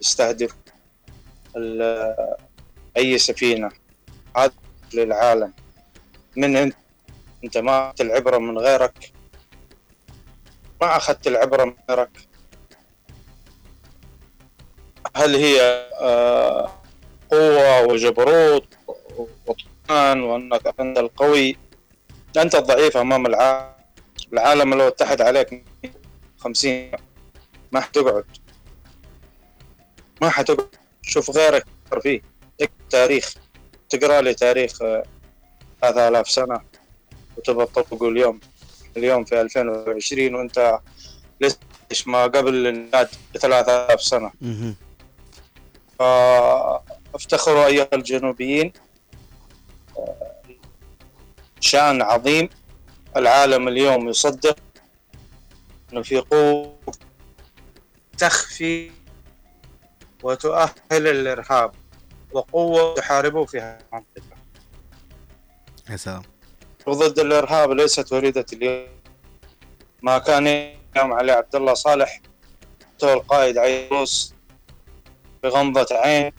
يستهدف 0.00 0.54
أي 2.96 3.18
سفينة. 3.18 3.70
هذا 4.36 4.52
للعالم. 4.94 5.52
من 6.36 6.56
أنت؟ 6.56 6.76
أنت 7.44 7.58
ما 7.58 7.86
أخذت 7.88 8.00
العبرة 8.00 8.38
من 8.38 8.58
غيرك؟ 8.58 9.12
ما 10.80 10.96
أخذت 10.96 11.26
العبرة 11.26 11.64
من 11.64 11.74
غيرك؟ 11.90 12.10
هل 15.16 15.36
هي 15.36 15.60
آه، 16.00 16.72
قوة 17.30 17.82
وجبروت 17.82 18.64
وطمان 19.46 20.20
وأنك 20.22 20.80
أنت 20.80 20.98
القوي؟ 20.98 21.56
أنت 22.36 22.54
الضعيف 22.54 22.96
أمام 22.96 23.26
العالم. 23.26 23.76
العالم 24.32 24.74
لو 24.74 24.88
اتحد 24.88 25.20
عليك 25.20 25.64
خمسين. 26.46 26.90
ما 27.72 27.80
حتقعد. 27.80 28.24
ما 30.22 30.30
حتقعد. 30.30 30.68
شوف 31.02 31.30
غيرك 31.30 31.66
فيه. 32.02 32.20
تاريخ. 32.90 33.34
تقرأ 33.88 34.20
لي 34.20 34.34
تاريخ 34.34 34.82
آه، 34.82 35.02
3000 35.82 36.30
سنة. 36.30 36.60
وتبى 37.36 37.66
تطبقه 37.66 38.08
اليوم. 38.08 38.40
اليوم 38.96 39.24
في 39.24 39.40
2020 39.40 40.34
وأنت 40.34 40.78
لسه 41.40 41.58
ما 42.06 42.22
قبل 42.22 42.54
الانشاد 42.54 43.08
ب 43.34 43.38
3000 43.38 44.02
سنة. 44.02 44.30
فافتخروا 45.98 47.66
أيها 47.66 47.88
الجنوبيين. 47.92 48.72
شأن 51.60 52.02
عظيم. 52.02 52.48
العالم 53.16 53.68
اليوم 53.68 54.08
يصدق. 54.08 54.56
إنه 55.92 56.02
في 56.02 56.18
قوة 56.18 56.78
تخفي 58.18 58.90
وتؤهل 60.22 60.72
الإرهاب 60.92 61.72
وقوة 62.32 62.94
تحاربه 62.94 63.44
في 63.44 63.60
هذه 63.60 63.78
المنطقة. 63.92 64.36
يا 65.90 65.96
سلام. 65.96 66.22
وضد 66.86 67.18
الإرهاب 67.18 67.70
ليست 67.70 68.12
وليدة 68.12 68.46
اليوم. 68.52 68.86
ما 70.02 70.18
كان 70.18 70.46
يوم 70.96 71.12
علي 71.12 71.32
عبد 71.32 71.54
الله 71.56 71.74
صالح 71.74 72.20
القائد 73.02 73.58
عيروس 73.58 74.34
بغمضة 75.42 75.86
عين 75.90 76.32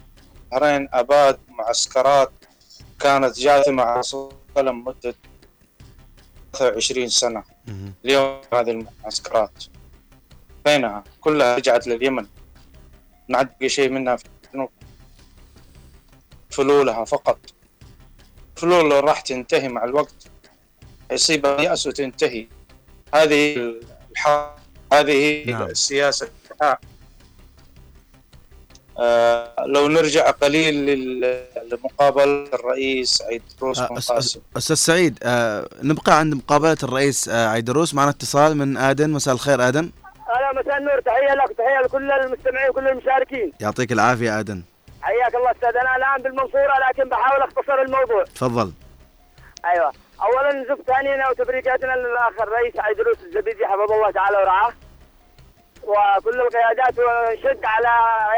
بحرين 0.52 0.90
أباد 0.94 1.40
معسكرات 1.50 2.32
كانت 3.00 3.40
جاثمة 3.40 3.84
على 3.84 4.00
وسلم 4.00 4.84
مدة 4.84 5.16
23 6.54 7.08
سنة. 7.10 7.44
اليوم 8.06 8.42
هذه 8.54 8.72
المعسكرات. 8.72 9.64
فينها 10.66 11.04
كلها 11.22 11.56
رجعت 11.56 11.88
لليمن. 11.88 12.28
نعد 13.28 13.66
شيء 13.66 13.90
منها 13.90 14.16
في 14.16 14.26
الجنوب 14.46 14.70
فلولها 16.50 17.06
فقط. 17.06 17.40
فلول 18.56 19.04
راح 19.04 19.22
تنتهي 19.22 19.68
مع 19.68 19.84
الوقت 19.84 20.28
يصيبها 21.12 21.62
يأس 21.62 21.88
وتنتهي. 21.88 22.48
هذه 23.14 23.74
الحرب 24.12 24.58
هذه 24.94 25.46
نعم. 25.46 25.60
نعم. 25.60 25.70
السياسة 25.70 26.30
لو 29.66 29.88
نرجع 29.88 30.32
قليل 30.32 30.76
لمقابلة 31.72 32.50
الرئيس 32.54 33.22
عيد 33.22 33.44
روس 33.62 33.80
آه، 33.80 33.88
بن 33.88 33.96
أس- 33.96 34.00
أس- 34.04 34.12
قاسم. 34.12 34.40
أستاذ 34.58 34.76
سعيد 34.76 35.20
آه 35.24 35.68
نبقى 35.84 36.20
عند 36.20 36.34
مقابلة 36.34 36.78
الرئيس 36.84 37.30
آه 37.30 37.48
عيدروس. 37.48 37.94
معنا 37.94 38.10
اتصال 38.10 38.58
من 38.58 38.78
آدن. 38.78 39.10
مساء 39.10 39.34
الخير 39.34 39.68
آدن. 39.68 39.92
أنا 40.38 40.62
مساء 40.62 40.78
النور 40.78 41.00
تحية 41.00 41.34
لك 41.34 41.58
تحية 41.58 41.82
لكل 41.86 42.12
المستمعين 42.12 42.70
وكل 42.70 42.88
المشاركين. 42.88 43.52
يعطيك 43.60 43.92
العافية 43.92 44.40
آدن. 44.40 44.62
حياك 45.02 45.36
الله 45.36 45.52
أستاذ. 45.52 45.70
أنا 45.82 45.96
الآن 45.96 46.22
بالمنصورة 46.24 46.74
لكن 46.90 47.10
بحاول 47.10 47.42
أختصر 47.44 47.82
الموضوع. 47.82 48.24
تفضل. 48.24 48.72
أيوه. 49.66 49.92
اولا 50.22 50.54
نزف 50.62 50.78
ثانينا 50.88 51.30
وتبريكاتنا 51.30 51.92
للاخ 51.96 52.42
الرئيس 52.42 52.74
عيدروس 52.80 53.18
الزبيدي 53.28 53.66
حفظه 53.68 53.96
الله 53.96 54.12
تعالى 54.12 54.38
ورعاه. 54.38 54.74
وكل 55.88 56.42
القيادات 56.42 57.00
ونشد 57.00 57.66
على 57.66 57.90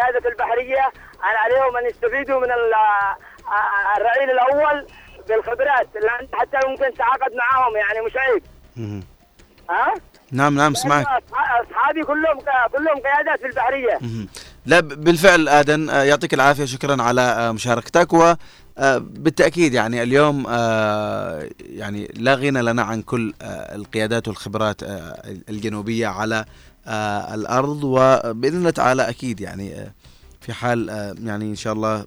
قيادة 0.02 0.30
البحرية 0.30 0.92
أن 1.24 1.36
عليهم 1.44 1.78
أن 1.78 1.86
يستفيدوا 1.86 2.40
من 2.40 2.52
آه، 2.52 3.98
الرعيل 3.98 4.30
الأول 4.32 4.88
بالخبرات 5.30 5.88
لأن 5.96 6.28
حتى 6.34 6.68
ممكن 6.68 6.94
تعاقد 6.98 7.32
معاهم 7.34 7.76
يعني 7.76 8.06
مش 8.06 8.12
عيب. 8.18 8.44
ها؟ 9.70 9.94
نعم 10.32 10.56
نعم 10.56 10.74
سمعك 10.74 11.06
أصحابي 11.34 12.04
كلهم 12.04 12.40
كلهم 12.72 12.96
قيادات 12.96 13.40
في 13.40 13.46
البحرية. 13.46 14.00
لا 14.66 14.80
بالفعل 14.80 15.50
آدن 15.50 15.90
آه، 15.90 16.04
يعطيك 16.04 16.34
العافية 16.34 16.66
شكرا 16.66 17.02
على 17.04 17.22
آه، 17.22 17.52
مشاركتك 17.52 18.14
و 18.14 18.34
بالتأكيد 19.00 19.74
يعني 19.74 20.04
اليوم 20.04 20.44
يعني 21.60 22.12
لا 22.16 22.34
غنى 22.36 22.62
لنا 22.62 22.82
عن 22.84 23.02
كل 23.02 23.34
القيادات 23.42 24.28
والخبرات 24.28 24.82
الجنوبية 25.50 26.08
على 26.08 26.46
الأرض 27.34 27.84
وبإذن 27.84 28.58
الله 28.58 28.70
تعالى 28.70 29.10
أكيد 29.10 29.42
يعني 29.42 29.76
آه، 29.76 29.92
في 30.42 30.54
حال 30.54 30.90
آه، 30.90 31.16
يعني 31.24 31.46
إن 31.46 31.56
شاء 31.56 31.74
الله 31.74 32.06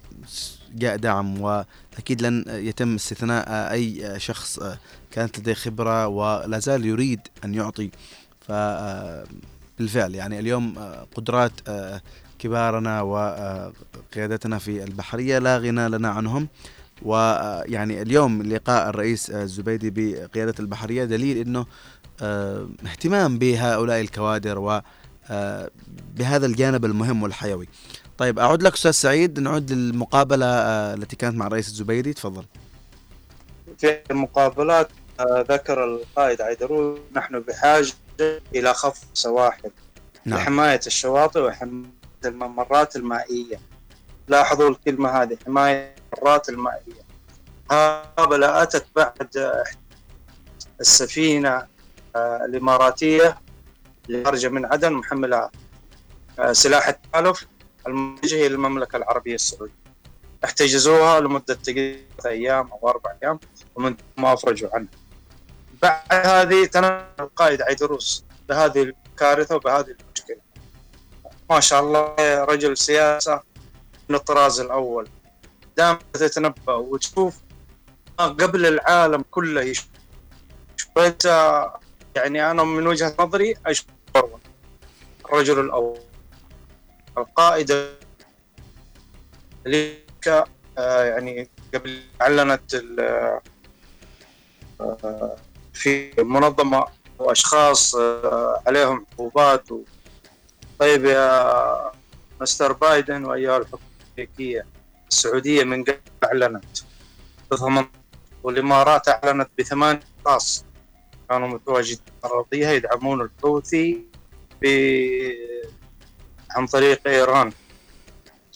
جاء 0.75 0.95
دعم 0.97 1.41
وأكيد 1.41 2.21
لن 2.21 2.43
يتم 2.47 2.95
استثناء 2.95 3.45
آه، 3.49 3.71
أي 3.71 4.05
آه، 4.05 4.17
شخص 4.17 4.59
آه، 4.59 4.77
كانت 5.11 5.39
لديه 5.39 5.53
خبرة 5.53 6.07
ولا 6.07 6.59
زال 6.59 6.85
يريد 6.85 7.19
أن 7.45 7.53
يعطي. 7.53 7.89
ف 8.47 8.51
آه، 8.51 9.23
بالفعل 9.79 10.15
يعني 10.15 10.39
اليوم 10.39 10.77
آه، 10.77 11.07
قدرات 11.15 11.51
آه، 11.67 12.01
كبارنا 12.39 13.01
وقيادتنا 13.01 14.57
في 14.59 14.83
البحرية 14.83 15.39
لا 15.39 15.57
غنى 15.57 15.89
لنا 15.89 16.09
عنهم. 16.09 16.47
ويعني 17.01 18.01
اليوم 18.01 18.41
لقاء 18.41 18.89
الرئيس 18.89 19.29
آه، 19.31 19.43
الزبيدي 19.43 19.89
بقيادة 19.89 20.53
البحرية 20.59 21.05
دليل 21.05 21.57
آه، 21.57 21.65
اهتمام 22.21 23.37
بهؤلاء 23.37 24.01
الكوادر 24.01 24.59
و 24.59 24.81
آه، 25.29 25.69
بهذا 26.15 26.45
الجانب 26.45 26.85
المهم 26.85 27.23
والحيوي. 27.23 27.67
طيب 28.17 28.39
أعود 28.39 28.63
لك 28.63 28.73
أستاذ 28.73 28.91
سعيد 28.91 29.39
نعود 29.39 29.71
للمقابلة 29.71 30.45
آه، 30.45 30.93
التي 30.93 31.15
كانت 31.15 31.35
مع 31.35 31.47
الرئيس 31.47 31.67
الزبيدي. 31.67 32.13
تفضل. 32.13 32.45
في 33.77 33.99
المقابلات 34.11 34.89
آه، 35.19 35.45
ذكر 35.49 35.83
القائد 35.83 36.41
عيدروس 36.41 36.99
نحن 37.15 37.39
بحاجة 37.39 37.93
إلى 38.55 38.73
خفض 38.73 39.07
سواحل 39.13 39.71
نعم. 40.25 40.39
لحماية 40.39 40.79
الشواطئ 40.87 41.39
وحماية 41.39 41.89
الممرات 42.25 42.95
المائية. 42.95 43.59
لاحظوا 44.27 44.69
الكلمة 44.69 45.09
هذه 45.09 45.37
حماية 45.45 45.95
الممرات 46.13 46.49
المائية. 46.49 47.03
هذا 47.71 48.63
أتت 48.63 48.85
بعد 48.95 49.37
آه، 49.37 49.63
السفينة 50.81 51.49
آه، 51.49 51.67
الإماراتية 52.15 53.37
خارجة 54.25 54.49
من 54.49 54.65
عدن 54.65 54.93
محملة 54.93 55.49
آه، 56.39 56.51
سلاح 56.51 56.87
التحالف 56.87 57.47
المتجهة 57.87 58.47
إلى 58.47 58.55
المملكة 58.55 58.95
العربية 58.97 59.35
السعودية. 59.35 59.73
احتجزوها 60.45 61.19
لمدة 61.19 61.53
ثلاثة 61.53 62.29
أيام 62.29 62.71
أو 62.71 62.89
أربع 62.89 63.13
أيام 63.23 63.39
ومن 63.75 63.95
ثم 64.17 64.25
أفرجوا 64.25 64.69
عنها. 64.73 64.89
بعد 65.81 66.25
هذه 66.25 66.65
تنازل 66.65 67.05
القائد 67.19 67.61
عيدروس 67.61 68.25
بهذه 68.49 68.93
الكارثة 69.11 69.55
وبهذه 69.55 69.95
المشكلة. 69.99 70.37
ما 71.49 71.59
شاء 71.59 71.79
الله 71.79 72.15
رجل 72.43 72.77
سياسة 72.77 73.41
من 74.09 74.15
الطراز 74.15 74.59
الأول. 74.59 75.07
دام 75.77 75.99
تتنبأ 76.13 76.73
وتشوف 76.73 77.35
ما 78.19 78.25
قبل 78.25 78.65
العالم 78.65 79.25
كله 79.31 79.61
يشوف 79.61 79.87
يعني 82.15 82.51
أنا 82.51 82.63
من 82.63 82.87
وجهة 82.87 83.15
نظري 83.19 83.55
مروان 84.15 84.39
الرجل 85.25 85.59
الأول. 85.59 85.99
القائد 87.17 87.71
اللي 89.65 89.97
آه، 90.77 91.03
يعني 91.03 91.49
قبل 91.73 92.01
أعلنت 92.21 92.73
ال- 92.73 92.99
آه، 94.81 95.35
في 95.73 96.11
منظمة 96.17 96.85
وأشخاص 97.19 97.95
آه، 97.95 98.61
عليهم 98.67 99.05
عقوبات 99.13 99.71
و... 99.71 99.81
طيب 100.79 101.05
يا 101.05 101.91
مستر 102.41 102.71
بايدن 102.73 103.25
وأيها 103.25 103.57
الحكومة 103.57 103.81
الأمريكية 104.17 104.65
السعودية 105.11 105.63
من 105.63 105.83
قبل 105.83 105.99
أعلنت 106.23 106.65
بثمن 107.51 107.85
والإمارات 108.43 109.07
أعلنت 109.09 109.49
بثمان 109.59 109.99
أشخاص 110.25 110.65
كانوا 111.29 111.47
متواجدين 111.47 111.99
الأرضية 112.25 112.67
يدعمون 112.67 113.21
الحوثي 113.21 114.01
ب... 114.61 114.65
عن 116.51 116.65
طريق 116.65 117.07
إيران. 117.07 117.51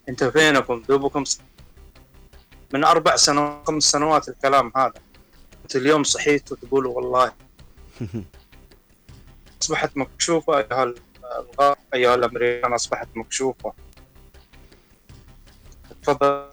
أنت 0.10 0.24
فينكم؟ 0.24 0.84
دوبكم 0.90 1.24
من 2.74 2.84
أربع 2.84 3.16
سنوات 3.16 3.68
خمس 3.68 3.84
سنوات 3.84 4.30
الكلام 4.30 4.72
هذا. 4.76 4.94
أنت 5.64 5.76
اليوم 5.76 6.04
صحيت 6.04 6.52
وتقول 6.52 6.86
والله. 6.86 7.32
أصبحت 9.62 9.98
مكشوفة 9.98 10.58
أيها 10.58 10.84
ال- 10.84 10.96
الغ- 11.60 11.74
أيها 11.94 12.16
الأمريكان 12.16 12.74
أصبحت 12.74 13.08
مكشوفة. 13.16 13.74
تفضل. 16.04 16.47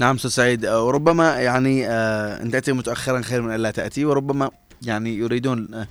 نعم 0.00 0.14
أستاذ 0.14 0.30
سعيد 0.30 0.64
آه، 0.64 0.84
وربما 0.84 1.36
يعني 1.40 1.88
آه، 1.88 2.42
ان 2.42 2.50
تاتي 2.50 2.72
متاخرا 2.72 3.20
خير 3.22 3.42
من 3.42 3.54
ألا 3.54 3.70
تأتي 3.70 4.04
وربما 4.04 4.50
يعني 4.82 5.16
يريدون 5.16 5.68
آه، 5.74 5.86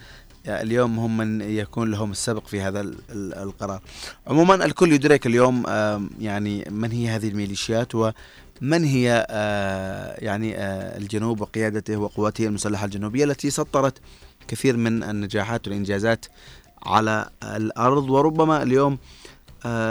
اليوم 0.62 1.00
هم 1.00 1.18
من 1.18 1.42
يكون 1.42 1.92
لهم 1.92 2.12
السبق 2.12 2.48
في 2.48 2.62
هذا 2.62 2.82
ال- 2.82 2.96
ال- 3.10 3.34
القرار. 3.34 3.82
عموما 4.28 4.56
الكل 4.66 4.94
يدرك 4.94 5.28
اليوم 5.28 5.64
يعني 6.20 6.68
من 6.70 6.92
هي 6.92 7.08
هذه 7.10 7.28
الميليشيات 7.28 7.96
ومن 7.96 8.84
هي 8.84 9.26
يعني 10.22 10.54
الجنوب 10.98 11.42
وقيادته 11.42 11.98
وقواته 11.98 12.46
المسلحة 12.46 12.86
الجنوبية 12.86 13.24
التي 13.26 13.50
سطرت 13.50 13.98
كثير 14.48 14.78
من 14.78 15.04
النجاحات 15.04 15.68
والإنجازات 15.68 16.26
على 16.86 17.30
الأرض 17.44 18.10
وربما 18.10 18.64
اليوم 18.64 18.98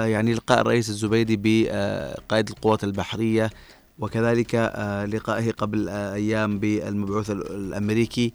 يعني 0.05 0.35
لقاء 0.35 0.61
الرئيس 0.61 0.89
الزبيدي 0.89 1.37
بقائد 1.37 2.49
القوات 2.49 2.85
البحرية 2.85 3.51
وكذلك 3.99 4.55
آه، 4.55 5.05
لقائه 5.05 5.51
قبل 5.53 5.89
آه، 5.89 6.15
أيام 6.15 6.59
بالمبعوث 6.59 7.31
ال- 7.31 7.51
الأمريكي. 7.55 8.33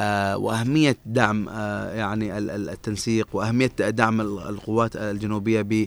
آه، 0.00 0.36
وأهمية 0.36 0.96
دعم 1.06 1.48
يعني 1.94 2.38
ال- 2.38 2.50
ال- 2.50 2.70
التنسيق 2.70 3.28
وأهمية 3.32 3.66
دعم 3.78 4.20
ال- 4.20 4.38
القوات 4.48 4.96
الجنوبية 4.96 5.62
ب 5.62 5.86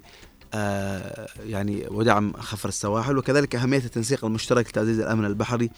يعني 1.46 1.88
ودعم 1.92 2.34
خفر 2.34 2.70
السواحل 2.70 3.18
وكذلك 3.18 3.56
أهمية 3.56 3.78
التنسيق 3.78 4.26
المشترك 4.26 4.68
لتعزيز 4.68 5.00
الأمن 5.00 5.26
البحري. 5.26 5.70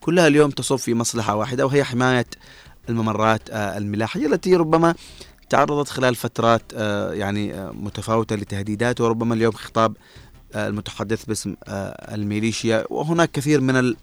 كلها 0.00 0.26
اليوم 0.26 0.50
تصب 0.50 0.76
في 0.76 0.94
مصلحة 0.94 1.34
واحدة 1.36 1.66
وهي 1.66 1.84
حماية 1.84 2.26
الممرات 2.88 3.42
الملاحيه 3.50 4.26
التي 4.26 4.56
ربما 4.56 4.94
تعرضت 5.50 5.88
خلال 5.88 6.14
فترات 6.14 6.72
يعني 7.12 7.70
متفاوتة 7.72 8.36
لتهديدات 8.36 9.00
وربما 9.00 9.34
اليوم 9.34 9.52
خطاب 9.52 9.96
المتحدث 10.56 11.24
باسم 11.24 11.54
آه، 11.68 12.14
الميليشيا. 12.14 12.84
وهناك 12.90 13.30
كثير 13.30 13.60
من 13.60 13.76
ال 13.76 13.96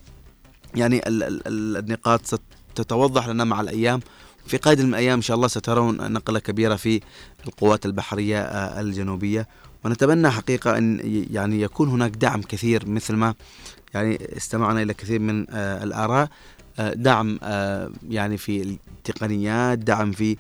يعني 0.76 1.08
ال 1.08 1.24
ال 1.24 1.48
ال 1.48 1.78
النقاط 1.78 2.22
ستتوضح 2.26 3.28
لنا 3.28 3.44
مع 3.44 3.62
الأيام. 3.62 4.00
في 4.46 4.58
قادم 4.58 4.90
الأيام 4.90 5.16
إن 5.16 5.22
شاء 5.22 5.36
الله 5.38 5.48
سترون 5.48 6.12
نقلة 6.14 6.40
كبيرة 6.40 6.76
في 6.76 7.02
القوات 7.48 7.86
البحرية 7.86 8.42
آه، 8.42 8.82
الجنوبية. 8.82 9.48
ونتمنى 9.86 10.30
حقيقة 10.30 10.78
إن 10.78 11.00
ي- 11.04 11.28
يعني 11.34 11.62
يكون 11.62 11.90
هناك 11.90 12.12
دعم 12.12 12.42
كثير 12.42 12.88
مثل 12.90 13.14
ما 13.16 13.34
يعني 13.94 14.38
استمعنا 14.38 14.82
إلى 14.82 14.94
كثير 14.94 15.20
من 15.20 15.46
آه، 15.50 15.84
الآراء. 15.84 16.30
آه، 16.80 16.94
دعم 16.94 17.40
يعني 18.10 18.38
في 18.38 18.62
التقنيات 18.62 19.78
دعم 19.80 20.12
في 20.12 20.32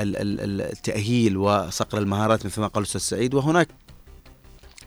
ال- 0.00 0.16
ال- 0.16 0.40
ال- 0.40 0.60
التأهيل 0.72 1.36
وصقل 1.36 1.98
المهارات 1.98 2.46
مثل 2.46 2.60
ما 2.60 2.66
قال 2.66 2.82
الأستاذ 2.82 3.00
سعيد. 3.00 3.34
وهناك 3.34 3.68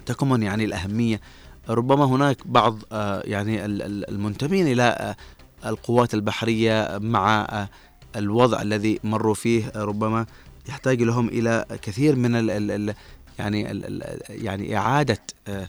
تكمن 0.06 0.44
يعني 0.44 0.66
الأهمية 0.66 1.22
ربما 1.70 2.06
هناك 2.06 2.38
بعض 2.48 2.78
آه، 2.92 3.22
يعني 3.26 3.66
ال- 3.66 3.82
ال- 3.82 4.10
المنتمين 4.10 4.68
إلى 4.68 4.84
آه، 4.84 5.16
القوات 5.70 6.14
البحرية 6.14 6.98
مع 7.02 7.42
آه، 7.50 7.70
الوضع 8.16 8.62
الذي 8.62 9.00
مروا 9.04 9.34
فيه 9.34 9.72
ربما 9.76 10.26
يحتاج 10.70 11.02
لهم 11.02 11.28
إلى 11.28 11.66
كثير 11.82 12.16
من 12.16 12.36
ال 12.36 12.50
ال 12.52 12.72
ال 12.72 12.96
يعني 13.40 13.72
ال 13.72 13.86
ال 14.04 14.20
يعني 14.46 14.78
آه، 15.48 15.68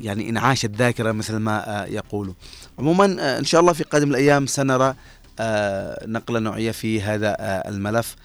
يعني 0.00 0.28
إنعاش 0.28 0.64
الذاكرة 0.64 1.12
مثل 1.12 1.36
ما 1.36 1.86
يقولوا. 1.88 2.34
عموما 2.78 3.38
إن 3.38 3.44
شاء 3.44 3.60
الله 3.60 3.72
في 3.72 3.84
قادم 3.84 4.10
الأيام 4.10 4.46
سنرى 4.46 4.94
نقلة 6.06 6.38
نوعية 6.38 6.70
في 6.70 7.02
هذا 7.02 7.36
الملف 7.68 8.16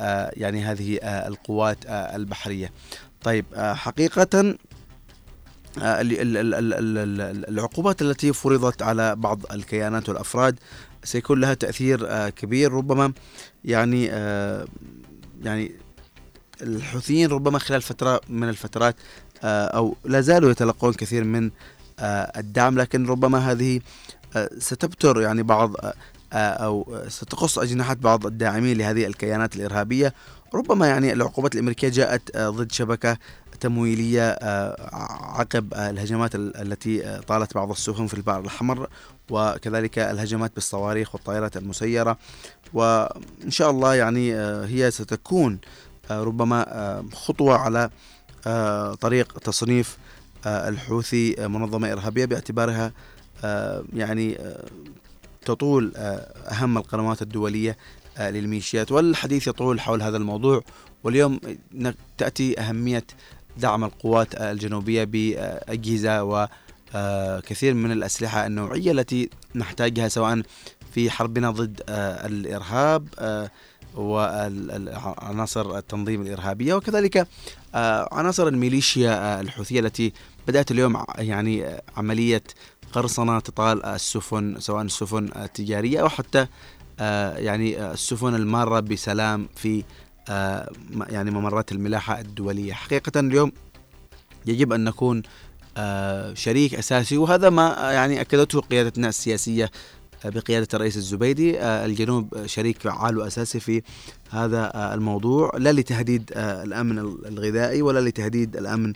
آه، 0.00 0.32
يعني 0.36 0.64
هذه 0.64 0.98
القوات 1.02 1.78
البحرية. 1.86 2.70
طيب 3.22 3.44
آه، 3.54 3.74
حقيقه 3.74 4.56
آه، 5.78 6.00
ال- 6.00 6.20
ال- 6.20 6.36
ال- 6.36 6.54
ال- 6.54 6.74
ال- 6.74 7.20
ال- 7.20 7.48
العقوبات 7.48 8.02
التي 8.02 8.32
فرضت 8.32 8.82
على 8.82 9.16
بعض 9.16 9.52
الكيانات 9.52 10.08
والأفراد 10.08 10.58
سيكون 11.04 11.40
لها 11.40 11.54
تأثير 11.54 12.06
آه، 12.08 12.28
كبير. 12.28 12.72
ربما 12.72 13.12
يعني 13.64 14.04
يعني 15.42 15.72
الحوثيين 16.62 17.30
ربما 17.30 17.58
خلال 17.58 17.82
فترة 17.82 18.20
من 18.28 18.48
الفترات 18.48 18.96
أو 19.44 19.96
لا 20.04 20.20
زالوا 20.20 20.50
يتلقون 20.50 20.92
كثير 20.92 21.24
من 21.24 21.50
الدعم 22.36 22.78
لكن 22.78 23.06
ربما 23.06 23.50
هذه 23.52 23.80
ستبتر 24.58 25.20
يعني 25.20 25.42
بعض 25.42 25.74
آه، 26.32 26.36
أو 26.36 26.98
ستقص 27.08 27.58
أجنحة 27.58 27.94
بعض 27.94 28.26
الداعمين 28.26 28.78
لهذه 28.78 29.06
الكيانات 29.06 29.56
الإرهابية. 29.56 30.14
ربما 30.54 30.86
يعني 30.86 31.12
العقوبات 31.12 31.54
الأمريكية 31.54 31.88
جاءت 31.88 32.36
آه، 32.36 32.48
ضد 32.50 32.72
شبكة 32.72 33.16
تمويلية 33.60 34.28
آه، 34.30 34.76
عقب 35.40 35.74
الهجمات 35.74 36.34
ال- 36.34 36.56
التي 36.56 37.20
طالت 37.28 37.54
بعض 37.54 37.70
السفن 37.70 38.06
في 38.06 38.14
البحر 38.14 38.40
الأحمر 38.40 38.88
وكذلك 39.30 39.98
الهجمات 39.98 40.54
بالصواريخ 40.54 41.14
والطائرات 41.14 41.56
المسيرة. 41.56 42.18
وإن 42.74 43.50
شاء 43.50 43.70
الله 43.70 43.94
يعني 43.94 44.34
هي 44.66 44.90
ستكون 44.90 45.58
ربما 46.10 47.04
خطوة 47.12 47.56
على 47.58 47.90
طريق 49.00 49.38
تصنيف 49.38 49.98
الحوثي 50.46 51.36
منظمة 51.38 51.92
إرهابية 51.92 52.24
باعتبارها 52.24 52.92
يعني 53.92 54.38
تطول 55.44 55.92
آه، 55.96 56.16
أهم 56.52 56.78
القنوات 56.78 57.22
الدولية 57.22 57.76
آه، 58.18 58.30
للميليشيات. 58.30 58.92
والحديث 58.92 59.46
يطول 59.48 59.80
حول 59.80 60.02
هذا 60.02 60.16
الموضوع. 60.16 60.62
واليوم 61.04 61.40
تأتي 62.18 62.60
أهمية 62.60 63.04
دعم 63.56 63.84
القوات 63.84 64.34
آه، 64.34 64.52
الجنوبية 64.52 65.04
بأجهزة 65.04 66.24
وكثير 66.94 67.74
من 67.74 67.92
الأسلحة 67.92 68.46
النوعية 68.46 68.92
التي 68.92 69.30
نحتاجها 69.54 70.08
سواء 70.08 70.42
في 70.94 71.10
حربنا 71.10 71.50
ضد 71.50 71.82
آه، 71.88 72.26
الإرهاب 72.26 73.08
آه، 73.18 73.50
وعناصر 73.96 75.78
التنظيم 75.78 76.22
الإرهابية 76.22 76.74
وكذلك 76.74 77.26
آه، 77.74 78.08
عناصر 78.12 78.48
الميليشيا 78.48 79.10
آه، 79.12 79.40
الحوثية 79.40 79.80
التي 79.80 80.12
بدأت 80.48 80.70
اليوم 80.70 81.04
يعني 81.18 81.66
آه، 81.66 81.82
قرصنه 82.92 83.40
تطال 83.40 83.86
السفن 83.86 84.60
سواء 84.60 84.82
السفن 84.82 85.30
التجارية 85.36 86.00
أو 86.00 86.08
حتى 86.08 86.46
آه، 87.00 87.36
يعني 87.38 87.82
آه، 87.82 87.92
السفن 87.92 88.34
المارة 88.34 88.80
بسلام 88.80 89.48
في 89.56 89.84
آه، 90.28 90.72
يعني 91.08 91.30
ممرات 91.30 91.72
الملاحة 91.72 92.20
الدولية. 92.20 92.72
حقيقة 92.72 93.20
اليوم 93.20 93.52
يجب 94.46 94.72
أن 94.72 94.84
نكون 94.84 95.22
شريك 96.34 96.74
أساسي 96.74 97.16
وهذا 97.16 97.50
ما 97.50 97.76
يعني 97.92 98.20
أكدته 98.20 98.60
قيادتنا 98.60 99.08
السياسية 99.08 99.70
آه، 100.24 100.28
بقيادة 100.28 100.68
الرئيس 100.74 100.96
الزبيدي 100.96 101.60
الجنوب 101.60 102.46
شريك 102.46 102.78
فعال 102.78 103.18
وأساسي 103.18 103.60
في 103.60 103.82
هذا 104.30 104.94
الموضوع. 104.94 105.52
لا 105.56 105.72
لتهديد 105.72 106.30
الأمن 106.36 106.98
الغذائي 106.98 107.82
ولا 107.82 108.08
لتهديد 108.08 108.56
الأمن 108.56 108.92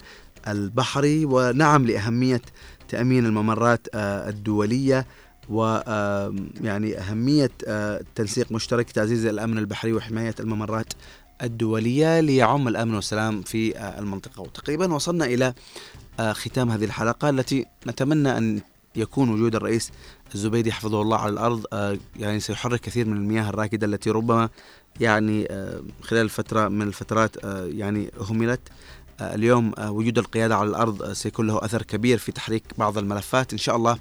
البحري 0.48 1.24
ونعم 1.24 1.86
لأهمية 1.86 2.42
تأمين 2.88 3.26
الممرات 3.26 3.88
آه، 3.94 4.28
الدولية 4.28 5.06
و 5.48 5.82
آه، 5.86 6.34
يعني 6.60 6.98
أهمية 6.98 7.50
آه، 7.66 8.04
تنسيق 8.14 8.52
مشترك 8.52 8.90
تعزيز 8.90 9.26
الأمن 9.26 9.58
البحري 9.58 9.92
وحماية 9.92 10.34
الممرات 10.40 10.92
الدولية 11.42 12.20
ليعم 12.20 12.68
الأمن 12.68 12.94
والسلام 12.94 13.42
في 13.42 13.78
المنطقة. 13.98 14.42
وتقريبا 14.42 14.94
وصلنا 14.94 15.54
آه، 16.20 16.32
ختام 16.32 16.70
هذه 16.70 16.84
الحلقة 16.84 17.30
التي 17.30 17.66
نتمنى 17.86 18.38
أن 18.38 18.60
يكون 18.96 19.30
وجود 19.30 19.54
الرئيس 19.54 19.90
الزبيدي 20.34 20.72
حفظه 20.72 21.02
الله 21.02 21.18
على 21.18 21.32
الأرض 21.32 21.64
آه، 21.72 21.98
يعني 22.16 22.40
سيحرك 22.40 22.80
كثير 22.80 23.06
من 23.06 23.16
المياه 23.16 23.48
الراكدة 23.48 23.86
التي 23.86 24.10
ربما 24.10 24.48
يعني 25.00 25.48
خلال 26.02 26.28
فترة 26.28 26.68
من 26.68 26.82
الفترات 26.82 27.36
يعني 27.66 28.10
اهملت 28.20 28.60
آه، 28.68 28.72
اليوم 29.20 29.72
آه، 29.78 29.90
وجود 29.90 30.18
القيادة 30.18 30.56
على 30.56 30.68
الأرض 30.68 31.02
آه، 31.02 31.12
سيكون 31.12 31.46
له 31.46 31.64
أثر 31.64 31.82
كبير 31.82 32.18
في 32.18 32.32
تحريك 32.32 32.64
بعض 32.78 32.98
الملفات. 32.98 33.52
إن 33.52 33.58
شاء 33.58 33.76
الله 33.76 33.98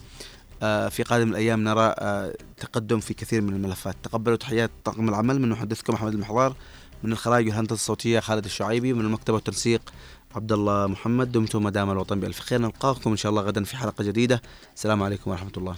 آه، 0.64 0.89
في 0.89 1.03
قادم 1.03 1.30
الأيام 1.30 1.64
نرى 1.64 1.95
آه، 1.99 2.36
تقدم 2.57 2.99
في 2.99 3.14
كثير 3.14 3.41
من 3.41 3.53
الملفات. 3.53 3.95
تقبلوا 4.03 4.38
تحيات 4.38 4.72
طاقم 4.84 5.09
العمل 5.09 5.41
من 5.41 5.49
محدثكم 5.49 5.93
أحمد 5.93 6.14
المحضار 6.14 6.55
من 7.03 7.11
الخراج 7.11 7.47
والهندسة 7.47 7.74
الصوتية 7.74 8.20
خالد 8.20 8.45
الشعيبي 8.45 8.93
من 8.93 9.01
المكتب 9.01 9.34
والتنسيق 9.34 9.93
عبد 10.36 10.51
الله 10.51 10.88
محمد. 10.88 11.32
دمتم 11.32 11.64
مدام 11.64 11.91
الوطن 11.91 12.20
بألف 12.20 12.39
خير. 12.39 12.61
نلقاكم 12.61 13.11
إن 13.11 13.18
شاء 13.18 13.30
الله 13.30 13.41
غدا 13.41 13.64
في 13.64 13.78
حلقة 13.78 14.03
جديدة. 14.03 14.41
السلام 14.76 15.03
عليكم 15.03 15.32
ورحمة 15.32 15.51
الله. 15.57 15.76